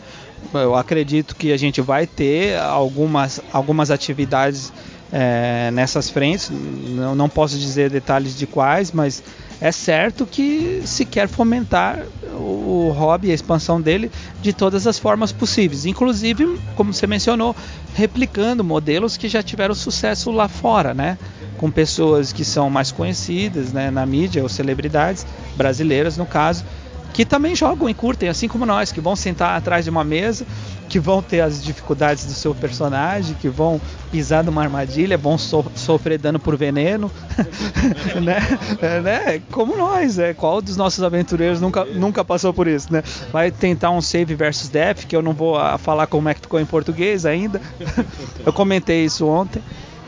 Eu 0.53 0.75
acredito 0.75 1.35
que 1.35 1.53
a 1.53 1.57
gente 1.57 1.81
vai 1.81 2.07
ter 2.07 2.59
algumas, 2.59 3.41
algumas 3.53 3.91
atividades 3.91 4.73
é, 5.13 5.71
nessas 5.71 6.09
frentes. 6.09 6.51
Não, 6.51 7.15
não 7.15 7.29
posso 7.29 7.59
dizer 7.59 7.91
detalhes 7.91 8.37
de 8.37 8.47
quais, 8.47 8.91
mas 8.93 9.23
é 9.65 9.73
certo 9.73 10.27
que 10.27 10.83
se 10.85 11.07
quer 11.07 11.27
fomentar 11.27 11.99
o 12.35 12.91
hobby, 12.95 13.31
a 13.31 13.35
expansão 13.35 13.81
dele 13.81 14.11
de 14.43 14.53
todas 14.53 14.87
as 14.87 14.99
formas 14.99 15.33
possíveis, 15.33 15.87
inclusive, 15.87 16.61
como 16.77 16.93
você 16.93 17.07
mencionou, 17.07 17.57
replicando 17.95 18.63
modelos 18.63 19.17
que 19.17 19.27
já 19.27 19.43
tiveram 19.43 19.75
sucesso 19.75 20.31
lá 20.31 20.49
fora, 20.49 20.93
né? 20.93 21.17
Com 21.57 21.71
pessoas 21.71 22.31
que 22.31 22.45
são 22.45 22.69
mais 22.69 22.93
conhecidas 22.93 23.73
né, 23.73 23.91
na 23.91 24.05
mídia, 24.05 24.43
ou 24.43 24.51
celebridades 24.51 25.25
brasileiras, 25.57 26.19
no 26.19 26.27
caso, 26.27 26.63
que 27.15 27.25
também 27.25 27.55
jogam 27.55 27.89
e 27.89 27.95
curtem, 27.95 28.29
assim 28.29 28.49
como 28.49 28.67
nós, 28.67 28.91
que 28.91 29.01
vão 29.01 29.15
sentar 29.15 29.57
atrás 29.57 29.85
de 29.85 29.91
uma 29.91 30.03
mesa, 30.03 30.45
que 30.89 30.99
vão 30.99 31.23
ter 31.23 31.41
as 31.41 31.63
dificuldades 31.63 32.27
do 32.27 32.33
seu 32.33 32.53
personagem, 32.53 33.37
que 33.41 33.49
vão 33.49 33.81
pisar 34.11 34.43
numa 34.43 34.61
armadilha, 34.61 35.17
vão 35.17 35.39
so 35.39 35.65
sofrer 35.77 36.19
dano 36.19 36.41
por 36.41 36.57
veneno, 36.57 37.09
né? 38.21 38.59
É, 38.83 39.01
né? 39.01 39.43
Como 39.53 39.77
nós, 39.77 40.19
é. 40.19 40.35
Qual 40.35 40.61
dos 40.61 40.77
nossos 40.77 41.05
aventureiros 41.05 41.61
nunca, 41.61 41.85
nunca 41.85 42.25
passou 42.25 42.53
por 42.53 42.67
isso, 42.67 42.93
né? 42.93 43.05
Vai 43.33 43.53
tentar 43.53 43.93
um 43.93 44.01
save 44.01 44.35
versus 44.35 44.69
death, 44.69 45.07
que 45.07 45.15
eu 45.15 45.23
não 45.23 45.33
vou 45.33 45.57
a, 45.57 45.75
ah, 45.75 45.79
falar 45.79 46.09
como 46.09 46.29
é 46.29 46.35
que 46.35 46.41
ficou 46.41 46.59
em 46.59 46.67
português 46.67 47.25
ainda. 47.25 47.63
eu 48.45 48.53
comentei 48.53 49.05
isso 49.05 49.25
ontem. 49.25 49.63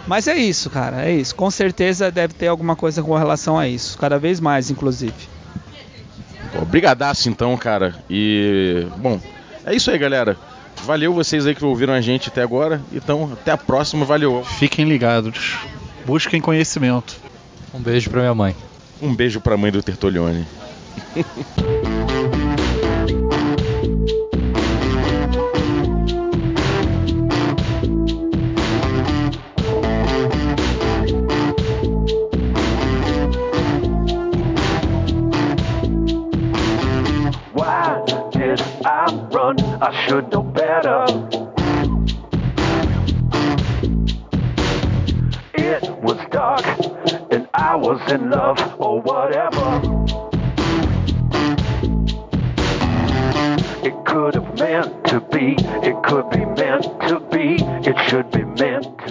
Mas 0.08 0.26
é 0.26 0.36
isso, 0.36 0.68
cara, 0.70 1.04
é 1.04 1.12
isso. 1.12 1.36
Com 1.36 1.52
certeza 1.52 2.10
deve 2.10 2.34
ter 2.34 2.48
alguma 2.48 2.74
coisa 2.74 3.00
com 3.00 3.14
relação 3.14 3.56
a 3.56 3.68
isso, 3.68 3.96
cada 3.96 4.18
vez 4.18 4.40
mais, 4.40 4.70
inclusive. 4.70 5.35
Obrigadaço 6.60 7.28
então, 7.28 7.56
cara. 7.56 7.94
E, 8.08 8.86
bom, 8.96 9.20
é 9.64 9.74
isso 9.74 9.90
aí, 9.90 9.98
galera. 9.98 10.36
Valeu 10.84 11.12
vocês 11.12 11.46
aí 11.46 11.54
que 11.54 11.64
ouviram 11.64 11.94
a 11.94 12.00
gente 12.00 12.28
até 12.28 12.42
agora. 12.42 12.80
Então, 12.92 13.30
até 13.32 13.50
a 13.50 13.56
próxima. 13.56 14.04
Valeu. 14.04 14.44
Fiquem 14.44 14.84
ligados. 14.84 15.56
Busquem 16.04 16.40
conhecimento. 16.40 17.16
Um 17.74 17.80
beijo 17.80 18.10
pra 18.10 18.20
minha 18.20 18.34
mãe. 18.34 18.54
Um 19.00 19.14
beijo 19.14 19.40
pra 19.40 19.56
mãe 19.56 19.72
do 19.72 19.82
Tertolione. 19.82 20.46
I 39.78 40.06
should 40.06 40.32
know 40.32 40.42
better. 40.42 41.04
It 45.52 45.90
was 46.02 46.18
dark 46.30 46.64
and 47.30 47.46
I 47.52 47.76
was 47.76 48.00
in 48.10 48.30
love 48.30 48.58
or 48.80 49.02
whatever. 49.02 49.82
It 53.86 54.04
could 54.06 54.34
have 54.36 54.58
meant 54.58 55.04
to 55.08 55.20
be, 55.20 55.56
it 55.58 56.02
could 56.04 56.30
be 56.30 56.44
meant 56.46 56.84
to 57.08 57.20
be, 57.30 57.56
it 57.60 57.98
should 58.08 58.30
be 58.30 58.44
meant 58.44 59.05